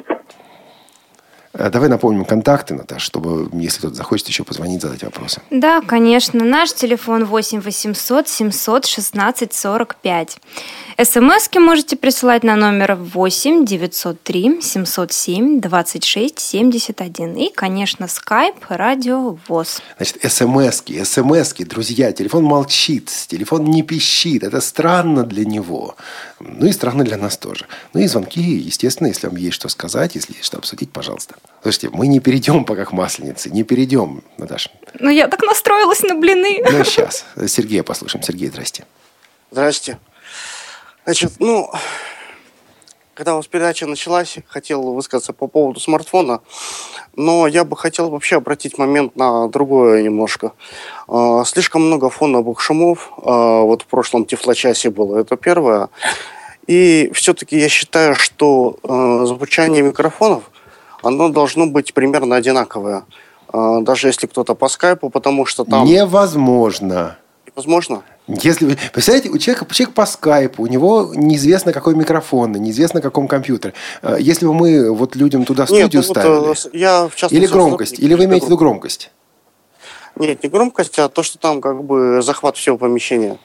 Э, 1.57 1.69
давай 1.69 1.89
напомним 1.89 2.25
контакты, 2.25 2.73
Наташа, 2.73 3.05
чтобы, 3.05 3.49
если 3.53 3.79
кто-то 3.79 3.95
захочет 3.95 4.27
еще 4.27 4.43
позвонить, 4.43 4.81
задать 4.81 5.03
вопросы. 5.03 5.41
Да, 5.51 5.81
конечно. 5.81 6.43
Наш 6.43 6.73
телефон 6.73 7.25
8 7.25 7.61
800 7.61 8.27
700 8.27 8.85
16 8.85 9.53
45. 9.53 10.37
СМСки 11.01 11.59
можете 11.59 11.95
присылать 11.95 12.43
на 12.43 12.55
номер 12.55 12.95
8 12.95 13.65
903 13.65 14.61
707 14.61 15.61
26 15.61 16.39
71. 16.39 17.35
И, 17.35 17.51
конечно, 17.53 18.07
скайп, 18.07 18.55
радио, 18.69 19.37
ВОЗ. 19.47 19.81
Значит, 19.97 20.31
СМСки, 20.31 21.03
СМСки, 21.03 21.63
друзья, 21.63 22.11
телефон 22.11 22.43
молчит, 22.43 23.09
телефон 23.27 23.65
не 23.65 23.83
пищит. 23.83 24.43
Это 24.43 24.61
странно 24.61 25.23
для 25.23 25.45
него. 25.45 25.95
Ну 26.39 26.65
и 26.65 26.71
странно 26.71 27.03
для 27.03 27.17
нас 27.17 27.37
тоже. 27.37 27.65
Ну 27.93 28.01
и 28.01 28.07
звонки, 28.07 28.41
естественно, 28.41 29.07
если 29.07 29.27
вам 29.27 29.37
есть 29.37 29.55
что 29.55 29.69
сказать, 29.69 30.15
если 30.15 30.33
есть 30.33 30.45
что 30.45 30.57
обсудить, 30.57 30.91
пожалуйста. 30.91 31.35
Слушайте, 31.65 31.89
мы 31.91 32.05
не 32.05 32.19
перейдем 32.19 32.63
пока 32.63 32.85
к 32.85 32.91
масленице, 32.91 33.49
не 33.49 33.63
перейдем, 33.63 34.21
Наташа. 34.37 34.69
Ну 34.99 35.09
я 35.09 35.27
так 35.27 35.41
настроилась 35.41 36.03
на 36.03 36.13
блины. 36.13 36.61
Ну 36.63 36.83
сейчас, 36.83 37.25
Сергея 37.47 37.81
послушаем. 37.81 38.21
Сергей, 38.21 38.49
здрасте. 38.49 38.85
Здрасте. 39.49 39.97
Значит, 41.05 41.31
ну, 41.39 41.71
когда 43.15 43.33
у 43.33 43.37
вас 43.37 43.47
передача 43.47 43.87
началась, 43.87 44.35
хотел 44.45 44.93
высказаться 44.93 45.33
по 45.33 45.47
поводу 45.47 45.79
смартфона, 45.79 46.41
но 47.15 47.47
я 47.47 47.63
бы 47.63 47.75
хотел 47.75 48.11
вообще 48.11 48.35
обратить 48.35 48.77
момент 48.77 49.15
на 49.15 49.47
другое 49.47 50.03
немножко. 50.03 50.51
А, 51.07 51.43
слишком 51.45 51.81
много 51.81 52.11
фоновых 52.11 52.61
шумов, 52.61 53.11
а, 53.17 53.61
вот 53.61 53.81
в 53.81 53.85
прошлом 53.87 54.25
тифлочасе 54.25 54.91
было, 54.91 55.17
это 55.17 55.35
первое. 55.35 55.89
И 56.67 57.09
все-таки 57.15 57.57
я 57.57 57.69
считаю, 57.69 58.13
что 58.13 58.77
а, 58.83 59.25
звучание 59.25 59.81
микрофонов, 59.81 60.43
оно 61.05 61.29
должно 61.29 61.67
быть 61.67 61.93
примерно 61.93 62.35
одинаковое. 62.35 63.03
Даже 63.53 64.07
если 64.07 64.27
кто-то 64.27 64.55
по 64.55 64.67
скайпу, 64.67 65.09
потому 65.09 65.45
что 65.45 65.63
там... 65.63 65.85
Невозможно. 65.85 67.17
Возможно? 67.55 68.03
Если 68.27 68.77
представляете, 68.91 69.29
у 69.29 69.37
человека, 69.37 69.65
человек 69.73 69.95
по 69.95 70.05
скайпу, 70.05 70.63
у 70.63 70.67
него 70.67 71.13
неизвестно 71.15 71.71
какой 71.71 71.95
микрофон, 71.95 72.51
неизвестно 72.53 72.99
каком 72.99 73.27
компьютер. 73.27 73.73
Э, 74.01 74.17
если 74.19 74.45
бы 74.47 74.53
мы 74.53 74.91
вот 74.91 75.15
людям 75.15 75.45
туда 75.45 75.65
студию 75.65 75.85
Нет, 75.85 75.93
ну, 75.93 76.01
ставили, 76.01 76.39
вот, 76.39 76.69
э, 76.73 76.77
я, 76.77 77.07
в 77.07 77.31
или 77.31 77.45
громкость, 77.45 77.99
или 77.99 78.13
вы 78.15 78.25
имеете 78.25 78.47
в 78.47 78.49
виду 78.49 78.57
громкость? 78.57 79.11
Нет, 80.17 80.43
не 80.43 80.49
громкость, 80.49 80.97
а 80.97 81.07
то, 81.07 81.23
что 81.23 81.37
там 81.37 81.61
как 81.61 81.83
бы 81.83 82.21
захват 82.21 82.57
всего 82.57 82.77
помещения. 82.77 83.37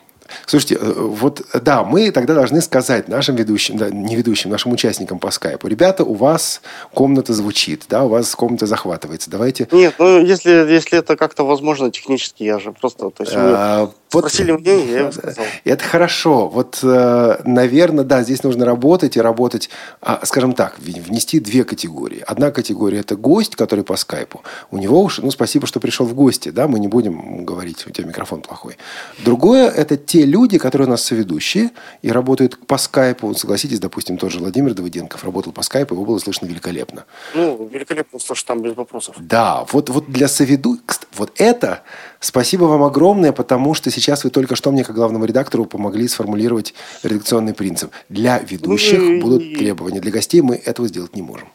Слушайте, 0.46 0.76
э, 0.80 0.92
вот 0.92 1.42
да, 1.62 1.82
мы 1.84 2.10
тогда 2.10 2.34
должны 2.34 2.60
сказать 2.60 3.08
нашим 3.08 3.36
ведущим, 3.36 3.76
да, 3.76 3.90
не 3.90 4.16
ведущим, 4.16 4.50
нашим 4.50 4.72
участникам 4.72 5.18
по 5.18 5.30
скайпу, 5.30 5.68
ребята, 5.68 6.04
у 6.04 6.14
вас 6.14 6.60
комната 6.94 7.32
звучит, 7.34 7.84
да, 7.88 8.04
у 8.04 8.08
вас 8.08 8.34
комната 8.34 8.66
захватывается, 8.66 9.30
давайте... 9.30 9.68
Нет, 9.72 9.94
ну 9.98 10.20
если, 10.20 10.50
если 10.50 10.98
это 10.98 11.16
как-то 11.16 11.44
возможно 11.46 11.90
технически, 11.90 12.42
я 12.44 12.58
же 12.58 12.72
просто... 12.72 13.10
То 13.10 13.24
есть 13.24 13.32
А, 13.36 13.90
вот- 14.12 14.28
спросили 14.30 14.52
мне, 14.52 14.84
я 14.86 15.00
им 15.00 15.12
сказал. 15.12 15.44
Это 15.64 15.84
хорошо. 15.84 16.48
Вот, 16.48 16.80
э, 16.82 17.40
наверное, 17.44 18.04
да, 18.04 18.22
здесь 18.22 18.42
нужно 18.42 18.64
работать 18.64 19.16
и 19.16 19.20
работать, 19.20 19.70
а, 20.00 20.20
скажем 20.24 20.52
так, 20.52 20.78
внести 20.78 21.38
две 21.40 21.64
категории. 21.64 22.22
Одна 22.26 22.50
категория– 22.50 22.98
это 23.00 23.16
гость, 23.16 23.56
который 23.56 23.84
по 23.84 23.96
скайпу. 23.96 24.42
У 24.70 24.78
него 24.78 25.02
уж, 25.02 25.18
ну, 25.18 25.30
спасибо, 25.30 25.66
что 25.66 25.80
пришел 25.80 26.06
в 26.06 26.14
гости, 26.14 26.48
да, 26.50 26.66
мы 26.66 26.80
не 26.80 26.88
будем 26.88 27.44
говорить, 27.44 27.86
у 27.86 27.90
тебя 27.90 28.08
микрофон 28.08 28.42
плохой. 28.42 28.76
Другое– 29.24 29.68
это 29.76 29.96
те 29.96 30.19
люди, 30.24 30.58
которые 30.58 30.86
у 30.86 30.90
нас 30.90 31.02
соведущие 31.04 31.70
и 32.02 32.10
работают 32.10 32.58
по 32.66 32.78
скайпу. 32.78 33.34
Согласитесь, 33.34 33.80
допустим, 33.80 34.16
тот 34.18 34.30
же 34.32 34.38
Владимир 34.38 34.74
Давыденков 34.74 35.24
работал 35.24 35.52
по 35.52 35.62
скайпу, 35.62 35.94
его 35.94 36.04
было 36.04 36.18
слышно 36.18 36.46
великолепно. 36.46 37.04
Ну, 37.34 37.68
великолепно, 37.72 38.18
слушай, 38.18 38.44
там 38.46 38.62
без 38.62 38.74
вопросов. 38.76 39.16
Да, 39.18 39.64
вот, 39.72 39.88
вот 39.90 40.10
для 40.10 40.28
соведу... 40.28 40.78
Вот 41.16 41.32
это 41.36 41.82
спасибо 42.20 42.64
вам 42.64 42.82
огромное, 42.82 43.32
потому 43.32 43.74
что 43.74 43.90
сейчас 43.90 44.24
вы 44.24 44.30
только 44.30 44.56
что 44.56 44.70
мне, 44.72 44.84
как 44.84 44.94
главному 44.96 45.24
редактору, 45.24 45.64
помогли 45.64 46.08
сформулировать 46.08 46.74
редакционный 47.02 47.54
принцип. 47.54 47.90
Для 48.08 48.38
ведущих 48.38 48.98
Ну 48.98 49.12
и- 49.14 49.20
будут 49.20 49.54
требования. 49.58 50.00
Для 50.00 50.10
гостей 50.10 50.40
мы 50.40 50.56
этого 50.56 50.88
сделать 50.88 51.14
не 51.16 51.22
можем. 51.22 51.48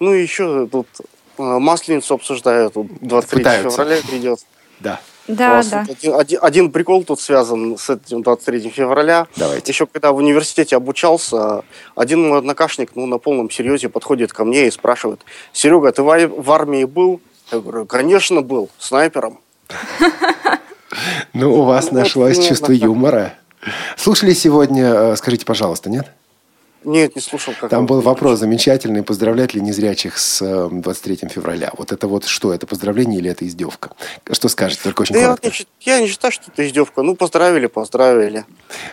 Ну 0.00 0.12
и 0.12 0.20
еще 0.22 0.66
тут 0.66 0.86
э, 1.38 1.42
Масленицу 1.42 2.14
обсуждают, 2.14 2.74
тут 2.74 2.86
23 3.00 3.38
Пытаются. 3.38 3.70
февраля 3.70 4.02
придет. 4.08 4.40
Да. 4.80 5.00
Да, 5.28 5.62
да. 5.62 5.86
Один, 5.88 6.14
один- 6.14 6.38
один 6.42 6.72
прикол 6.72 7.04
тут 7.04 7.20
связан 7.20 7.76
с 7.78 7.90
этим 7.90 8.22
23 8.22 8.70
февраля. 8.70 9.26
Давайте. 9.36 9.72
Еще 9.72 9.86
когда 9.86 10.12
в 10.12 10.16
университете 10.16 10.76
обучался, 10.76 11.64
один 11.94 12.28
мой 12.28 12.38
однокашник 12.38 12.90
ну, 12.94 13.06
на 13.06 13.18
полном 13.18 13.50
серьезе 13.50 13.88
подходит 13.88 14.32
ко 14.32 14.44
мне 14.44 14.68
и 14.68 14.70
спрашивает, 14.70 15.20
Серега, 15.52 15.92
ты 15.92 16.02
в, 16.02 16.28
в 16.28 16.52
армии 16.52 16.84
был? 16.84 17.20
Я 17.52 17.60
говорю, 17.60 17.86
конечно 17.86 18.42
был, 18.42 18.70
снайпером. 18.78 19.38
Ну, 21.32 21.60
у 21.60 21.62
вас 21.64 21.90
нашлось 21.92 22.46
чувство 22.46 22.72
юмора. 22.72 23.34
Слушали 23.96 24.32
сегодня, 24.32 24.84
э, 24.84 25.16
скажите, 25.16 25.44
пожалуйста, 25.44 25.90
нет? 25.90 26.06
Нет, 26.86 27.16
не 27.16 27.20
слушал. 27.20 27.52
Как 27.60 27.68
Там 27.68 27.84
был 27.84 28.00
вопрос 28.00 28.38
замечательный, 28.38 29.02
поздравлять 29.02 29.54
ли 29.54 29.60
незрячих 29.60 30.18
с 30.18 30.40
э, 30.40 30.68
23 30.70 31.28
февраля. 31.28 31.72
Вот 31.76 31.90
это 31.90 32.06
вот 32.06 32.24
что, 32.26 32.54
это 32.54 32.68
поздравление 32.68 33.18
или 33.18 33.28
это 33.28 33.44
издевка? 33.44 33.90
Что 34.30 34.48
скажете, 34.48 34.82
только 34.84 35.02
очень 35.02 35.14
Да 35.14 35.20
я, 35.20 35.36
не, 35.42 35.50
я 35.80 36.00
не 36.00 36.06
считаю, 36.06 36.30
что 36.30 36.44
это 36.46 36.64
издевка. 36.64 37.02
Ну, 37.02 37.16
поздравили, 37.16 37.66
поздравили. 37.66 38.44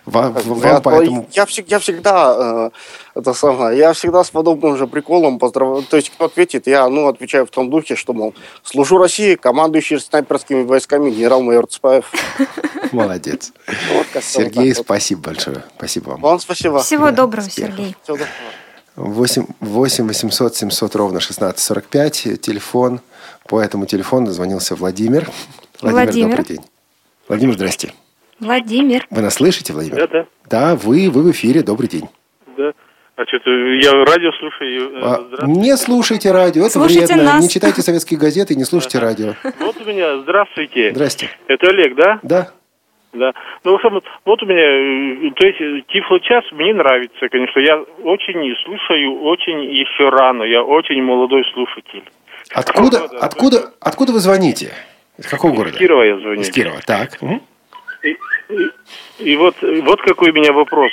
Вам, 0.05 0.33
Как 0.33 0.45
вам 0.45 0.59
я, 0.61 0.79
поэтому... 0.79 1.29
я, 1.33 1.43
всег- 1.43 1.65
я 1.67 1.77
всегда 1.77 2.71
э, 2.73 3.19
это 3.19 3.33
самое, 3.33 3.77
я 3.77 3.93
всегда 3.93 4.23
с 4.23 4.31
подобным 4.31 4.75
же 4.75 4.87
приколом 4.87 5.37
поздравляю. 5.37 5.83
То 5.83 5.97
есть, 5.97 6.09
кто 6.09 6.25
ответит, 6.25 6.65
я 6.65 6.89
ну, 6.89 7.07
отвечаю 7.07 7.45
в 7.45 7.51
том 7.51 7.69
духе, 7.69 7.95
что, 7.95 8.13
мол, 8.13 8.33
служу 8.63 8.97
России, 8.97 9.35
командующий 9.35 9.99
снайперскими 9.99 10.63
войсками 10.63 11.11
генерал-майор 11.11 11.67
Цпаев. 11.67 12.11
Молодец. 12.91 13.51
Вот 13.93 14.23
Сергей, 14.23 14.73
вот 14.73 14.85
спасибо 14.85 15.21
большое. 15.21 15.63
Спасибо 15.77 16.09
вам. 16.11 16.21
Вам 16.21 16.39
спасибо. 16.39 16.81
Всего 16.81 17.11
доброго. 17.11 17.49
Сергей. 17.49 17.82
Доброго. 18.07 18.29
8, 18.95 19.45
8 19.59 20.07
800 20.07 20.55
700 20.55 20.95
ровно 20.95 21.17
1645. 21.17 22.39
Телефон. 22.41 23.01
По 23.47 23.59
этому 23.61 23.85
телефону 23.85 24.27
дозвонился 24.27 24.75
Владимир. 24.75 25.27
Владимир. 25.81 26.29
добрый 26.37 26.45
день. 26.45 26.65
Владимир, 27.27 27.53
здрасте. 27.55 27.93
Владимир. 28.39 29.07
Вы 29.09 29.21
нас 29.21 29.35
слышите, 29.35 29.73
Владимир? 29.73 29.97
Да, 29.97 30.07
да, 30.07 30.25
Да, 30.49 30.75
вы, 30.75 31.09
вы 31.09 31.23
в 31.23 31.31
эфире. 31.31 31.61
Добрый 31.63 31.89
день. 31.89 32.07
да. 32.57 32.73
А 33.15 33.25
что-то 33.27 33.49
я 33.51 33.91
радио 34.05 34.31
слушаю. 34.39 34.97
э, 34.97 35.01
А, 35.39 35.45
не 35.45 35.77
слушайте 35.77 36.31
радио, 36.31 36.63
это 36.63 36.73
Слушайте 36.73 37.05
вредно. 37.13 37.23
нас. 37.33 37.43
Не 37.43 37.47
читайте 37.49 37.83
советские 37.83 38.19
газеты 38.19 38.55
и 38.55 38.57
не 38.57 38.63
слушайте 38.63 38.97
радио. 38.97 39.35
Вот 39.59 39.77
у 39.79 39.85
меня, 39.85 40.19
здравствуйте. 40.23 40.91
Здрасте. 40.95 41.29
Это 41.47 41.67
Олег, 41.67 41.95
да? 41.95 42.19
Да? 42.23 42.51
Да. 43.13 43.31
Ну, 43.63 43.71
в 43.71 43.75
общем, 43.75 44.01
вот 44.25 44.41
у 44.43 44.45
меня, 44.45 45.27
э, 45.27 45.31
то 45.35 45.45
есть, 45.47 45.61
э, 45.61 45.81
Тифло-час 45.93 46.43
мне 46.51 46.73
нравится, 46.73 47.29
конечно. 47.29 47.59
Я 47.59 47.77
очень 48.03 48.55
слушаю, 48.65 49.21
очень 49.21 49.63
еще 49.65 50.09
рано. 50.09 50.43
Я 50.43 50.63
очень 50.63 51.01
молодой 51.03 51.43
слушатель. 51.53 52.03
Откуда, 52.53 52.99
Ну, 53.01 53.07
да, 53.09 53.17
откуда, 53.19 53.57
откуда 53.79 54.13
вы 54.13 54.19
звоните? 54.19 54.73
Из 55.17 55.27
какого 55.27 55.51
Из 55.53 55.57
города? 55.57 55.77
Кирова 55.77 56.01
я 56.03 56.17
звоню. 56.17 56.41
Из 56.41 56.51
Кирова. 56.51 56.79
Так. 56.85 57.19
И, 58.01 58.09
и- 58.09 58.69
и 59.19 59.35
вот, 59.37 59.55
вот 59.61 60.01
какой 60.01 60.31
у 60.31 60.33
меня 60.33 60.51
вопрос. 60.51 60.91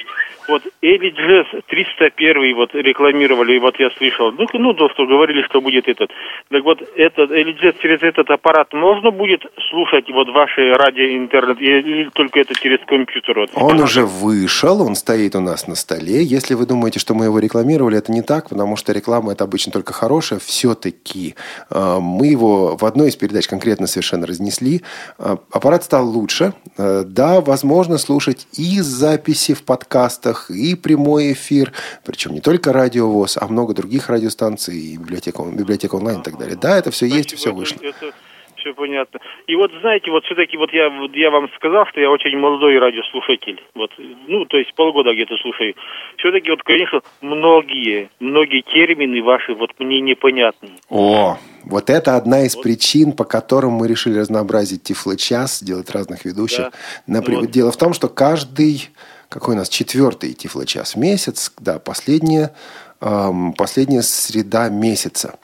Вот 0.50 0.62
Эли 0.82 1.10
Джесс 1.10 1.46
301 1.68 2.56
вот 2.56 2.74
рекламировали, 2.74 3.54
и 3.54 3.58
вот 3.60 3.78
я 3.78 3.90
слышал, 3.90 4.32
ну, 4.32 4.46
ну, 4.52 4.74
то, 4.74 4.88
что 4.90 5.06
говорили, 5.06 5.42
что 5.42 5.60
будет 5.60 5.86
этот. 5.86 6.10
Так 6.50 6.64
вот, 6.64 6.82
этот 6.96 7.30
Эли 7.30 7.52
через 7.80 8.02
этот 8.02 8.28
аппарат 8.30 8.72
можно 8.72 9.12
будет 9.12 9.42
слушать 9.70 10.10
вот 10.10 10.28
ваши 10.30 10.72
радио, 10.72 11.16
интернет, 11.16 11.60
или 11.60 12.10
только 12.12 12.40
это 12.40 12.54
через 12.54 12.80
компьютер? 12.86 13.38
Вот? 13.38 13.50
Он 13.54 13.80
уже 13.80 14.04
вышел, 14.04 14.82
он 14.82 14.96
стоит 14.96 15.36
у 15.36 15.40
нас 15.40 15.68
на 15.68 15.76
столе. 15.76 16.24
Если 16.24 16.54
вы 16.54 16.66
думаете, 16.66 16.98
что 16.98 17.14
мы 17.14 17.26
его 17.26 17.38
рекламировали, 17.38 17.98
это 17.98 18.10
не 18.10 18.22
так, 18.22 18.48
потому 18.48 18.76
что 18.76 18.92
реклама 18.92 19.32
это 19.32 19.44
обычно 19.44 19.70
только 19.70 19.92
хорошая. 19.92 20.40
Все-таки 20.40 21.36
э, 21.70 21.98
мы 22.00 22.26
его 22.26 22.76
в 22.76 22.84
одной 22.84 23.10
из 23.10 23.16
передач 23.16 23.46
конкретно 23.46 23.86
совершенно 23.86 24.26
разнесли. 24.26 24.82
Э, 25.18 25.36
аппарат 25.52 25.84
стал 25.84 26.08
лучше. 26.08 26.54
Э, 26.76 27.04
да, 27.06 27.40
возможно 27.40 27.98
слушать 27.98 28.48
и 28.58 28.80
записи 28.80 29.54
в 29.54 29.64
подкастах, 29.64 30.39
и 30.48 30.74
прямой 30.74 31.32
эфир. 31.32 31.72
Причем 32.04 32.32
не 32.32 32.40
только 32.40 32.72
радио 32.72 33.10
ВОЗ, 33.10 33.38
а 33.40 33.48
много 33.48 33.74
других 33.74 34.08
радиостанций, 34.08 34.76
и 34.76 34.96
библиотека, 34.96 35.42
библиотека 35.52 35.96
онлайн 35.96 36.20
и 36.20 36.22
так 36.22 36.38
далее. 36.38 36.56
Да, 36.56 36.78
это 36.78 36.90
все 36.90 37.06
есть, 37.06 37.34
все 37.36 37.52
вышло. 37.52 37.76
Это 37.82 38.12
все 38.60 38.74
понятно. 38.74 39.20
И 39.46 39.56
вот 39.56 39.72
знаете, 39.80 40.10
вот 40.10 40.24
все-таки 40.24 40.56
вот 40.56 40.72
я, 40.72 40.88
вот 40.90 41.14
я 41.14 41.30
вам 41.30 41.48
сказал, 41.56 41.86
что 41.86 42.00
я 42.00 42.10
очень 42.10 42.36
молодой 42.38 42.78
радиослушатель. 42.78 43.60
Вот, 43.74 43.90
ну, 44.26 44.44
то 44.44 44.58
есть 44.58 44.74
полгода 44.74 45.12
где-то 45.12 45.36
слушаю. 45.36 45.74
Все-таки 46.18 46.50
вот, 46.50 46.62
конечно, 46.62 47.00
многие, 47.20 48.10
многие 48.20 48.62
термины 48.62 49.22
ваши 49.22 49.54
вот 49.54 49.70
мне 49.78 50.00
непонятны. 50.00 50.70
О, 50.88 51.38
вот 51.64 51.90
это 51.90 52.16
одна 52.16 52.42
из 52.42 52.56
причин, 52.56 53.12
по 53.12 53.24
которым 53.24 53.72
мы 53.72 53.88
решили 53.88 54.18
разнообразить 54.18 54.82
Тифло-час, 54.82 55.58
сделать 55.60 55.90
разных 55.90 56.24
ведущих. 56.24 56.64
Да. 56.64 56.70
Например, 57.06 57.40
Вот. 57.42 57.50
Дело 57.50 57.72
в 57.72 57.76
том, 57.76 57.94
что 57.94 58.08
каждый, 58.08 58.90
какой 59.30 59.54
у 59.54 59.58
нас 59.58 59.68
четвертый 59.68 60.34
Тифло-час 60.34 60.96
в 60.96 60.98
месяц, 60.98 61.52
да, 61.58 61.78
последняя, 61.78 62.52
эм, 63.00 63.52
последняя 63.52 64.02
среда 64.02 64.68
месяца. 64.68 65.36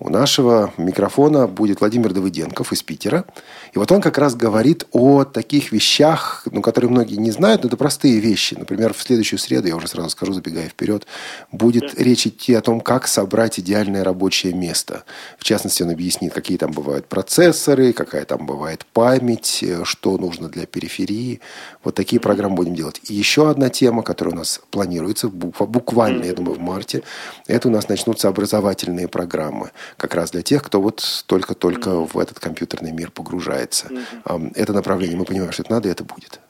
У 0.00 0.10
нашего 0.10 0.72
микрофона 0.76 1.48
будет 1.48 1.80
Владимир 1.80 2.12
Давыденков 2.12 2.72
из 2.72 2.84
Питера. 2.84 3.24
И 3.72 3.78
вот 3.80 3.90
он 3.90 4.00
как 4.00 4.16
раз 4.16 4.36
говорит 4.36 4.86
о 4.92 5.24
таких 5.24 5.72
вещах, 5.72 6.46
ну, 6.52 6.62
которые 6.62 6.88
многие 6.88 7.16
не 7.16 7.32
знают, 7.32 7.64
но 7.64 7.66
это 7.66 7.76
простые 7.76 8.20
вещи. 8.20 8.54
Например, 8.56 8.94
в 8.94 9.02
следующую 9.02 9.40
среду, 9.40 9.66
я 9.66 9.74
уже 9.74 9.88
сразу 9.88 10.10
скажу, 10.10 10.32
забегая 10.32 10.68
вперед, 10.68 11.04
будет 11.50 11.98
речь 11.98 12.28
идти 12.28 12.54
о 12.54 12.60
том, 12.60 12.80
как 12.80 13.08
собрать 13.08 13.58
идеальное 13.58 14.04
рабочее 14.04 14.52
место. 14.52 15.02
В 15.36 15.42
частности, 15.42 15.82
он 15.82 15.90
объяснит, 15.90 16.32
какие 16.32 16.58
там 16.58 16.70
бывают 16.70 17.08
процессоры, 17.08 17.92
какая 17.92 18.24
там 18.24 18.46
бывает 18.46 18.86
память, 18.92 19.64
э, 19.64 19.82
что 19.82 20.16
нужно 20.16 20.48
для 20.48 20.66
периферии. 20.66 21.40
Вот 21.82 21.96
такие 21.96 22.20
программы 22.20 22.54
будем 22.54 22.76
делать. 22.76 23.00
И 23.08 23.14
еще 23.14 23.50
одна 23.50 23.68
тема, 23.68 24.04
которая 24.04 24.32
у 24.36 24.38
нас 24.38 24.60
планируется, 24.70 25.26
буква- 25.26 25.66
буквально, 25.66 26.24
я 26.24 26.34
думаю, 26.34 26.54
в 26.54 26.60
марте, 26.60 27.02
это 27.48 27.66
у 27.66 27.72
нас 27.72 27.88
начнутся 27.88 28.28
образовательные 28.28 29.08
программы. 29.08 29.72
Как 29.96 30.14
раз 30.14 30.30
для 30.30 30.42
тех, 30.42 30.62
кто 30.62 30.80
вот 30.80 31.02
только-только 31.26 31.90
в 32.06 32.18
этот 32.18 32.38
компьютерный 32.38 32.92
мир 32.92 33.10
погружается. 33.10 33.90
Ам, 34.24 34.52
Это 34.54 34.72
направление, 34.72 35.16
мы 35.16 35.24
понимаем, 35.24 35.52
что 35.52 35.62
это 35.62 35.72
надо, 35.72 35.88
и 35.88 35.92
это 35.92 36.04
будет. 36.04 36.40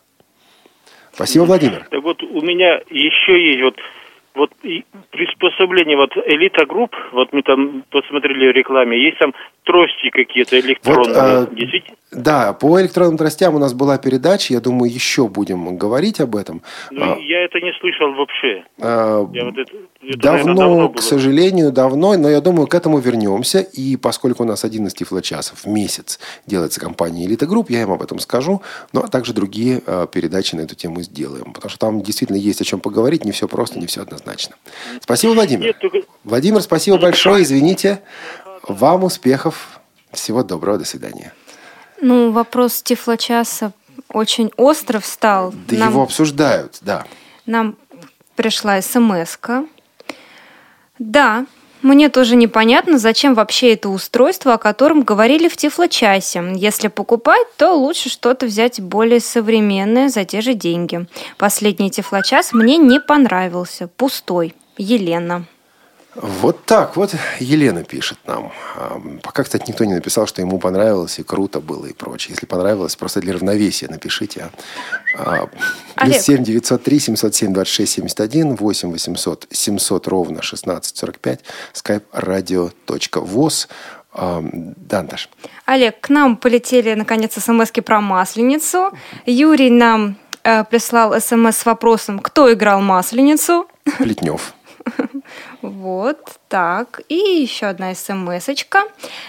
Спасибо, 1.12 1.44
Владимир. 1.44 1.86
Так 1.90 2.02
вот, 2.02 2.22
у 2.22 2.40
меня 2.42 2.80
еще 2.90 3.50
есть 3.50 3.62
вот 3.62 3.74
вот 4.38 4.52
и 4.62 4.84
приспособление, 5.10 5.96
вот 5.96 6.16
элита 6.16 6.64
групп, 6.64 6.94
вот 7.12 7.32
мы 7.32 7.42
там 7.42 7.84
посмотрели 7.90 8.52
в 8.52 8.54
рекламе, 8.54 9.04
есть 9.04 9.18
там 9.18 9.34
трости 9.64 10.08
какие-то 10.10 10.58
электронные, 10.60 11.40
вот, 11.40 11.52
э, 11.58 11.80
Да, 12.12 12.54
по 12.54 12.80
электронным 12.80 13.18
тростям 13.18 13.54
у 13.54 13.58
нас 13.58 13.74
была 13.74 13.98
передача, 13.98 14.54
я 14.54 14.60
думаю, 14.60 14.90
еще 14.90 15.28
будем 15.28 15.76
говорить 15.76 16.20
об 16.20 16.36
этом. 16.36 16.62
Ну, 16.90 17.02
а, 17.02 17.18
я 17.18 17.44
это 17.44 17.60
не 17.60 17.72
слышал 17.80 18.14
вообще. 18.14 18.64
А, 18.80 19.18
вот 19.18 19.58
это, 19.58 19.76
это, 20.02 20.18
давно, 20.18 20.54
наверное, 20.54 20.56
давно 20.56 20.88
к 20.90 21.02
сожалению, 21.02 21.72
давно, 21.72 22.16
но 22.16 22.30
я 22.30 22.40
думаю, 22.40 22.66
к 22.66 22.74
этому 22.74 22.98
вернемся, 22.98 23.58
и 23.58 23.96
поскольку 23.96 24.44
у 24.44 24.46
нас 24.46 24.64
один 24.64 24.86
из 24.86 24.94
тифлочасов 24.94 25.64
в 25.64 25.66
месяц 25.66 26.18
делается 26.46 26.80
компанией 26.80 27.26
Элита 27.26 27.46
Групп, 27.46 27.70
я 27.70 27.82
им 27.82 27.90
об 27.90 28.02
этом 28.02 28.20
скажу, 28.20 28.62
но 28.92 29.02
также 29.02 29.34
другие 29.34 29.82
э, 29.84 30.06
передачи 30.10 30.54
на 30.54 30.60
эту 30.60 30.76
тему 30.76 31.02
сделаем, 31.02 31.52
потому 31.52 31.70
что 31.70 31.78
там 31.78 32.02
действительно 32.02 32.36
есть 32.36 32.60
о 32.60 32.64
чем 32.64 32.80
поговорить, 32.80 33.24
не 33.24 33.32
все 33.32 33.48
просто, 33.48 33.78
не 33.78 33.86
все 33.86 34.02
однозначно. 34.02 34.27
Спасибо, 35.00 35.32
Владимир. 35.32 35.66
Нет, 35.66 35.78
только... 35.78 35.98
Владимир, 36.24 36.60
спасибо 36.62 36.98
большое, 36.98 37.42
извините. 37.42 38.02
Вам 38.62 39.04
успехов. 39.04 39.80
Всего 40.12 40.42
доброго, 40.42 40.78
до 40.78 40.84
свидания. 40.84 41.32
Ну, 42.00 42.30
вопрос 42.30 42.82
Тифлочаса 42.82 43.72
очень 44.08 44.50
остро 44.56 45.00
встал. 45.00 45.52
Да 45.68 45.76
нам, 45.76 45.90
его 45.90 46.02
обсуждают, 46.02 46.78
да. 46.80 47.04
Нам 47.46 47.76
пришла 48.36 48.80
смс 48.80 49.38
-ка. 49.40 49.68
Да, 50.98 51.46
мне 51.82 52.08
тоже 52.08 52.36
непонятно, 52.36 52.98
зачем 52.98 53.34
вообще 53.34 53.72
это 53.72 53.88
устройство, 53.88 54.54
о 54.54 54.58
котором 54.58 55.02
говорили 55.02 55.48
в 55.48 55.56
Тифлочасе. 55.56 56.42
Если 56.54 56.88
покупать, 56.88 57.46
то 57.56 57.72
лучше 57.72 58.08
что-то 58.08 58.46
взять 58.46 58.80
более 58.80 59.20
современное 59.20 60.08
за 60.08 60.24
те 60.24 60.40
же 60.40 60.54
деньги. 60.54 61.06
Последний 61.36 61.90
Тифлочас 61.90 62.52
мне 62.52 62.76
не 62.76 63.00
понравился. 63.00 63.88
Пустой. 63.88 64.54
Елена. 64.76 65.44
Вот 66.20 66.64
так 66.64 66.96
вот 66.96 67.14
Елена 67.38 67.84
пишет 67.84 68.18
нам. 68.26 68.52
Пока, 69.22 69.44
кстати, 69.44 69.64
никто 69.68 69.84
не 69.84 69.94
написал, 69.94 70.26
что 70.26 70.42
ему 70.42 70.58
понравилось 70.58 71.18
и 71.18 71.22
круто 71.22 71.60
было 71.60 71.86
и 71.86 71.92
прочее. 71.92 72.34
Если 72.34 72.46
понравилось, 72.46 72.96
просто 72.96 73.20
для 73.20 73.34
равновесия 73.34 73.88
напишите. 73.88 74.50
А, 75.16 75.48
плюс 75.96 76.24
три 76.84 76.98
семьсот 76.98 77.34
семь 77.34 77.52
двадцать 77.52 77.72
шесть 77.72 77.92
семьдесят 77.92 78.20
один 78.20 78.56
восемь 78.56 78.90
восемьсот 78.90 79.46
семьсот 79.50 80.08
ровно 80.08 80.42
шестнадцать 80.42 80.96
сорок 80.96 81.18
пять 81.18 81.40
skype 81.72 82.02
radio 82.12 82.72
точка 82.84 83.20
воз. 83.20 83.68
Данташ. 84.12 85.28
Олег, 85.66 86.00
к 86.00 86.08
нам 86.08 86.36
полетели, 86.36 86.94
наконец, 86.94 87.34
смс 87.34 87.70
про 87.84 88.00
Масленицу. 88.00 88.90
Юрий 89.26 89.70
нам 89.70 90.16
э, 90.42 90.64
прислал 90.64 91.20
смс 91.20 91.56
с 91.56 91.64
вопросом, 91.64 92.18
кто 92.18 92.52
играл 92.52 92.80
Масленицу. 92.80 93.68
Плетнев. 93.98 94.54
Вот 95.62 96.18
так. 96.48 97.00
И 97.08 97.14
еще 97.14 97.66
одна 97.66 97.94
смс 97.94 98.48
-очка. 98.48 98.82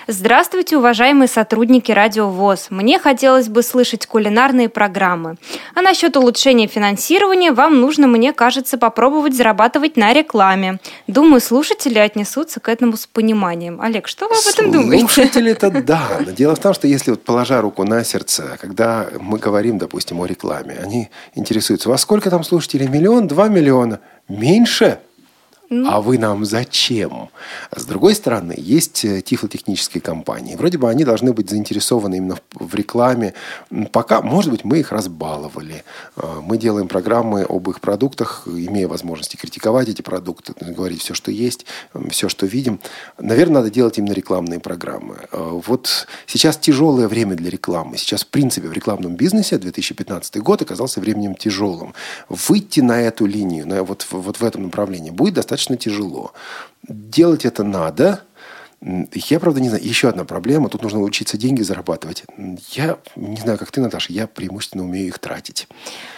Здравствуйте, 0.07 0.78
уважаемые 0.78 1.28
сотрудники 1.28 1.91
Радио 1.91 2.30
ВОЗ. 2.30 2.68
Мне 2.70 2.99
хотелось 2.99 3.49
бы 3.49 3.64
слышать 3.64 4.05
кулинарные 4.05 4.70
программы. 4.70 5.38
А 5.76 5.82
насчет 5.82 6.16
улучшения 6.18 6.68
финансирования 6.68 7.51
вам 7.51 7.82
нужно, 7.82 8.07
мне 8.07 8.34
кажется, 8.34 8.78
попробовать 8.78 9.36
зарабатывать 9.36 9.97
на 9.97 10.14
рекламе. 10.14 10.80
Думаю, 11.07 11.41
слушатели 11.41 11.99
отнесутся 11.99 12.60
к 12.60 12.70
этому 12.70 12.95
с 12.95 13.05
пониманием. 13.07 13.82
Олег, 13.82 14.07
что 14.07 14.28
вы 14.28 14.36
об 14.36 14.47
этом 14.53 14.72
думаете? 14.72 15.07
Слушатели-то 15.07 15.70
да. 15.84 16.22
Но 16.26 16.32
дело 16.32 16.55
в 16.55 16.60
том, 16.60 16.74
что 16.74 16.88
если 16.88 17.12
вот 17.12 17.24
положа 17.24 17.62
руку 17.62 17.84
на 17.84 18.03
сердце, 18.03 18.57
когда 18.62 19.07
мы 19.20 19.38
говорим, 19.39 19.78
допустим, 19.78 20.20
о 20.22 20.26
рекламе, 20.26 20.78
они 20.84 21.10
интересуются, 21.36 21.89
во 21.89 21.97
сколько 21.97 22.30
там 22.30 22.43
слушателей? 22.43 22.88
Миллион? 22.88 23.28
Два 23.28 23.47
миллиона? 23.47 23.99
Меньше? 24.28 24.99
А 25.72 26.01
вы 26.01 26.17
нам 26.17 26.45
зачем? 26.45 27.30
С 27.76 27.86
другой 27.86 28.15
стороны, 28.15 28.55
есть 28.57 29.05
э, 29.05 29.22
тифлотехнические 29.22 30.01
компании. 30.01 30.55
Вроде 30.55 30.80
бы 30.80 30.89
они 30.89 31.03
должны 31.03 31.32
быть 31.32 31.49
заинтересованы 31.49 32.15
именно 32.15 32.39
в 32.55 32.74
рекламе. 32.74 33.36
Пока, 33.91 34.22
может 34.22 34.49
быть, 34.49 34.63
мы 34.63 34.80
их 34.80 34.91
разбаловали. 34.91 35.84
А, 36.15 36.41
мы 36.41 36.57
делаем 36.57 36.88
программы 36.88 37.43
об 37.47 37.70
их 37.70 37.82
продуктах, 37.82 38.47
имея 38.47 38.88
возможности 38.88 39.36
критиковать 39.36 39.89
эти 39.89 40.01
продукты, 40.01 40.53
говорить 40.59 41.01
все, 41.01 41.13
что 41.13 41.30
есть, 41.30 41.67
все, 42.09 42.30
что 42.30 42.47
видим. 42.47 42.80
Наверное, 43.20 43.59
надо 43.59 43.70
делать 43.70 43.99
именно 43.99 44.13
рекламные 44.13 44.59
программы. 44.59 45.28
А, 45.32 45.61
вот 45.67 46.07
сейчас 46.26 46.57
тяжелое 46.57 47.07
время 47.07 47.36
для 47.36 47.51
рекламы. 47.51 47.97
Сейчас, 47.97 48.24
в 48.24 48.28
принципе, 48.28 48.67
в 48.70 48.74
рекламном 48.74 49.15
бизнесе 49.15 49.59
2015 49.59 50.38
год 50.38 50.63
оказался 50.63 50.99
временем 50.99 51.36
тяжелым. 51.36 51.93
Выйти 52.28 52.80
на 52.80 52.99
эту 52.99 53.28
линию, 53.28 53.67
на, 53.67 53.84
вот, 53.84 54.07
вот 54.09 54.38
в 54.38 54.43
этом 54.43 54.63
направлении 54.63 55.11
будет 55.11 55.36
достаточно 55.36 55.59
достаточно 55.60 55.78
тяжело. 55.78 56.32
Делать 56.88 57.45
это 57.45 57.64
надо, 57.64 58.22
я, 58.82 59.39
правда, 59.39 59.59
не 59.59 59.67
знаю. 59.67 59.84
Еще 59.86 60.07
одна 60.07 60.23
проблема. 60.23 60.69
Тут 60.69 60.84
нужно 60.84 61.01
учиться 61.01 61.38
деньги 61.38 61.61
зарабатывать. 61.61 62.23
Я 62.69 62.97
не 63.17 63.36
знаю, 63.36 63.57
как 63.57 63.71
ты, 63.71 63.82
Наташа, 63.82 64.13
я 64.13 64.25
преимущественно 64.25 64.84
умею 64.84 65.07
их 65.07 65.19
тратить. 65.19 65.67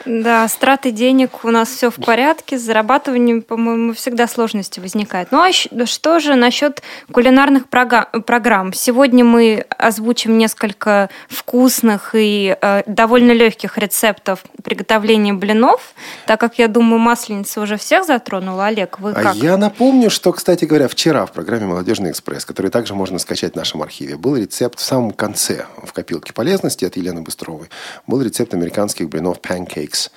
Да, 0.05 0.47
с 0.47 0.55
тратой 0.55 0.91
денег 0.91 1.43
у 1.43 1.49
нас 1.49 1.69
все 1.69 1.89
в 1.89 1.95
порядке. 1.95 2.59
С 2.59 2.61
зарабатыванием, 2.61 3.41
по-моему, 3.41 3.93
всегда 3.93 4.27
сложности 4.27 4.79
возникают. 4.79 5.31
Ну 5.31 5.41
а 5.41 5.51
что 5.51 6.19
же 6.19 6.35
насчет 6.35 6.83
кулинарных 7.11 7.67
программ? 7.67 8.73
Сегодня 8.73 9.25
мы 9.25 9.65
озвучим 9.77 10.37
несколько 10.37 11.09
вкусных 11.29 12.11
и 12.13 12.55
э, 12.61 12.83
довольно 12.85 13.31
легких 13.31 13.79
рецептов 13.79 14.43
приготовления 14.63 15.33
блинов, 15.33 15.93
так 16.27 16.39
как, 16.39 16.59
я 16.59 16.67
думаю, 16.67 16.99
масленица 16.99 17.61
уже 17.61 17.77
всех 17.77 18.05
затронула. 18.05 18.67
Олег, 18.67 18.99
вы 18.99 19.11
а 19.11 19.15
как? 19.15 19.33
А 19.33 19.35
я 19.35 19.57
напомню, 19.57 20.11
что, 20.11 20.31
кстати 20.31 20.65
говоря, 20.65 20.87
вчера 20.87 21.25
в 21.25 21.31
программе 21.31 21.65
«Молодежный 21.65 22.11
экспресс», 22.11 22.45
который 22.51 22.69
также 22.69 22.93
можно 22.95 23.17
скачать 23.17 23.53
в 23.53 23.55
нашем 23.55 23.81
архиве. 23.81 24.17
Был 24.17 24.35
рецепт 24.35 24.77
в 24.77 24.83
самом 24.83 25.11
конце, 25.11 25.67
в 25.81 25.93
копилке 25.93 26.33
полезности 26.33 26.83
от 26.83 26.97
Елены 26.97 27.21
Быстровой. 27.21 27.69
Был 28.07 28.21
рецепт 28.21 28.53
американских 28.53 29.07
блинов 29.07 29.39
pancakes. 29.39 30.11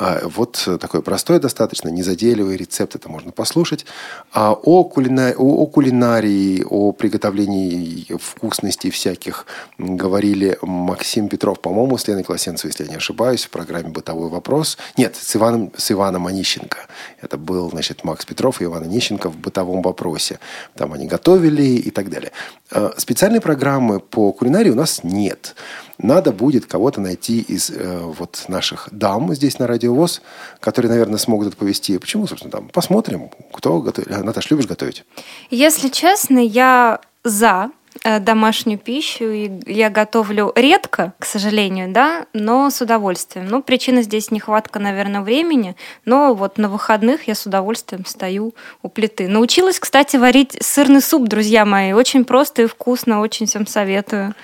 А 0.00 0.28
вот 0.28 0.68
такой 0.80 1.02
простой 1.02 1.40
достаточно, 1.40 1.88
незадейливый 1.88 2.56
рецепт, 2.56 2.94
это 2.94 3.08
можно 3.08 3.32
послушать. 3.32 3.84
А 4.32 4.52
о, 4.52 4.84
кулина... 4.84 5.34
о, 5.36 5.66
кулинарии, 5.66 6.64
о 6.64 6.92
приготовлении 6.92 8.06
вкусностей 8.16 8.90
всяких 8.90 9.46
говорили 9.76 10.56
Максим 10.62 11.28
Петров, 11.28 11.60
по-моему, 11.60 11.98
с 11.98 12.06
Леной 12.06 12.22
Колосенцевой, 12.22 12.70
если 12.70 12.84
я 12.84 12.90
не 12.90 12.96
ошибаюсь, 12.96 13.44
в 13.46 13.50
программе 13.50 13.88
«Бытовой 13.88 14.28
вопрос». 14.28 14.78
Нет, 14.96 15.16
с 15.16 15.34
Иваном, 15.34 15.72
с 15.76 15.90
Иваном 15.90 16.28
Онищенко. 16.28 16.78
Это 17.20 17.36
был, 17.36 17.68
значит, 17.70 18.04
Макс 18.04 18.24
Петров 18.24 18.60
и 18.60 18.64
Иван 18.64 18.84
Онищенко 18.84 19.28
в 19.28 19.36
«Бытовом 19.36 19.82
вопросе». 19.82 20.38
Там 20.76 20.92
они 20.92 21.08
готовили 21.08 21.64
и 21.64 21.90
так 21.90 22.08
далее. 22.08 22.30
А, 22.70 22.94
специальной 22.98 23.40
программы 23.40 23.98
по 23.98 24.30
кулинарии 24.32 24.70
у 24.70 24.76
нас 24.76 25.02
нет. 25.02 25.56
Надо 25.98 26.32
будет 26.32 26.66
кого-то 26.66 27.00
найти 27.00 27.40
из 27.40 27.70
э, 27.70 27.98
вот 28.00 28.44
наших 28.48 28.88
дам 28.92 29.34
здесь 29.34 29.58
на 29.58 29.66
Радиовоз, 29.66 30.22
которые, 30.60 30.90
наверное, 30.90 31.18
смогут 31.18 31.48
это 31.48 31.56
повести. 31.56 31.98
Почему, 31.98 32.26
собственно, 32.26 32.52
там? 32.52 32.68
Посмотрим, 32.68 33.30
кто 33.52 33.80
готовит. 33.80 34.10
Наташа, 34.24 34.48
любишь 34.50 34.68
готовить? 34.68 35.04
Если 35.50 35.88
честно, 35.88 36.38
я 36.38 37.00
за 37.24 37.70
домашнюю 38.04 38.78
пищу. 38.78 39.24
И 39.24 39.50
я 39.66 39.90
готовлю 39.90 40.52
редко, 40.54 41.12
к 41.18 41.24
сожалению, 41.24 41.92
да, 41.92 42.26
но 42.32 42.70
с 42.70 42.80
удовольствием. 42.80 43.46
Ну, 43.48 43.62
причина 43.62 44.02
здесь 44.02 44.30
нехватка, 44.30 44.78
наверное, 44.78 45.20
времени, 45.20 45.76
но 46.04 46.34
вот 46.34 46.58
на 46.58 46.68
выходных 46.68 47.28
я 47.28 47.34
с 47.34 47.46
удовольствием 47.46 48.04
стою 48.04 48.54
у 48.82 48.88
плиты. 48.88 49.28
Научилась, 49.28 49.78
кстати, 49.78 50.16
варить 50.16 50.56
сырный 50.60 51.02
суп, 51.02 51.28
друзья 51.28 51.64
мои. 51.64 51.92
Очень 51.92 52.24
просто 52.24 52.62
и 52.62 52.66
вкусно, 52.66 53.20
очень 53.20 53.46
всем 53.46 53.66
советую. 53.66 54.34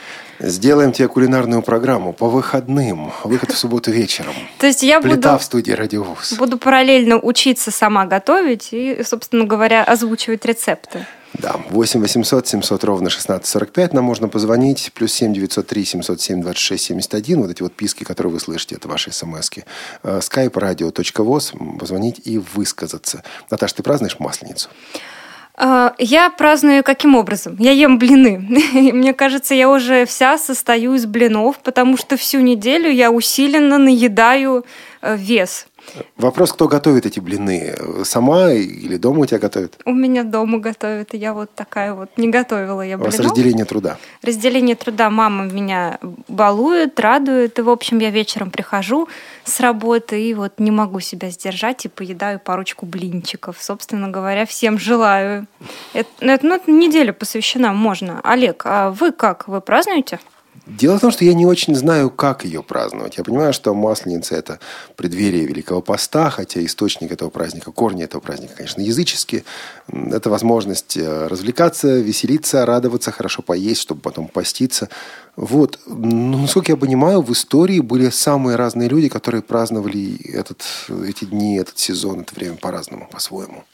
Сделаем 0.40 0.92
тебе 0.92 1.08
кулинарную 1.08 1.62
программу 1.62 2.12
по 2.12 2.28
выходным. 2.28 3.12
Выход 3.22 3.52
в 3.52 3.56
субботу 3.56 3.90
вечером. 3.90 4.34
То 4.58 4.66
есть 4.66 4.82
я 4.82 5.00
Плита 5.00 5.32
буду, 5.32 5.40
в 5.40 5.44
студии 5.44 5.72
Радиовуз. 5.72 6.34
Буду 6.34 6.58
параллельно 6.58 7.18
учиться 7.18 7.70
сама 7.70 8.04
готовить 8.06 8.68
и, 8.72 9.02
собственно 9.04 9.44
говоря, 9.44 9.84
озвучивать 9.84 10.44
рецепты. 10.44 11.06
Да, 11.34 11.60
8 11.70 12.00
800 12.00 12.46
700 12.46 12.84
ровно 12.84 13.08
1645 13.08 13.92
нам 13.92 14.04
можно 14.04 14.28
позвонить. 14.28 14.92
Плюс 14.94 15.12
7 15.12 15.34
903 15.34 15.84
707 15.84 16.42
26 16.42 16.84
71. 16.84 17.40
Вот 17.40 17.50
эти 17.50 17.62
вот 17.62 17.74
писки, 17.74 18.04
которые 18.04 18.32
вы 18.32 18.40
слышите, 18.40 18.76
это 18.76 18.88
ваши 18.88 19.12
смски. 19.12 19.64
skype 20.02 20.52
radio.voz. 20.52 21.78
Позвонить 21.78 22.20
и 22.24 22.38
высказаться. 22.38 23.22
Наташа, 23.50 23.76
ты 23.76 23.82
празднуешь 23.82 24.18
Масленицу? 24.18 24.68
А, 25.56 25.94
я 25.98 26.30
праздную 26.30 26.82
каким 26.82 27.14
образом? 27.14 27.56
Я 27.58 27.72
ем 27.72 27.98
блины. 27.98 28.38
Мне 28.72 29.12
кажется, 29.12 29.54
я 29.54 29.68
уже 29.68 30.04
вся 30.04 30.36
состою 30.38 30.94
из 30.94 31.06
блинов, 31.06 31.58
потому 31.58 31.96
что 31.96 32.16
всю 32.16 32.40
неделю 32.40 32.90
я 32.90 33.10
усиленно 33.10 33.78
наедаю 33.78 34.64
э, 35.00 35.16
вес. 35.16 35.66
Вопрос, 36.16 36.52
кто 36.52 36.68
готовит 36.68 37.06
эти 37.06 37.20
блины? 37.20 37.76
Сама 38.04 38.50
или 38.52 38.96
дома 38.96 39.20
у 39.20 39.26
тебя 39.26 39.38
готовят? 39.38 39.78
У 39.84 39.92
меня 39.92 40.24
дома 40.24 40.58
готовят, 40.58 41.14
и 41.14 41.18
я 41.18 41.34
вот 41.34 41.54
такая 41.54 41.94
вот 41.94 42.10
не 42.16 42.28
готовила 42.28 42.82
я 42.82 42.96
У 42.96 43.00
вас 43.00 43.16
блинов. 43.16 43.30
разделение 43.32 43.64
труда. 43.64 43.98
Разделение 44.22 44.76
труда 44.76 45.10
мама 45.10 45.44
меня 45.44 45.98
балует, 46.28 46.98
радует. 47.00 47.58
И, 47.58 47.62
в 47.62 47.70
общем, 47.70 47.98
я 47.98 48.10
вечером 48.10 48.50
прихожу 48.50 49.08
с 49.44 49.60
работы 49.60 50.22
и 50.22 50.34
вот 50.34 50.54
не 50.58 50.70
могу 50.70 51.00
себя 51.00 51.30
сдержать 51.30 51.84
и 51.84 51.88
поедаю 51.88 52.40
парочку 52.40 52.86
блинчиков. 52.86 53.56
Собственно 53.60 54.08
говоря, 54.08 54.46
всем 54.46 54.78
желаю. 54.78 55.46
Это, 55.92 56.08
это, 56.20 56.46
ну, 56.46 56.54
это 56.54 56.70
неделя 56.70 57.12
посвящена, 57.12 57.72
можно. 57.72 58.20
Олег, 58.24 58.62
а 58.64 58.90
вы 58.90 59.12
как? 59.12 59.48
Вы 59.48 59.60
празднуете? 59.60 60.18
Дело 60.66 60.96
в 60.96 61.00
том, 61.00 61.10
что 61.10 61.24
я 61.24 61.34
не 61.34 61.44
очень 61.44 61.74
знаю, 61.74 62.08
как 62.08 62.44
ее 62.44 62.62
праздновать. 62.62 63.18
Я 63.18 63.24
понимаю, 63.24 63.52
что 63.52 63.74
Масленица– 63.74 64.34
это 64.36 64.60
преддверие 64.96 65.44
Великого 65.44 65.82
Поста, 65.82 66.30
хотя 66.30 66.64
источник 66.64 67.12
этого 67.12 67.28
праздника, 67.28 67.70
корни 67.70 68.02
этого 68.02 68.20
праздника, 68.22 68.54
конечно, 68.56 68.80
языческие. 68.80 69.44
Это 69.88 70.30
возможность 70.30 70.96
э, 70.96 71.26
развлекаться, 71.26 71.98
веселиться, 71.98 72.64
радоваться, 72.64 73.12
хорошо 73.12 73.42
поесть, 73.42 73.82
чтобы 73.82 74.00
потом 74.00 74.26
поститься. 74.26 74.88
Вот. 75.36 75.78
Но, 75.86 76.38
насколько 76.38 76.72
я 76.72 76.76
понимаю, 76.76 77.20
в 77.20 77.30
истории 77.32 77.80
были 77.80 78.08
самые 78.08 78.56
разные 78.56 78.88
люди, 78.88 79.10
которые 79.10 79.42
праздновали 79.42 80.16
этот, 80.32 80.62
эти 81.06 81.26
дни, 81.26 81.58
этот 81.58 81.78
сезон, 81.78 82.20
это 82.20 82.34
время 82.34 82.56
по-разному, 82.56 83.06
по-своему. 83.10 83.64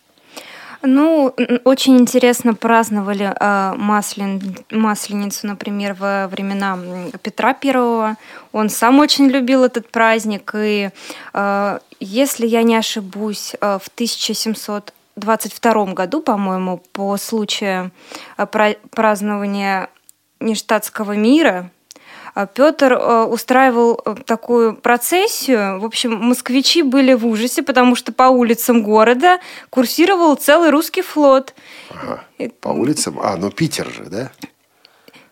Ну, 0.83 1.35
очень 1.65 1.99
интересно 1.99 2.55
праздновали 2.55 3.35
э, 3.39 3.75
маслен, 3.77 4.57
Масленицу, 4.71 5.47
например, 5.47 5.95
во 5.95 6.27
времена 6.29 6.79
Петра 7.23 7.53
Первого. 7.53 8.17
Он 8.53 8.71
сам 8.71 8.99
очень 8.99 9.27
любил 9.27 9.63
этот 9.63 9.91
праздник. 9.91 10.53
И, 10.55 10.91
э, 11.35 11.79
если 12.01 12.47
я 12.47 12.63
не 12.63 12.77
ошибусь, 12.77 13.55
э, 13.61 13.79
в 13.83 13.91
1722 13.91 15.93
году, 15.93 16.23
по-моему, 16.23 16.83
по 16.93 17.19
случаю 17.19 17.91
пра- 18.51 18.77
празднования 18.91 19.91
Ништадтского 20.41 21.13
мира, 21.13 21.71
Петр 22.55 22.93
э, 22.93 23.25
устраивал 23.25 24.01
э, 24.05 24.15
такую 24.25 24.77
процессию. 24.77 25.81
В 25.81 25.85
общем, 25.85 26.17
москвичи 26.17 26.83
были 26.83 27.15
в 27.15 27.27
ужасе, 27.27 27.63
потому 27.63 27.97
что 27.97 28.13
по 28.13 28.25
улицам 28.25 28.83
города 28.83 29.39
курсировал 29.71 30.35
целый 30.37 30.71
русский 30.71 31.03
флот. 31.03 31.55
Ага. 31.91 32.25
По 32.61 32.69
улицам. 32.69 33.19
А, 33.23 33.37
ну 33.37 33.51
Питер 33.51 33.89
же, 33.91 34.05
да? 34.05 34.31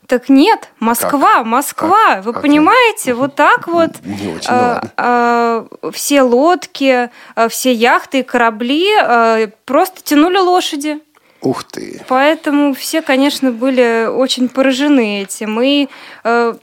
Так 0.09 0.30
нет, 0.30 0.70
Москва, 0.80 1.44
Москва, 1.44 2.14
Как? 2.14 2.24
вы 2.24 2.32
Как? 2.32 2.40
понимаете, 2.40 3.12
вот 3.12 3.34
так 3.34 3.68
вот. 3.68 3.90
Не 4.05 4.34
очень, 4.34 4.49
э, 4.49 4.80
ну 4.82 4.88
э, 4.96 5.90
все 5.92 6.22
лодки, 6.22 7.11
э, 7.36 7.49
все 7.51 7.74
яхты 7.74 8.20
и 8.20 8.22
корабли 8.22 8.88
э, 8.99 9.49
просто 9.66 10.03
тянули 10.03 10.38
лошади. 10.38 11.01
Ух 11.42 11.62
ты. 11.64 12.03
Поэтому 12.09 12.72
все, 12.72 13.03
конечно, 13.03 13.53
были 13.53 14.07
очень 14.07 14.49
поражены 14.49 15.22
этим. 15.22 15.61
И 15.61 15.88
э, 16.24 16.55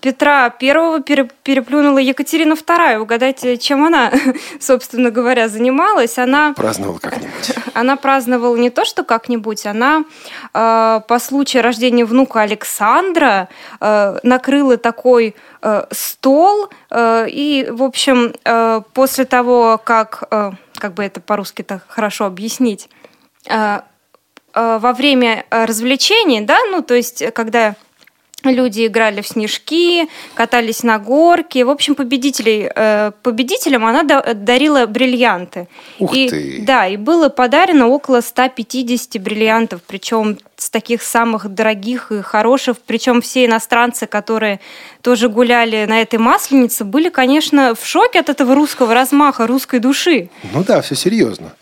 Петра 0.00 0.50
Первого 0.50 1.00
пере- 1.00 1.28
переплюнула 1.42 1.98
Екатерина 1.98 2.54
II. 2.54 2.98
Угадайте, 2.98 3.56
чем 3.58 3.84
она, 3.84 4.12
собственно 4.60 5.10
говоря, 5.10 5.48
занималась? 5.48 6.18
Она 6.18 6.52
Праздновал 6.54 6.98
как-нибудь. 7.00 7.52
она 7.74 7.96
праздновала 7.96 8.56
не 8.56 8.70
то, 8.70 8.84
что 8.84 9.04
как-нибудь, 9.04 9.66
она 9.66 10.04
э, 10.54 11.00
по 11.06 11.18
случаю 11.18 11.62
рождения 11.62 12.04
внука 12.04 12.40
Александра 12.42 13.48
э, 13.80 14.18
накрыла 14.22 14.76
такой 14.76 15.34
э, 15.62 15.84
стол, 15.90 16.68
э, 16.90 17.26
и, 17.28 17.68
в 17.70 17.82
общем, 17.82 18.34
э, 18.44 18.80
после 18.94 19.24
того, 19.24 19.80
как, 19.82 20.24
э, 20.30 20.52
как 20.76 20.94
бы 20.94 21.04
это 21.04 21.20
по-русски-то 21.20 21.82
хорошо 21.88 22.24
объяснить, 22.26 22.88
э, 23.48 23.80
э, 24.54 24.78
во 24.80 24.92
время 24.92 25.44
развлечений, 25.50 26.40
да, 26.40 26.58
ну, 26.70 26.82
то 26.82 26.94
есть, 26.94 27.32
когда 27.32 27.74
люди 28.52 28.86
играли 28.86 29.20
в 29.20 29.28
снежки, 29.28 30.08
катались 30.34 30.82
на 30.82 30.98
горке. 30.98 31.64
В 31.64 31.70
общем, 31.70 31.94
победителей, 31.94 32.70
э, 32.74 33.12
победителям 33.22 33.84
она 33.84 34.02
да- 34.02 34.34
дарила 34.34 34.86
бриллианты. 34.86 35.68
Ух 35.98 36.14
и, 36.14 36.28
ты! 36.28 36.64
Да, 36.66 36.86
и 36.86 36.96
было 36.96 37.28
подарено 37.28 37.88
около 37.88 38.20
150 38.20 39.18
бриллиантов, 39.18 39.80
причем 39.86 40.38
с 40.56 40.70
таких 40.70 41.02
самых 41.02 41.48
дорогих 41.48 42.10
и 42.12 42.22
хороших. 42.22 42.78
Причем 42.86 43.20
все 43.20 43.44
иностранцы, 43.44 44.06
которые 44.06 44.60
тоже 45.02 45.28
гуляли 45.28 45.84
на 45.86 46.00
этой 46.00 46.18
масленице, 46.18 46.84
были, 46.84 47.10
конечно, 47.10 47.74
в 47.74 47.86
шоке 47.86 48.20
от 48.20 48.28
этого 48.28 48.54
русского 48.54 48.94
размаха, 48.94 49.46
русской 49.46 49.80
души. 49.80 50.30
Ну 50.52 50.64
да, 50.64 50.80
все 50.80 50.94
серьезно. 50.94 51.52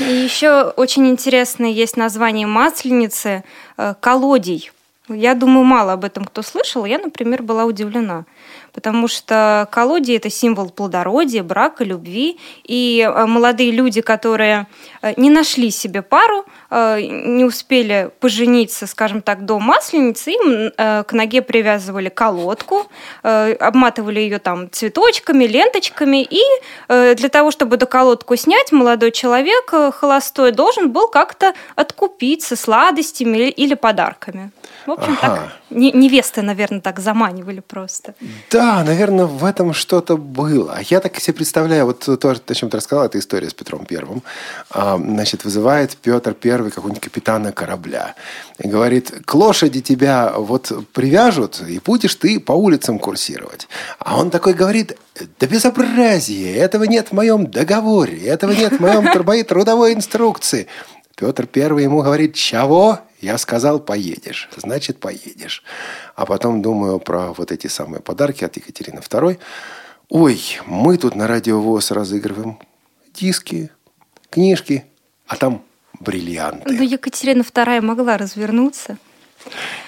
И 0.00 0.04
еще 0.04 0.72
очень 0.76 1.06
интересное 1.08 1.70
есть 1.70 1.96
название 1.96 2.46
масленицы 2.46 3.44
э, 3.76 3.94
колодий. 4.00 4.70
Я 5.14 5.34
думаю, 5.34 5.64
мало 5.64 5.92
об 5.92 6.04
этом 6.04 6.24
кто 6.24 6.42
слышал. 6.42 6.84
Я, 6.84 6.98
например, 6.98 7.42
была 7.42 7.64
удивлена. 7.64 8.24
Потому 8.72 9.06
что 9.06 9.68
колодий– 9.70 10.16
это 10.16 10.30
символ 10.30 10.70
плодородия, 10.70 11.42
брака, 11.42 11.84
любви. 11.84 12.38
И 12.64 13.06
э, 13.06 13.26
молодые 13.26 13.70
люди, 13.70 14.00
которые 14.00 14.66
э, 15.02 15.12
не 15.18 15.28
нашли 15.30 15.70
себе 15.70 16.00
пару, 16.00 16.46
э, 16.70 17.00
не 17.02 17.44
успели 17.44 18.10
пожениться, 18.20 18.86
скажем 18.86 19.20
так, 19.20 19.44
до 19.44 19.58
масленицы, 19.58 20.30
им 20.30 20.72
к 20.76 21.12
ноге 21.12 21.42
привязывали 21.42 22.08
колодку, 22.08 22.86
обматывали 23.22 24.20
ее 24.20 24.38
там 24.38 24.70
цветочками, 24.70 25.44
ленточками. 25.44 26.26
И 26.28 26.40
для 26.88 27.28
того, 27.28 27.50
чтобы 27.50 27.76
эту 27.76 27.86
колодку 27.86 28.36
снять, 28.36 28.72
молодой 28.72 29.10
человек 29.10 29.72
холостой 29.94 30.52
должен 30.52 30.90
был 30.90 31.08
как-то 31.08 31.54
откупиться 31.76 32.56
сладостями 32.56 33.50
или 33.50 33.74
подарками. 33.74 34.50
В 34.86 34.90
общем, 34.90 35.16
Ага. 35.22 35.36
так 35.36 35.48
не- 35.70 35.92
невесты, 35.92 36.42
наверное, 36.42 36.80
так 36.80 36.98
заманивали 37.00 37.60
просто. 37.60 38.14
Да, 38.50 38.82
наверное, 38.84 39.26
в 39.26 39.44
этом 39.44 39.72
что-то 39.72 40.16
было. 40.16 40.78
Я 40.90 41.00
так 41.00 41.18
себе 41.20 41.34
представляю, 41.34 41.86
вот 41.86 42.00
то, 42.00 42.30
о 42.30 42.54
чем 42.54 42.68
ты 42.70 42.76
рассказала, 42.76 43.06
эта 43.06 43.18
история 43.18 43.48
с 43.48 43.54
Петром 43.54 43.84
Первым. 43.86 44.22
А, 44.70 44.96
Значит, 44.98 45.44
вызывает 45.44 45.96
Петр 45.96 46.34
Первый 46.34 46.70
какого-нибудь 46.70 47.02
капитана 47.02 47.52
корабля. 47.52 48.14
И 48.58 48.68
говорит, 48.68 49.12
к 49.24 49.34
лошади 49.34 49.80
тебя 49.80 50.32
вот 50.36 50.72
привяжут, 50.92 51.60
и 51.66 51.80
будешь 51.84 52.14
ты 52.16 52.40
по 52.40 52.52
улицам 52.52 52.98
курсировать. 52.98 53.68
А 53.98 54.18
он 54.18 54.30
такой 54.30 54.54
говорит, 54.54 54.96
да 55.38 55.46
безобразие, 55.46 56.56
этого 56.56 56.84
нет 56.84 57.08
в 57.08 57.12
моем 57.12 57.46
договоре, 57.46 58.18
этого 58.26 58.52
нет 58.52 58.72
в 58.74 58.80
моем 58.80 59.06
трудовой 59.44 59.94
инструкции. 59.94 60.66
Петр 61.16 61.46
Первый 61.46 61.84
ему 61.84 62.02
говорит, 62.02 62.34
чего? 62.34 63.00
Я 63.22 63.38
сказал, 63.38 63.78
поедешь. 63.78 64.48
Значит, 64.56 64.98
поедешь. 64.98 65.62
А 66.16 66.26
потом 66.26 66.60
думаю 66.60 66.98
про 66.98 67.32
вот 67.32 67.52
эти 67.52 67.68
самые 67.68 68.02
подарки 68.02 68.44
от 68.44 68.56
Екатерины 68.56 68.98
II. 68.98 69.38
Ой, 70.08 70.40
мы 70.66 70.98
тут 70.98 71.14
на 71.14 71.28
радиовоз 71.28 71.92
разыгрываем 71.92 72.58
диски, 73.14 73.70
книжки, 74.28 74.84
а 75.28 75.36
там 75.36 75.62
бриллианты. 76.00 76.72
Но 76.72 76.82
Екатерина 76.82 77.42
II 77.42 77.80
могла 77.80 78.18
развернуться. 78.18 78.98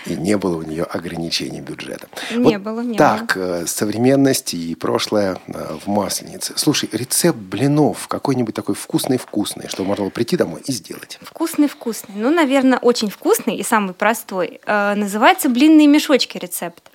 И 0.07 0.15
не 0.15 0.37
было 0.37 0.57
у 0.57 0.63
нее 0.63 0.85
ограничений 0.85 1.61
бюджета. 1.61 2.09
Не 2.31 2.57
Вот 2.57 2.63
было, 2.63 2.81
не 2.81 2.99
так, 2.99 3.37
э, 3.37 3.67
современность 3.67 4.55
и 4.55 4.75
прошлое 4.75 5.39
э, 5.47 5.77
в 5.85 5.89
масленице. 5.89 6.53
Слушай, 6.57 6.89
рецепт 6.93 7.39
блинов 7.39 8.09
какой-нибудь 8.09 8.55
такой 8.55 8.75
вкусный-вкусный, 8.75 9.69
что 9.69 9.85
можно 9.85 10.05
было 10.05 10.11
прийти 10.11 10.37
домой 10.37 10.63
и 10.65 10.73
сделать. 10.73 11.19
Вкусный-вкусный. 11.23 12.17
Ну, 12.17 12.31
наверное, 12.31 12.79
очень 12.79 13.11
вкусный 13.11 13.57
и 13.57 13.63
самый 13.63 13.95
простой. 13.95 14.61
Э, 14.67 14.95
Называется 14.95 15.49
блинные 15.49 15.87
мешочки 15.87 16.39
рецепт. 16.39 16.91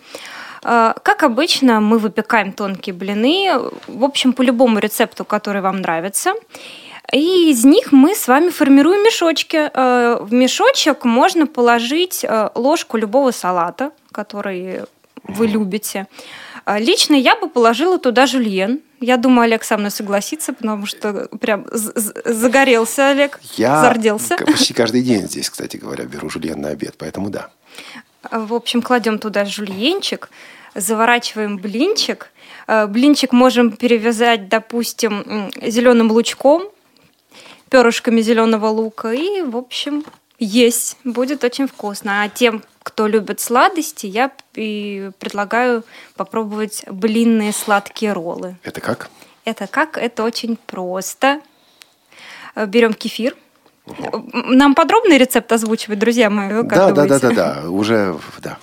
Как 0.61 1.23
обычно, 1.23 1.79
мы 1.79 1.99
выпекаем 1.99 2.51
тонкие 2.51 2.93
блины, 2.93 3.49
в 3.87 4.03
общем, 4.03 4.33
по 4.33 4.41
любому 4.41 4.79
рецепту, 4.79 5.23
который 5.23 5.61
вам 5.61 5.77
нравится. 5.77 6.33
И 7.11 7.49
из 7.51 7.65
них 7.65 7.91
мы 7.91 8.13
с 8.15 8.27
вами 8.27 8.49
формируем 8.49 9.03
мешочки. 9.03 9.69
Э, 9.73 10.17
В 10.21 10.31
мешочек 10.33 11.05
можно 11.05 11.47
положить 11.47 12.23
э, 12.23 12.49
ложку 12.55 12.97
любого 12.97 13.31
салата, 13.31 13.91
который 14.11 14.81
вы 15.23 15.47
любите. 15.47 16.07
Э, 16.65 16.77
Лично 16.79 17.15
я 17.15 17.35
бы 17.35 17.49
положила 17.49 17.97
туда 17.97 18.27
жульен. 18.27 18.81
Я 19.01 19.17
думаю, 19.17 19.45
Олег 19.45 19.63
со 19.63 19.77
мной 19.77 19.91
согласится, 19.91 20.53
потому 20.53 20.85
что 20.85 21.29
прям 21.39 21.65
загорелся 21.71 23.09
Олег, 23.09 23.39
Я 23.55 23.81
зарделся. 23.81 24.35
почти 24.37 24.73
каждый 24.73 25.01
день 25.01 25.21
здесь, 25.27 25.49
кстати 25.49 25.77
говоря, 25.77 26.03
беру 26.03 26.29
жульен 26.29 26.59
на 26.61 26.69
обед, 26.69 26.95
поэтому 26.97 27.29
да. 27.29 27.49
В 28.29 28.53
общем, 28.53 28.81
кладем 28.81 29.17
туда 29.17 29.45
жульенчик, 29.45 30.29
заворачиваем 30.75 31.57
блинчик. 31.57 32.29
Блинчик 32.89 33.31
можем 33.31 33.71
перевязать, 33.71 34.49
допустим, 34.49 35.49
зеленым 35.61 36.11
лучком, 36.11 36.63
перышками 37.69 38.21
зеленого 38.21 38.67
лука. 38.67 39.11
И, 39.13 39.41
в 39.41 39.55
общем, 39.57 40.03
есть. 40.39 40.97
Будет 41.03 41.43
очень 41.43 41.67
вкусно. 41.67 42.23
А 42.23 42.29
тем, 42.29 42.63
кто 42.83 43.07
любит 43.07 43.39
сладости, 43.39 44.05
я 44.05 44.31
и 44.55 45.11
предлагаю 45.19 45.83
попробовать 46.15 46.83
блинные 46.87 47.53
сладкие 47.53 48.13
роллы. 48.13 48.55
Это 48.63 48.81
как? 48.81 49.09
Это 49.45 49.67
как? 49.67 49.97
Это 49.97 50.23
очень 50.23 50.57
просто. 50.57 51.41
Э, 52.55 52.65
Берем 52.65 52.93
кефир. 52.93 53.35
Нам 54.33 54.75
подробный 54.75 55.17
рецепт 55.17 55.51
озвучивать, 55.51 55.97
друзья 55.97 56.29
мои? 56.29 56.49
Как 56.49 56.67
да, 56.67 56.91
да, 56.91 57.05
да, 57.05 57.19
да, 57.19 57.31
да, 57.31 57.69
уже, 57.69 58.17
да. 58.39 58.59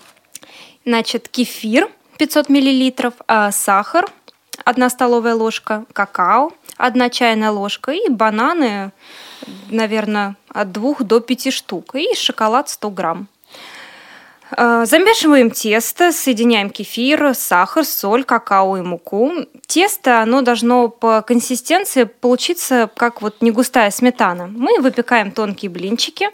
Значит, 0.84 1.28
кефир 1.28 1.88
500 2.18 2.48
миллилитров, 2.48 3.14
а 3.26 3.50
сахар 3.50 4.06
1 4.64 4.90
столовая 4.90 5.34
ложка, 5.34 5.84
какао 5.92 6.52
1 6.78 7.10
чайная 7.10 7.50
ложка 7.50 7.92
и 7.92 8.08
бананы, 8.08 8.92
наверное, 9.70 10.36
от 10.48 10.72
2 10.72 10.96
до 11.00 11.20
5 11.20 11.52
штук 11.52 11.94
и 11.94 12.14
шоколад 12.14 12.68
100 12.68 12.90
грамм. 12.90 13.28
А, 14.50 14.84
Замешиваем 14.84 15.50
тесто, 15.50 16.12
соединяем 16.12 16.70
кефир, 16.70 17.34
сахар, 17.34 17.84
соль, 17.84 18.24
какао 18.24 18.76
и 18.76 18.80
муку. 18.80 19.32
Тесто, 19.66 20.20
оно 20.20 20.42
должно 20.42 20.88
по 20.88 21.22
консистенции 21.22 22.04
получиться 22.04 22.88
как 22.96 23.22
вот 23.22 23.42
не 23.42 23.50
густая 23.50 23.90
сметана. 23.90 24.46
Мы 24.46 24.80
выпекаем 24.80 25.32
тонкие 25.32 25.70
блинчики. 25.70 26.28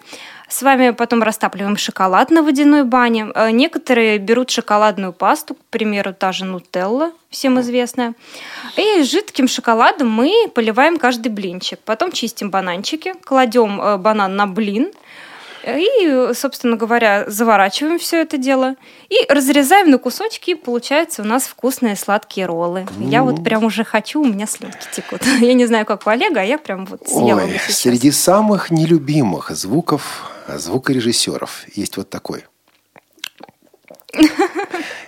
С 0.52 0.60
вами 0.60 0.90
потом 0.90 1.22
растапливаем 1.22 1.78
шоколад 1.78 2.30
на 2.30 2.42
водяной 2.42 2.84
бане. 2.84 3.28
А 3.34 3.50
Некоторые 3.50 4.18
берут 4.18 4.50
шоколадную 4.50 5.14
пасту, 5.14 5.54
к 5.54 5.64
примеру, 5.70 6.12
та 6.12 6.32
же 6.32 6.44
нутелла, 6.44 7.12
всем 7.30 7.58
известная. 7.60 8.12
И 8.76 9.02
жидким 9.02 9.48
шоколадом 9.48 10.10
мы 10.10 10.50
поливаем 10.54 10.98
каждый 10.98 11.28
блинчик. 11.28 11.78
Потом 11.86 12.12
чистим 12.12 12.50
бананчики, 12.50 13.14
кладем 13.24 13.80
э, 13.80 13.96
банан 13.96 14.36
на 14.36 14.46
блин, 14.46 14.92
и, 15.64 16.32
собственно 16.34 16.76
говоря, 16.76 17.24
заворачиваем 17.28 17.98
все 17.98 18.20
это 18.20 18.36
дело 18.36 18.74
и 19.08 19.24
разрезаем 19.30 19.90
на 19.90 19.96
кусочки, 19.96 20.50
и 20.50 20.54
получаются 20.54 21.22
у 21.22 21.24
нас 21.24 21.44
вкусные 21.44 21.96
сладкие 21.96 22.44
роллы. 22.44 22.86
Я 22.98 23.22
вот 23.22 23.42
прям 23.42 23.64
уже 23.64 23.84
хочу, 23.84 24.20
у 24.20 24.26
меня 24.26 24.46
слюнки 24.46 24.86
текут. 24.92 25.22
Я 25.40 25.54
не 25.54 25.64
знаю, 25.64 25.86
как 25.86 26.06
у 26.06 26.10
Олега, 26.10 26.40
а 26.40 26.44
я 26.44 26.58
прям 26.58 26.84
вот 26.84 27.08
съела 27.08 27.40
Ой, 27.40 27.46
бы 27.46 27.58
сейчас. 27.58 27.78
среди 27.78 28.10
самых 28.10 28.70
нелюбимых 28.70 29.50
звуков 29.50 30.31
звукорежиссеров 30.48 31.64
есть 31.74 31.96
вот 31.96 32.10
такой. 32.10 32.44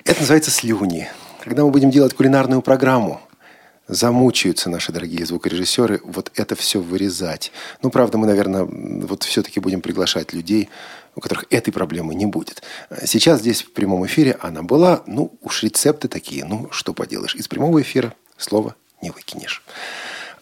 Это 0.05 0.21
называется 0.21 0.51
слюни. 0.51 1.09
Когда 1.43 1.63
мы 1.65 1.71
будем 1.71 1.91
делать 1.91 2.15
кулинарную 2.15 2.63
программу, 2.63 3.21
замучаются 3.87 4.71
наши 4.71 4.93
дорогие 4.93 5.27
звукорежиссеры 5.27 6.01
вот 6.05 6.33
это 6.35 6.57
все 6.57 6.81
вырезать. 6.81 7.53
Ну, 7.83 7.91
правда, 7.91 8.17
мы, 8.17 8.27
наверное, 8.27 8.65
вот 8.65 9.25
все-таки 9.25 9.61
будем 9.61 9.83
приглашать 9.83 10.33
людей, 10.33 10.71
у 11.15 11.21
которых 11.21 11.45
этой 11.51 11.71
проблемы 11.71 12.15
не 12.15 12.27
будет. 12.27 12.63
Сейчас 13.05 13.41
здесь 13.41 13.63
в 13.63 13.73
прямом 13.73 14.07
эфире 14.07 14.39
она 14.41 14.63
была, 14.63 15.03
ну, 15.07 15.37
уж 15.43 15.63
рецепты 15.63 16.09
такие, 16.09 16.45
ну, 16.45 16.69
что 16.71 16.95
поделаешь. 16.95 17.35
Из 17.35 17.47
прямого 17.47 17.83
эфира 17.83 18.15
слово 18.39 18.75
не 19.03 19.11
выкинешь. 19.11 19.63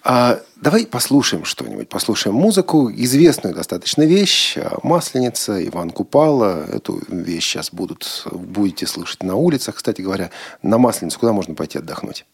А, 0.04 0.40
давай 0.56 0.86
послушаем 0.86 1.44
что-нибудь, 1.44 1.88
послушаем 1.88 2.34
музыку, 2.34 2.90
известную 2.90 3.54
достаточно 3.54 4.02
вещь, 4.02 4.56
а, 4.56 4.78
«Масленица», 4.82 5.64
Иван 5.66 5.90
Купала. 5.90 6.64
Эту 6.72 7.00
вещь 7.08 7.44
сейчас 7.44 7.72
будут, 7.72 8.26
будете 8.32 8.86
слышать 8.86 9.22
на 9.22 9.36
улицах. 9.36 9.76
Кстати 9.76 10.02
говоря, 10.02 10.30
на 10.62 10.78
Масленицу 10.78 11.20
куда 11.20 11.32
можно 11.32 11.54
пойти 11.54 11.78
отдохнуть? 11.78 12.26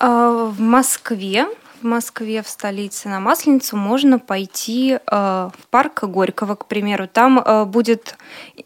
А, 0.00 0.46
В 0.46 0.60
Москве, 0.60 1.46
в 1.80 1.84
Москве, 1.84 2.42
в 2.42 2.48
столице 2.48 3.08
на 3.08 3.20
Масленицу 3.20 3.76
можно 3.76 4.18
пойти 4.18 4.92
э, 4.92 4.98
в 5.06 5.66
парк 5.70 6.04
Горького, 6.04 6.54
к 6.54 6.66
примеру. 6.66 7.08
Там 7.08 7.40
э, 7.40 7.64
будет 7.64 8.16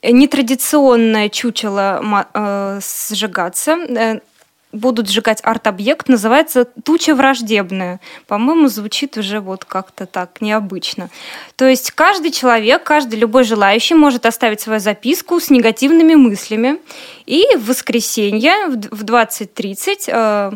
нетрадиционное 0.02 1.30
чучело 1.30 2.26
э, 2.34 2.80
сжигаться. 3.10 4.20
Будут 4.72 5.08
сжигать 5.08 5.40
арт-объект, 5.42 6.08
называется 6.08 6.66
«Туча 6.84 7.14
враждебная». 7.14 8.00
По-моему, 8.26 8.68
звучит 8.68 9.16
уже 9.16 9.40
вот 9.40 9.64
как-то 9.64 10.06
так 10.06 10.40
необычно. 10.40 11.08
То 11.54 11.66
есть 11.66 11.92
каждый 11.92 12.30
человек, 12.30 12.82
каждый 12.82 13.18
любой 13.18 13.44
желающий 13.44 13.94
может 13.94 14.26
оставить 14.26 14.60
свою 14.60 14.80
записку 14.80 15.40
с 15.40 15.50
негативными 15.50 16.14
мыслями. 16.14 16.78
И 17.26 17.44
в 17.56 17.68
воскресенье 17.68 18.66
в 18.66 18.76
д- 18.76 18.88
в 18.90 19.04
20.30 19.04 20.04
э, 20.08 20.52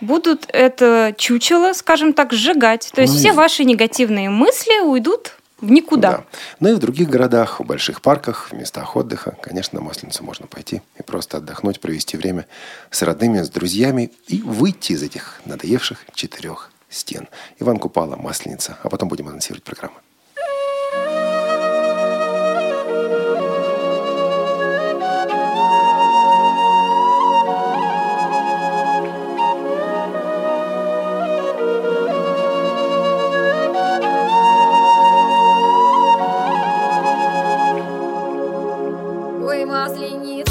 будут 0.00 0.44
это 0.48 1.14
чучело, 1.18 1.72
скажем 1.72 2.12
так, 2.12 2.32
сжигать. 2.32 2.90
То 2.94 3.02
есть 3.02 3.16
все 3.16 3.32
ваши 3.32 3.64
негативные 3.64 4.30
мысли 4.30 4.80
уйдут 4.80 5.32
в 5.60 5.70
никуда. 5.70 6.10
Да. 6.10 6.24
Ну 6.60 6.68
и 6.70 6.74
в 6.74 6.78
других 6.78 7.08
городах, 7.08 7.60
в 7.60 7.64
больших 7.64 8.02
парках, 8.02 8.50
в 8.50 8.54
местах 8.54 8.96
отдыха, 8.96 9.36
конечно, 9.42 9.78
на 9.78 9.84
Масленицу 9.84 10.24
можно 10.24 10.46
пойти 10.46 10.82
и 10.98 11.02
просто 11.02 11.38
отдохнуть, 11.38 11.80
провести 11.80 12.16
время 12.16 12.46
с 12.90 13.02
родными, 13.02 13.42
с 13.42 13.48
друзьями 13.48 14.12
и 14.26 14.42
выйти 14.42 14.92
из 14.92 15.02
этих 15.02 15.40
надоевших 15.44 16.04
четырех 16.14 16.70
стен. 16.88 17.28
Иван 17.58 17.78
Купала, 17.78 18.16
Масленица. 18.16 18.78
А 18.82 18.88
потом 18.88 19.08
будем 19.08 19.28
анонсировать 19.28 19.62
программу. 19.62 19.96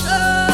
Масленица, 0.10 0.49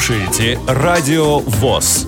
слушаете 0.00 0.58
Радио 0.66 1.40
ВОЗ. 1.40 2.06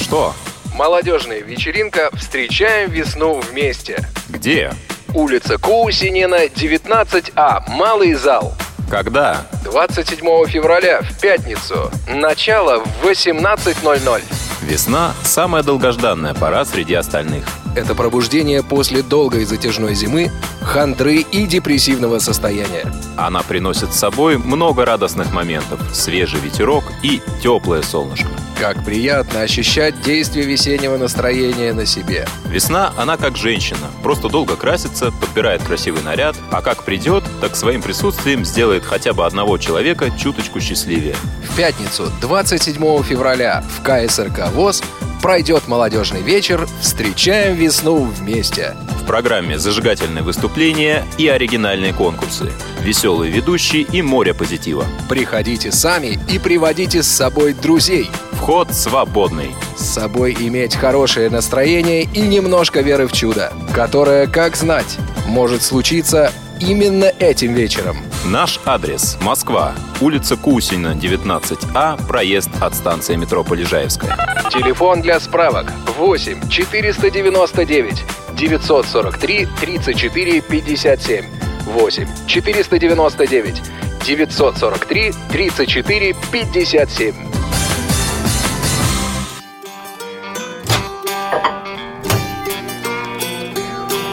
Что? 0.00 0.34
Молодежная 0.74 1.42
вечеринка 1.42 2.10
«Встречаем 2.14 2.90
весну 2.90 3.40
вместе». 3.40 4.04
Где? 4.28 4.72
Улица 5.14 5.58
Кусинина, 5.58 6.46
19А, 6.46 7.62
Малый 7.68 8.14
зал. 8.14 8.52
Когда? 8.90 9.46
27 9.62 10.18
февраля, 10.48 11.02
в 11.02 11.20
пятницу. 11.20 11.88
Начало 12.08 12.80
в 12.84 13.06
18.00. 13.06 14.22
Весна– 14.62 15.14
самая 15.22 15.62
долгожданная 15.62 16.34
пора 16.34 16.64
среди 16.64 16.94
остальных. 16.94 17.44
Это 17.76 17.94
пробуждение 17.94 18.64
после 18.64 19.02
долгой 19.02 19.44
затяжной 19.44 19.94
зимы, 19.94 20.32
хандры 20.72 21.16
и 21.16 21.46
депрессивного 21.46 22.18
состояния. 22.18 22.90
Она 23.18 23.42
приносит 23.42 23.92
с 23.92 23.98
собой 23.98 24.38
много 24.38 24.86
радостных 24.86 25.30
моментов, 25.30 25.78
свежий 25.92 26.40
ветерок 26.40 26.84
и 27.02 27.20
теплое 27.42 27.82
солнышко. 27.82 28.28
Как 28.58 28.82
приятно 28.82 29.42
ощущать 29.42 30.00
действие 30.00 30.46
весеннего 30.46 30.96
настроения 30.96 31.74
на 31.74 31.84
себе. 31.84 32.26
Весна, 32.46 32.90
она 32.96 33.18
как 33.18 33.36
женщина. 33.36 33.86
Просто 34.02 34.30
долго 34.30 34.56
красится, 34.56 35.12
подбирает 35.12 35.62
красивый 35.62 36.02
наряд, 36.02 36.36
а 36.50 36.62
как 36.62 36.84
придет, 36.84 37.22
так 37.42 37.54
своим 37.54 37.82
присутствием 37.82 38.46
сделает 38.46 38.84
хотя 38.86 39.12
бы 39.12 39.26
одного 39.26 39.58
человека 39.58 40.10
чуточку 40.18 40.58
счастливее. 40.60 41.16
В 41.50 41.54
пятницу, 41.54 42.10
27 42.22 43.02
февраля, 43.02 43.62
в 43.68 43.82
КСРК 43.82 44.50
ВОЗ 44.54 44.82
пройдет 45.20 45.68
молодежный 45.68 46.22
вечер 46.22 46.66
«Встречаем 46.80 47.56
весну 47.56 48.04
вместе». 48.04 48.74
В 49.02 49.04
программе 49.04 49.58
зажигательные 49.58 50.22
выступления 50.22 51.04
и 51.18 51.26
оригинальные 51.26 51.92
конкурсы. 51.92 52.52
Веселые 52.82 53.32
ведущие 53.32 53.82
и 53.82 54.00
море 54.00 54.32
позитива. 54.32 54.86
Приходите 55.08 55.72
сами 55.72 56.20
и 56.30 56.38
приводите 56.38 57.02
с 57.02 57.08
собой 57.08 57.52
друзей. 57.52 58.08
Вход 58.34 58.72
свободный. 58.72 59.50
С 59.76 59.94
собой 59.94 60.36
иметь 60.38 60.76
хорошее 60.76 61.30
настроение 61.30 62.04
и 62.04 62.20
немножко 62.20 62.80
веры 62.80 63.08
в 63.08 63.12
чудо, 63.12 63.52
которое, 63.74 64.28
как 64.28 64.54
знать, 64.54 64.96
может 65.26 65.62
случиться 65.62 66.30
именно 66.60 67.06
этим 67.18 67.54
вечером. 67.54 67.96
Наш 68.24 68.60
адрес– 68.64 69.18
Москва, 69.20 69.74
улица 70.00 70.36
Кусина, 70.36 70.94
19А, 70.94 72.06
проезд 72.06 72.50
от 72.60 72.72
станции 72.74 73.16
метро 73.16 73.42
Полежаевская. 73.42 74.16
Телефон 74.48 75.02
для 75.02 75.18
справок 75.18 75.72
8 75.98 76.48
499 76.48 78.04
943 78.38 79.48
34 79.60 80.40
57 80.40 81.24
8 81.66 82.08
499 82.28 83.62
943 84.06 85.12
34 85.28 86.16
57 86.30 87.14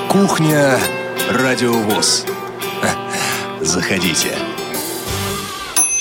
Кухня 0.10 0.80
Радиовоз. 1.30 2.26
Заходите. 3.62 4.38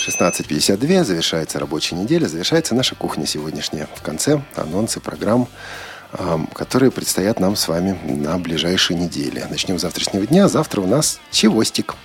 16.52, 0.07 1.05
завершается 1.05 1.59
рабочая 1.59 1.97
неделя, 1.97 2.29
завершается 2.29 2.75
наша 2.75 2.95
кухня 2.95 3.27
сегодняшняя. 3.27 3.89
В 3.97 4.03
конце 4.03 4.43
анонсы 4.55 5.01
программ, 5.01 5.49
ам, 6.13 6.47
которые 6.55 6.93
предстоят 6.93 7.41
нам 7.41 7.57
с 7.57 7.67
вами 7.67 7.99
на 8.05 8.39
ближайшие 8.39 8.97
недели. 8.97 9.45
Начнем 9.51 9.79
с 9.79 9.83
завтрашнего 9.83 10.25
дня. 10.27 10.49
Завтра 10.49 10.81
у 10.83 10.87
нас 10.87 11.21
чевостик. 11.33 11.97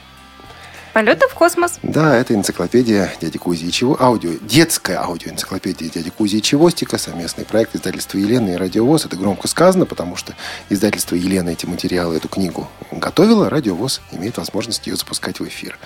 Полеты 0.94 1.28
в 1.28 1.34
космос. 1.34 1.80
Да, 1.82 2.16
это 2.16 2.36
энциклопедия 2.36 3.12
дяди 3.20 3.39
Кузи 3.39 3.66
и 3.66 3.72
Чего, 3.72 4.00
аудио, 4.00 4.34
детская 4.41 4.98
аудиоэнциклопедия 4.98 5.89
дяди 5.89 6.12
Кузи 6.12 6.38
и 6.38 6.41
Чевостика, 6.41 7.00
совместный 7.00 7.46
проект 7.46 7.76
издательства 7.76 8.20
Елены 8.20 8.52
и 8.52 8.56
Радиовоз. 8.56 9.08
Это 9.08 9.16
громко 9.16 9.48
сказано, 9.48 9.88
потому 9.88 10.16
что 10.16 10.36
издательство 10.70 11.16
Елена 11.16 11.50
эти 11.50 11.66
материалы, 11.66 12.16
эту 12.16 12.28
книгу 12.28 12.70
готовило, 12.91 13.50
Радиовоз 13.50 14.02
имеет 14.12 14.38
возможность 14.38 14.86
ее 14.86 14.96
запускать 14.96 15.39
в 15.39 15.48
эфир. 15.48 15.80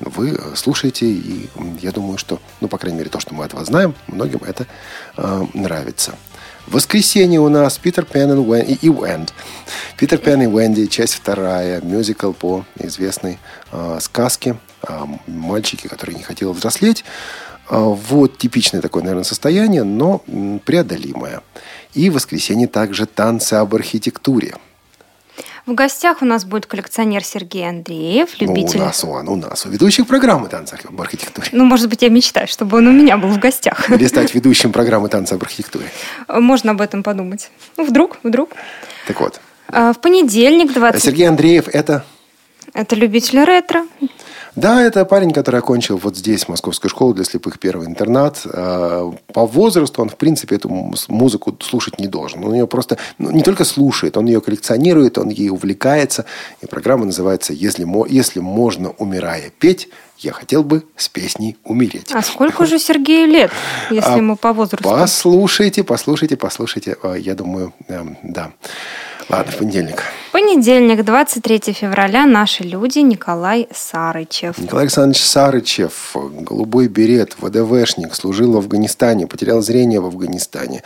Вы 0.00 0.30
э, 0.30 0.56
слушаете, 0.56 1.06
и 1.06 1.50
я 1.82 1.92
думаю, 1.92 2.16
что, 2.16 2.40
ну, 2.62 2.68
по 2.68 2.78
крайней 2.78 2.96
мере, 2.96 3.10
то, 3.10 3.20
что 3.20 3.34
мы 3.34 3.44
от 3.44 3.52
вас 3.52 3.66
знаем, 3.66 3.94
многим 4.06 4.40
это 4.46 4.66
э, 5.18 5.46
нравится. 5.52 6.14
В 6.66 6.74
воскресенье 6.74 7.40
у 7.40 7.48
нас 7.48 7.76
Питер 7.78 8.04
Пен 8.04 8.32
и 8.32 8.36
Уэн- 8.36 8.78
и 8.80 8.88
Уэнд. 8.88 9.34
Питер 9.98 10.18
Пен 10.18 10.42
и 10.42 10.46
Уэнди, 10.46 10.86
часть 10.86 11.14
вторая, 11.14 11.80
мюзикл 11.82 12.32
по 12.32 12.64
известной 12.78 13.38
э, 13.70 13.98
сказке 14.00 14.56
о 14.82 15.06
мальчике, 15.26 15.88
который 15.88 16.14
не 16.14 16.22
хотел 16.22 16.52
взрослеть. 16.52 17.04
А, 17.68 17.78
Вот 17.80 18.38
типичное 18.38 18.80
такое, 18.80 19.02
наверное, 19.02 19.24
состояние, 19.24 19.84
но 19.84 20.22
преодолимое. 20.64 21.42
И 21.92 22.08
в 22.10 22.14
воскресенье 22.14 22.66
также 22.66 23.06
танцы 23.06 23.54
об 23.54 23.74
архитектуре. 23.74 24.54
В 25.66 25.72
гостях 25.72 26.20
у 26.20 26.26
нас 26.26 26.44
будет 26.44 26.66
коллекционер 26.66 27.24
Сергей 27.24 27.66
Андреев, 27.66 28.38
любитель... 28.38 28.76
Ну, 28.78 28.84
у 28.84 28.86
нас, 28.86 29.02
он, 29.02 29.28
у 29.28 29.36
нас, 29.36 29.64
у 29.64 29.70
ведущих 29.70 30.06
программы 30.06 30.48
танцы 30.48 30.76
об 30.86 31.00
архитектуре. 31.00 31.48
Ну, 31.52 31.64
может 31.64 31.88
быть, 31.88 32.02
я 32.02 32.10
мечтаю, 32.10 32.46
чтобы 32.48 32.76
он 32.78 32.86
у 32.86 32.92
меня 32.92 33.16
был 33.16 33.30
в 33.30 33.38
гостях. 33.38 33.90
Или 33.90 34.06
стать 34.06 34.34
ведущим 34.34 34.72
программы 34.72 35.08
танцы 35.08 35.32
об 35.32 35.42
архитектуре. 35.42 35.86
Можно 36.28 36.72
об 36.72 36.82
этом 36.82 37.02
подумать. 37.02 37.50
Ну, 37.78 37.86
вдруг, 37.86 38.18
вдруг. 38.22 38.50
Так 39.06 39.20
вот, 39.20 39.40
А, 39.68 39.94
В 39.94 40.00
понедельник, 40.02 40.74
20... 40.74 41.02
Сергей 41.02 41.26
Андреев 41.28 41.68
это 41.68 42.04
Это 42.74 42.96
любитель 42.96 43.44
ретро. 43.44 43.86
Да, 44.56 44.82
это 44.82 45.04
парень, 45.04 45.32
который 45.32 45.58
окончил 45.60 45.96
вот 45.96 46.16
здесь 46.16 46.48
Московскую 46.48 46.88
школу 46.88 47.12
для 47.14 47.24
слепых 47.24 47.58
первый 47.58 47.86
интернат. 47.86 48.40
Э, 48.44 49.10
По 49.32 49.46
возрасту 49.46 50.02
он, 50.02 50.08
в 50.08 50.16
принципе, 50.16 50.56
эту 50.56 50.68
музыку 51.08 51.56
слушать 51.60 51.98
не 51.98 52.06
должен. 52.06 52.44
Он 52.44 52.52
ее 52.52 52.66
просто 52.66 52.96
ну, 53.18 53.30
не 53.30 53.42
только 53.42 53.64
слушает, 53.64 54.16
он 54.16 54.26
ее 54.26 54.40
коллекционирует, 54.40 55.18
он 55.18 55.28
ей 55.28 55.50
увлекается. 55.50 56.24
И 56.62 56.66
программа 56.66 57.04
называется 57.04 57.52
«Если, 57.52 57.84
если 58.12 58.38
можно, 58.40 58.90
умирая, 58.98 59.50
петь, 59.58 59.88
я 60.18 60.32
хотел 60.32 60.62
бы 60.62 60.84
с 60.96 61.08
песней 61.08 61.56
умереть». 61.64 62.12
А 62.12 62.22
сколько 62.22 62.64
же 62.66 62.78
Сергею 62.78 63.28
лет, 63.28 63.50
если 63.90 64.10
А, 64.10 64.16
ему 64.16 64.36
по 64.36 64.52
возрасту? 64.52 64.88
Послушайте, 64.88 65.82
послушайте, 65.82 66.36
послушайте. 66.36 66.96
Э, 67.02 67.16
Я 67.18 67.34
думаю, 67.34 67.72
эм, 67.88 68.16
да. 68.22 68.52
Ладно, 69.28 69.52
в 69.52 69.56
понедельник. 69.56 70.02
Понедельник, 70.32 71.04
23 71.04 71.72
февраля, 71.72 72.26
наши 72.26 72.64
люди 72.64 72.98
Николай 72.98 73.68
Сарычев. 73.72 74.58
Николай 74.58 74.84
Александрович 74.84 75.22
Сарычев, 75.22 76.16
голубой 76.40 76.88
берет, 76.88 77.36
ВДВшник, 77.38 78.14
служил 78.14 78.52
в 78.52 78.56
Афганистане, 78.56 79.28
потерял 79.28 79.62
зрение 79.62 80.00
в 80.00 80.06
Афганистане. 80.06 80.82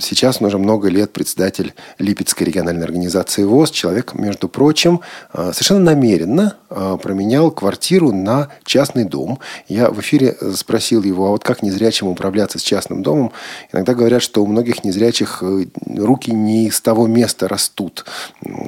Сейчас 0.00 0.40
он 0.40 0.46
уже 0.46 0.56
много 0.56 0.88
лет 0.88 1.12
председатель 1.12 1.74
Липецкой 1.98 2.46
региональной 2.46 2.84
организации 2.84 3.44
ВОЗ. 3.44 3.70
Человек, 3.70 4.14
между 4.14 4.48
прочим, 4.48 5.02
э, 5.34 5.50
совершенно 5.52 5.80
намеренно 5.80 6.56
э, 6.70 6.98
променял 7.02 7.50
квартиру 7.50 8.12
на 8.12 8.48
частный 8.64 9.04
дом. 9.04 9.40
Я 9.68 9.90
в 9.90 10.00
эфире 10.00 10.36
э, 10.40 10.52
спросил 10.56 11.02
его, 11.02 11.26
а 11.26 11.30
вот 11.30 11.44
как 11.44 11.62
незрячим 11.62 12.08
управляться 12.08 12.58
с 12.58 12.62
частным 12.62 13.02
домом? 13.02 13.32
Иногда 13.72 13.94
говорят, 13.94 14.22
что 14.22 14.42
у 14.42 14.46
многих 14.46 14.84
незрячих 14.84 15.42
э, 15.42 15.66
руки 15.98 16.32
не 16.32 16.70
с 16.70 16.80
того 16.80 17.06
места 17.06 17.46
растут. 17.60 18.04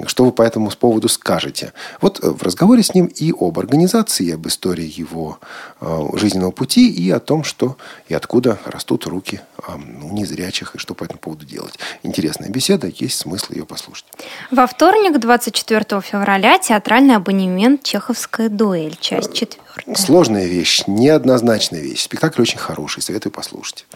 Что 0.07 0.25
вы 0.25 0.33
по 0.33 0.43
этому 0.43 0.71
поводу 0.71 1.09
скажете? 1.09 1.73
Вот 2.01 2.23
э, 2.23 2.29
в 2.29 2.43
разговоре 2.43 2.83
с 2.83 2.95
ним 2.95 3.07
и 3.07 3.33
об 3.33 3.59
организации, 3.59 4.35
об 4.35 4.47
истории 4.47 5.01
его 5.01 5.39
э, 5.81 6.09
жизненного 6.15 6.51
пути, 6.51 6.91
и 6.91 7.11
о 7.11 7.19
том, 7.21 7.45
что 7.45 7.77
и 8.09 8.15
откуда 8.15 8.59
растут 8.67 9.07
руки 9.07 9.41
э, 9.59 9.73
у 10.03 10.13
незрячих, 10.13 10.75
и 10.75 10.79
что 10.79 10.95
по 10.95 11.05
этому 11.05 11.19
поводу 11.19 11.47
делать. 11.47 11.79
Интересная 12.03 12.51
беседа, 12.51 12.87
есть 12.87 13.19
смысл 13.19 13.53
ее 13.55 13.65
послушать. 13.65 14.05
Во 14.51 14.67
вторник, 14.67 15.19
24 15.19 16.01
февраля, 16.03 16.59
театральный 16.59 17.17
абонемент 17.17 17.83
«Чеховская 17.83 18.49
дуэль», 18.49 18.97
часть 19.01 19.33
четвертая. 19.33 19.95
Сложная 19.97 20.47
вещь, 20.47 20.83
неоднозначная 20.87 21.81
вещь. 21.81 22.03
Спектакль 22.03 22.43
очень 22.43 22.59
хороший, 22.59 23.03
советую 23.03 23.33
послушать. 23.33 23.87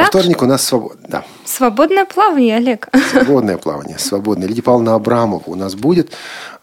Во 0.00 0.06
вторник 0.06 0.42
у 0.42 0.46
нас 0.46 0.64
свобод... 0.64 0.96
да, 1.08 1.24
Свободное 1.44 2.04
плавание, 2.04 2.56
Олег. 2.56 2.88
свободное 3.10 3.58
плавание. 3.58 3.98
Свободное. 3.98 4.46
Лидия 4.46 4.62
Павловна 4.62 4.94
Абрамова 4.94 5.42
у 5.46 5.56
нас 5.56 5.74
будет 5.74 6.12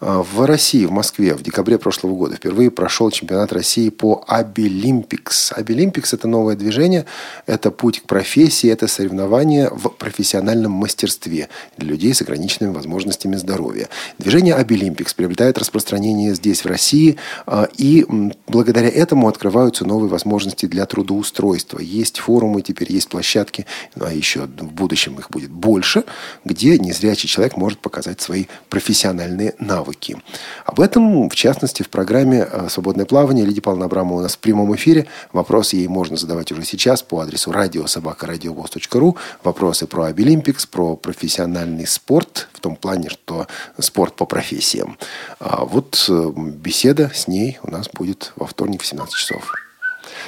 э, 0.00 0.22
в 0.32 0.46
России, 0.46 0.86
в 0.86 0.92
Москве 0.92 1.34
в 1.34 1.42
декабре 1.42 1.78
прошлого 1.78 2.14
года. 2.14 2.36
Впервые 2.36 2.70
прошел 2.70 3.10
чемпионат 3.10 3.52
России 3.52 3.90
по 3.90 4.24
Абилимпикс. 4.26 5.52
Абилимпикс– 5.52 6.12
это 6.14 6.26
новое 6.26 6.56
движение, 6.56 7.04
это 7.46 7.70
путь 7.70 8.00
к 8.00 8.06
профессии, 8.06 8.70
это 8.70 8.88
соревнование 8.88 9.68
в 9.70 9.90
профессиональном 9.90 10.72
мастерстве 10.72 11.50
для 11.76 11.88
людей 11.90 12.14
с 12.14 12.22
ограниченными 12.22 12.72
возможностями 12.72 13.36
здоровья. 13.36 13.88
Движение 14.18 14.54
Абилимпикс 14.54 15.12
приобретает 15.12 15.58
распространение 15.58 16.34
здесь, 16.34 16.64
в 16.64 16.66
России, 16.66 17.18
э, 17.46 17.66
и 17.76 18.06
благодаря 18.46 18.88
этому 18.88 19.28
открываются 19.28 19.84
новые 19.84 20.08
возможности 20.08 20.64
для 20.64 20.86
трудоустройства. 20.86 21.78
Есть 21.78 22.18
форумы, 22.18 22.62
теперь 22.62 22.90
есть 22.90 23.08
площадки 23.08 23.27
площадки, 23.28 23.66
ну, 23.94 24.06
а 24.06 24.12
еще 24.12 24.40
в 24.40 24.72
будущем 24.72 25.18
их 25.18 25.30
будет 25.30 25.50
больше, 25.50 26.04
где 26.44 26.78
незрячий 26.78 27.28
человек 27.28 27.56
может 27.56 27.78
показать 27.78 28.20
свои 28.20 28.46
профессиональные 28.70 29.54
навыки. 29.58 30.16
Об 30.64 30.80
этом, 30.80 31.28
в 31.28 31.34
частности, 31.34 31.82
в 31.82 31.90
программе 31.90 32.46
э, 32.50 32.68
«Свободное 32.70 33.04
плавание» 33.04 33.44
Лидия 33.44 33.60
Павловна 33.60 33.86
Абрамова 33.86 34.20
у 34.20 34.22
нас 34.22 34.36
в 34.36 34.38
прямом 34.38 34.74
эфире. 34.76 35.06
Вопросы 35.32 35.76
ей 35.76 35.88
можно 35.88 36.16
задавать 36.16 36.52
уже 36.52 36.64
сейчас 36.64 37.02
по 37.02 37.20
адресу 37.20 37.52
радиособакарадиовоз.ру. 37.52 39.16
Вопросы 39.44 39.86
про 39.86 40.04
Обилимпикс, 40.04 40.64
про 40.66 40.96
профессиональный 40.96 41.86
спорт, 41.86 42.48
в 42.54 42.60
том 42.60 42.76
плане, 42.76 43.10
что 43.10 43.46
спорт 43.78 44.16
по 44.16 44.24
профессиям. 44.24 44.96
А 45.38 45.64
вот 45.64 46.06
э, 46.08 46.32
беседа 46.34 47.10
с 47.14 47.28
ней 47.28 47.58
у 47.62 47.70
нас 47.70 47.88
будет 47.92 48.32
во 48.36 48.46
вторник 48.46 48.82
в 48.82 48.86
17 48.86 49.14
часов. 49.14 49.67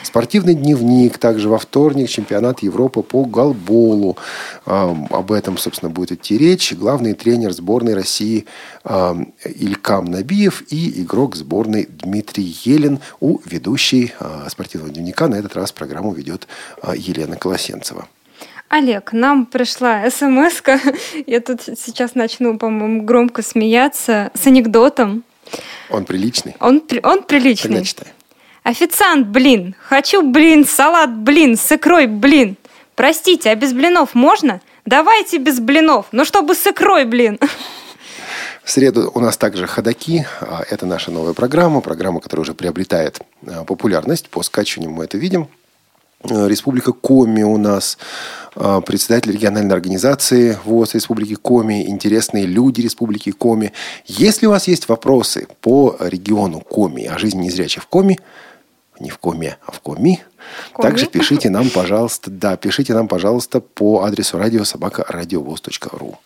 Спортивный 0.02 0.54
дневник. 0.54 1.18
Также 1.18 1.48
во 1.48 1.58
вторник 1.58 2.08
чемпионат 2.08 2.60
Европы 2.62 3.02
по 3.02 3.24
голболу. 3.24 4.16
Об 4.64 5.32
этом, 5.32 5.58
собственно, 5.58 5.90
будет 5.90 6.12
идти 6.12 6.38
речь. 6.38 6.72
Главный 6.72 7.14
тренер 7.14 7.52
сборной 7.52 7.94
России 7.94 8.46
Илькам 9.44 10.06
Набиев 10.06 10.62
и 10.70 11.02
игрок 11.02 11.36
сборной 11.36 11.86
Дмитрий 11.90 12.56
Елен 12.64 13.00
у 13.20 13.38
ведущей 13.44 14.12
а, 14.18 14.48
спортивного 14.48 14.92
дневника. 14.92 15.28
На 15.28 15.36
этот 15.36 15.54
раз 15.56 15.72
программу 15.72 16.12
ведет 16.12 16.48
а, 16.82 16.94
Елена 16.96 17.36
Колосенцева. 17.36 18.08
Олег, 18.68 19.12
нам 19.12 19.46
пришла 19.46 20.08
смс 20.10 20.62
-ка. 20.62 20.78
Я 21.26 21.40
тут 21.40 21.62
сейчас 21.62 22.14
начну, 22.14 22.56
по-моему, 22.56 23.02
громко 23.02 23.42
смеяться 23.42 24.30
с 24.34 24.46
анекдотом. 24.46 25.24
Он 25.90 26.04
приличный? 26.04 26.54
Он, 26.60 26.80
он 27.02 27.22
приличный. 27.24 27.84
Читай. 27.84 28.06
Официант, 28.70 29.26
блин. 29.26 29.74
Хочу, 29.80 30.22
блин, 30.22 30.64
салат, 30.64 31.12
блин, 31.12 31.56
с 31.56 31.72
икрой, 31.72 32.06
блин. 32.06 32.56
Простите, 32.94 33.50
а 33.50 33.56
без 33.56 33.72
блинов 33.72 34.14
можно? 34.14 34.60
Давайте 34.86 35.38
без 35.38 35.58
блинов, 35.58 36.06
но 36.12 36.24
чтобы 36.24 36.54
с 36.54 36.64
икрой, 36.68 37.04
блин. 37.04 37.40
В 38.62 38.70
среду 38.70 39.10
у 39.12 39.18
нас 39.18 39.36
также 39.36 39.66
ходаки. 39.66 40.24
А, 40.40 40.62
это 40.70 40.86
наша 40.86 41.10
новая 41.10 41.32
программа, 41.32 41.80
программа, 41.80 42.20
которая 42.20 42.42
уже 42.42 42.54
приобретает 42.54 43.18
а, 43.44 43.64
популярность. 43.64 44.30
По 44.30 44.44
скачиванию 44.44 44.92
мы 44.92 45.02
это 45.02 45.18
видим. 45.18 45.48
А, 46.22 46.46
Республика 46.46 46.92
Коми 46.92 47.42
у 47.42 47.56
нас, 47.56 47.98
председатель 48.54 49.32
региональной 49.32 49.74
организации 49.74 50.56
ВОЗ 50.64 50.94
Республики 50.94 51.34
Коми, 51.34 51.88
интересные 51.88 52.46
люди 52.46 52.82
Республики 52.82 53.32
Коми. 53.32 53.72
Если 54.06 54.46
у 54.46 54.50
вас 54.50 54.68
есть 54.68 54.88
вопросы 54.88 55.48
по 55.60 55.96
региону 55.98 56.60
Коми, 56.60 57.06
о 57.06 57.18
жизни 57.18 57.46
незрячих 57.46 57.82
в 57.82 57.86
Коми, 57.88 58.20
не 59.00 59.10
в 59.10 59.18
коме, 59.18 59.56
а 59.66 59.72
в 59.72 59.80
коми. 59.80 60.22
коми. 60.72 60.88
Также 60.88 61.06
пишите 61.06 61.50
нам, 61.50 61.70
пожалуйста, 61.70 62.30
да, 62.30 62.56
пишите 62.56 62.94
нам, 62.94 63.08
пожалуйста, 63.08 63.60
по 63.60 64.02
адресу 64.04 64.38
радиособака.радиовоз.ру. 64.38 66.18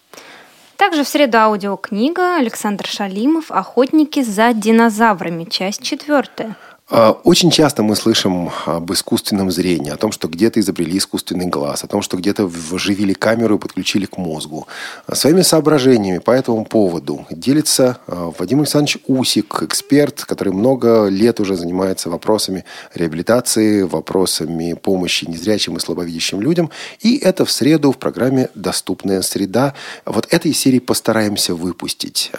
Также 0.77 1.05
в 1.05 1.09
среду 1.09 1.39
аудиокнига 1.39 2.37
Александр 2.37 2.87
Шалимов 2.87 3.51
«Охотники 3.51 4.22
за 4.22 4.53
динозаврами», 4.53 5.45
часть 5.45 5.83
четвертая. 5.83 6.57
А, 6.91 7.12
очень 7.12 7.51
часто 7.51 7.82
мы 7.82 7.97
слышим 7.97 8.51
об 8.66 8.93
искусственном 8.93 9.51
зрении, 9.51 9.91
о 9.91 9.97
том, 9.97 10.12
что 10.12 10.28
где-то 10.28 10.61
изобрели 10.61 10.99
искусственный 10.99 11.47
глаз, 11.47 11.82
о 11.82 11.87
том, 11.87 12.03
что 12.03 12.18
где-то 12.18 12.47
вживили 12.47 13.14
камеру 13.14 13.57
и 13.57 13.59
подключили 13.59 14.05
к 14.05 14.18
мозгу. 14.18 14.66
Своими 15.11 15.41
соображениями 15.41 16.18
по 16.18 16.30
этому 16.30 16.66
поводу 16.66 17.26
делится 17.30 17.99
а, 18.07 18.30
Вадим 18.39 18.59
Александрович 18.59 18.99
Усик, 19.07 19.62
эксперт, 19.62 20.24
который 20.26 20.53
много 20.53 21.07
лет 21.07 21.41
уже 21.41 21.57
занимается 21.57 22.11
вопросами 22.11 22.66
реабилитации, 22.95 23.82
вопросами 23.82 24.74
помощи 24.74 25.24
незрячим 25.24 25.78
и 25.78 25.80
слабовидящим 25.80 26.43
людям. 26.43 26.70
И 27.01 27.16
это 27.16 27.47
в 27.47 27.51
среду 27.51 27.93
в 27.93 27.99
программе 27.99 28.51
«Доступная 28.55 29.22
среда». 29.22 29.72
Вот 30.05 30.30
этой 30.30 30.53
серии 30.53 30.80
постараемся 30.80 31.55
выпустить. 31.55 32.30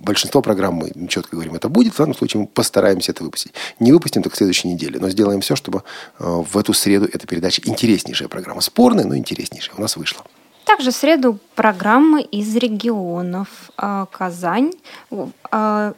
Большинство 0.00 0.42
программ 0.42 0.74
мы 0.74 1.08
четко 1.08 1.36
говорим, 1.36 1.54
это 1.54 1.68
будет. 1.68 1.94
В 1.94 1.98
данном 1.98 2.16
случае 2.16 2.40
мы 2.40 2.46
постараемся 2.48 3.12
это 3.12 3.22
выпустить. 3.22 3.51
Не 3.80 3.92
выпустим 3.92 4.22
в 4.22 4.36
следующей 4.36 4.68
неделе, 4.68 4.98
но 5.00 5.08
сделаем 5.10 5.40
все, 5.40 5.56
чтобы 5.56 5.82
э, 6.18 6.24
в 6.24 6.56
эту 6.56 6.72
среду 6.72 7.08
эта 7.12 7.26
передача 7.26 7.62
интереснейшая 7.64 8.28
программа. 8.28 8.60
Спорная, 8.60 9.04
но 9.04 9.16
интереснейшая 9.16 9.76
у 9.76 9.80
нас 9.80 9.96
вышла. 9.96 10.24
Также 10.64 10.90
в 10.90 10.94
среду 10.94 11.38
программы 11.54 12.22
из 12.22 12.54
регионов. 12.56 13.48
Э, 13.76 14.06
Казань, 14.10 14.72
э, 15.10 15.92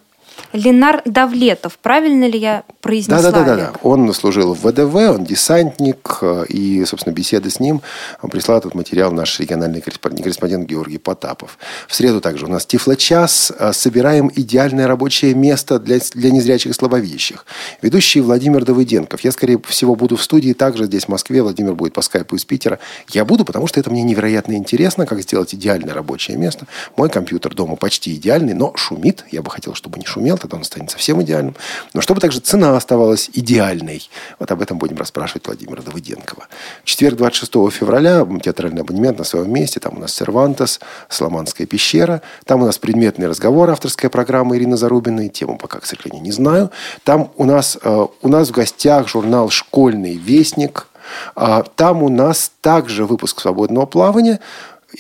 Ленар 0.53 1.03
Давлетов. 1.05 1.79
Правильно 1.79 2.29
ли 2.29 2.39
я 2.39 2.65
произнесла? 2.81 3.23
Да, 3.23 3.33
да, 3.33 3.45
да, 3.45 3.57
да. 3.57 3.73
Он 3.83 4.13
служил 4.15 4.55
в 4.55 4.67
ВДВ, 4.67 4.95
он 4.95 5.25
десантник, 5.25 6.19
э, 6.21 6.45
и, 6.49 6.85
собственно, 6.85 7.13
беседы 7.13 7.51
с 7.51 7.59
ним 7.59 7.83
прислал 8.31 8.59
этот 8.59 8.75
материал 8.75 9.11
наш 9.11 9.41
региональный 9.41 9.81
корреспондент 9.81 10.69
Георгий 10.69 10.99
Потапов. 10.99 11.59
В 11.89 11.95
среду 11.95 12.21
также 12.21 12.47
у 12.47 12.49
нас 12.49 12.67
Тифло-час. 12.67 13.53
Э, 13.59 13.73
собираем 13.73 14.31
идеальное 14.35 14.87
рабочее 14.87 15.35
место 15.35 15.79
для, 15.79 15.99
для 16.15 16.31
незрячих 16.31 16.71
и 16.71 16.75
слабовидящих. 16.75 17.47
Ведущий 17.83 18.21
Владимир 18.21 18.65
Давыденков. 18.65 19.21
Я, 19.23 19.33
скорее 19.33 19.61
всего, 19.69 19.97
буду 19.97 20.17
в 20.17 20.23
студии 20.23 20.53
также 20.53 20.85
здесь, 20.85 21.05
в 21.05 21.09
Москве. 21.09 21.43
Владимир 21.43 21.75
будет 21.75 21.95
по 21.95 22.03
скайпу 22.03 22.37
из 22.37 22.45
Питера. 22.45 22.79
Я 23.09 23.25
буду, 23.25 23.45
потому 23.45 23.67
что 23.67 23.81
это 23.81 23.91
мне 23.91 24.03
невероятно 24.03 24.55
интересно, 24.55 25.07
как 25.07 25.21
сделать 25.23 25.55
идеальное 25.55 25.95
рабочее 25.95 26.37
место. 26.37 26.67
Мой 26.97 27.11
компьютер 27.11 27.55
дома 27.55 27.77
почти 27.77 28.15
идеальный, 28.15 28.55
но 28.55 28.73
шумит. 28.77 29.25
Я 29.31 29.43
бы 29.43 29.51
хотел, 29.51 29.75
чтобы 29.75 29.99
не 29.99 30.07
шумел, 30.07 30.24
тогда 30.37 30.57
он 30.57 30.65
станет 30.65 30.91
совсем 30.91 31.23
идеальным. 31.23 31.55
Но 31.93 32.01
чтобы 32.01 32.21
также 32.21 32.41
цена 32.41 32.77
оставалась 32.77 33.31
идеальной. 33.33 34.09
Вот 34.39 34.51
об 34.51 34.63
этом 34.63 34.79
будем 34.79 34.97
расспрашивать 34.97 35.47
Владимира 35.47 35.83
Давыденкова. 35.83 36.49
В 36.83 36.85
четверг, 36.87 37.17
26 37.17 37.53
февраля, 37.71 38.27
театральный 38.43 38.83
абонемент 38.83 39.19
на 39.19 39.25
своем 39.25 39.53
месте. 39.53 39.81
Там 39.81 39.97
у 39.97 40.01
нас 40.01 40.13
Сервантес, 40.13 40.81
Сломанская 41.09 41.67
пещера. 41.67 42.23
Там 42.45 42.63
у 42.63 42.67
нас 42.67 42.79
предметный 42.79 43.29
разговор, 43.29 43.71
авторская 43.71 44.11
программа 44.11 44.57
Ирины 44.57 44.77
Зарубиной. 44.77 45.29
Тему 45.29 45.59
пока, 45.59 45.81
к 45.81 45.87
сожалению, 45.87 46.23
не 46.23 46.33
знаю. 46.33 46.71
Там 47.05 47.31
у 47.37 47.45
нас, 47.45 47.79
э, 47.83 48.07
у 48.23 48.29
нас 48.29 48.49
в 48.49 48.53
гостях 48.53 49.09
журнал 49.09 49.51
«Школьный 49.51 50.17
вестник». 50.17 50.89
А 51.37 51.63
там 51.63 52.03
у 52.03 52.09
нас 52.09 52.51
также 52.63 53.05
выпуск 53.05 53.41
свободного 53.41 53.87
плавания– 53.87 54.41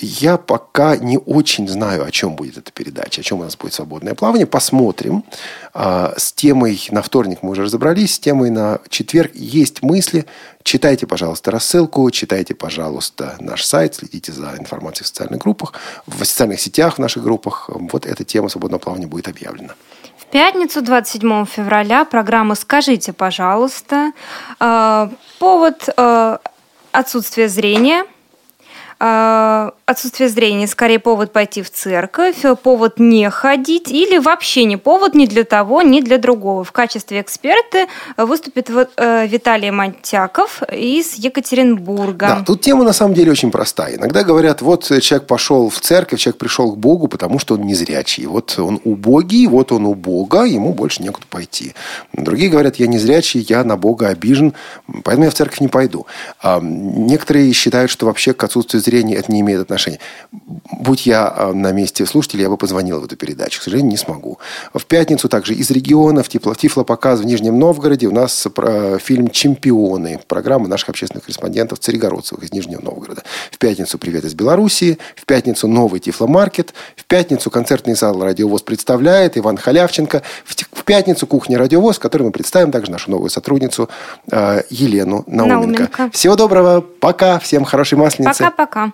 я 0.00 0.36
пока 0.36 0.96
не 0.96 1.18
очень 1.18 1.68
знаю, 1.68 2.04
о 2.04 2.10
чем 2.10 2.36
будет 2.36 2.58
эта 2.58 2.72
передача, 2.72 3.20
о 3.20 3.24
чем 3.24 3.40
у 3.40 3.44
нас 3.44 3.56
будет 3.56 3.74
свободное 3.74 4.14
плавание. 4.14 4.46
Посмотрим. 4.46 5.24
А, 5.72 6.14
с 6.16 6.32
темой 6.32 6.80
на 6.90 7.02
вторник 7.02 7.38
мы 7.42 7.50
уже 7.50 7.62
разобрались, 7.62 8.14
с 8.14 8.18
темой 8.18 8.50
на 8.50 8.80
четверг 8.88 9.32
есть 9.34 9.82
мысли. 9.82 10.26
Читайте, 10.62 11.06
пожалуйста, 11.06 11.50
рассылку, 11.50 12.10
читайте, 12.10 12.54
пожалуйста, 12.54 13.36
наш 13.40 13.64
сайт, 13.64 13.96
следите 13.96 14.32
за 14.32 14.54
информацией 14.58 15.04
в 15.04 15.08
социальных 15.08 15.40
группах, 15.40 15.74
в 16.06 16.24
социальных 16.24 16.60
сетях 16.60 16.96
в 16.96 16.98
наших 16.98 17.22
группах. 17.22 17.68
Вот 17.68 18.06
эта 18.06 18.24
тема 18.24 18.48
свободного 18.48 18.80
плавания 18.80 19.06
будет 19.06 19.28
объявлена. 19.28 19.74
В 20.16 20.26
пятницу, 20.26 20.80
27 20.82 21.44
февраля, 21.46 22.04
программа 22.04 22.54
«Скажите, 22.54 23.12
пожалуйста». 23.12 24.12
А, 24.58 25.10
повод 25.38 25.88
а, 25.96 26.40
отсутствия 26.92 27.48
зрения– 27.48 28.04
отсутствие 28.98 30.28
зрения 30.28 30.66
скорее 30.66 30.98
повод 30.98 31.32
пойти 31.32 31.62
в 31.62 31.70
церковь, 31.70 32.36
повод 32.62 32.98
не 32.98 33.28
ходить 33.30 33.90
или 33.90 34.18
вообще 34.18 34.64
не 34.64 34.76
повод 34.76 35.14
ни 35.14 35.26
для 35.26 35.44
того, 35.44 35.82
ни 35.82 36.00
для 36.00 36.18
другого. 36.18 36.64
В 36.64 36.72
качестве 36.72 37.20
эксперта 37.20 37.86
выступит 38.16 38.70
э, 38.70 39.26
Виталий 39.26 39.70
Монтяков 39.70 40.62
из 40.72 41.14
Екатеринбурга. 41.14 42.26
Да, 42.38 42.44
тут 42.44 42.60
тема 42.60 42.84
на 42.84 42.92
самом 42.92 43.14
деле 43.14 43.32
очень 43.32 43.50
простая. 43.50 43.96
Иногда 43.96 44.22
говорят, 44.22 44.62
вот 44.62 44.84
человек 45.00 45.26
пошел 45.26 45.68
в 45.68 45.80
церковь, 45.80 46.20
человек 46.20 46.38
пришел 46.38 46.72
к 46.72 46.78
Богу, 46.78 47.08
потому 47.08 47.38
что 47.38 47.54
он 47.54 47.62
незрячий. 47.62 48.26
Вот 48.26 48.58
он 48.58 48.80
убогий, 48.84 49.46
вот 49.46 49.72
он 49.72 49.86
у 49.86 49.94
Бога, 49.94 50.44
ему 50.44 50.72
больше 50.72 51.02
некуда 51.02 51.26
пойти. 51.28 51.74
Другие 52.12 52.50
говорят, 52.50 52.76
я 52.76 52.86
незрячий, 52.86 53.40
я 53.48 53.64
на 53.64 53.76
Бога 53.76 54.08
обижен, 54.08 54.54
поэтому 55.02 55.24
я 55.24 55.30
в 55.30 55.34
церковь 55.34 55.60
не 55.60 55.68
пойду. 55.68 56.06
А 56.40 56.60
некоторые 56.62 57.52
считают, 57.52 57.90
что 57.90 58.06
вообще 58.06 58.32
к 58.34 58.44
отсутствию 58.44 58.82
зрения 58.84 59.16
это 59.16 59.32
не 59.32 59.40
имеет 59.40 59.60
отношения. 59.60 59.98
Будь 60.32 61.06
я 61.06 61.32
а, 61.34 61.52
на 61.52 61.72
месте 61.72 62.06
слушателя, 62.06 62.42
я 62.42 62.48
бы 62.48 62.56
позвонил 62.56 63.00
в 63.00 63.04
эту 63.04 63.16
передачу. 63.16 63.60
К 63.60 63.64
сожалению, 63.64 63.90
не 63.90 63.96
смогу. 63.96 64.38
В 64.72 64.84
пятницу 64.86 65.28
также 65.28 65.54
из 65.54 65.70
регионов 65.70 66.28
Тифло, 66.28 66.54
Тифлопоказ 66.54 67.20
в 67.20 67.24
Нижнем 67.24 67.58
Новгороде. 67.58 68.06
У 68.06 68.12
нас 68.12 68.46
фильм 69.00 69.28
«Чемпионы». 69.30 70.20
Программа 70.26 70.68
наших 70.68 70.90
общественных 70.90 71.24
корреспондентов 71.24 71.78
Царегородцевых 71.78 72.44
из 72.44 72.52
Нижнего 72.52 72.80
Новгорода. 72.80 73.22
В 73.50 73.58
пятницу 73.58 73.98
«Привет 73.98 74.24
из 74.24 74.34
Белоруссии». 74.34 74.98
В 75.16 75.24
пятницу 75.24 75.68
«Новый 75.68 76.00
Тифломаркет». 76.00 76.74
В 76.96 77.04
пятницу 77.04 77.50
концертный 77.50 77.94
зал 77.94 78.22
«Радиовоз» 78.22 78.62
представляет 78.62 79.38
Иван 79.38 79.56
Халявченко. 79.56 80.22
В 80.44 80.84
пятницу 80.84 81.26
«Кухня 81.26 81.58
Радиовоз», 81.58 81.96
в 81.96 82.00
которой 82.00 82.24
мы 82.24 82.32
представим 82.32 82.70
также 82.70 82.90
нашу 82.90 83.10
новую 83.10 83.30
сотрудницу 83.30 83.88
а, 84.30 84.62
Елену 84.70 85.24
Науменко. 85.26 85.82
Науменко. 85.84 86.10
Всего 86.12 86.36
доброго. 86.36 86.80
Пока. 86.80 87.38
Всем 87.38 87.64
хорошей 87.64 87.98
масленицы. 87.98 88.44
Пока-пока. 88.44 88.73
Пока. 88.74 88.92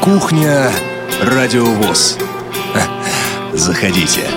Кухня 0.00 0.70
Радиовоз. 1.22 2.18
Заходите. 3.54 4.35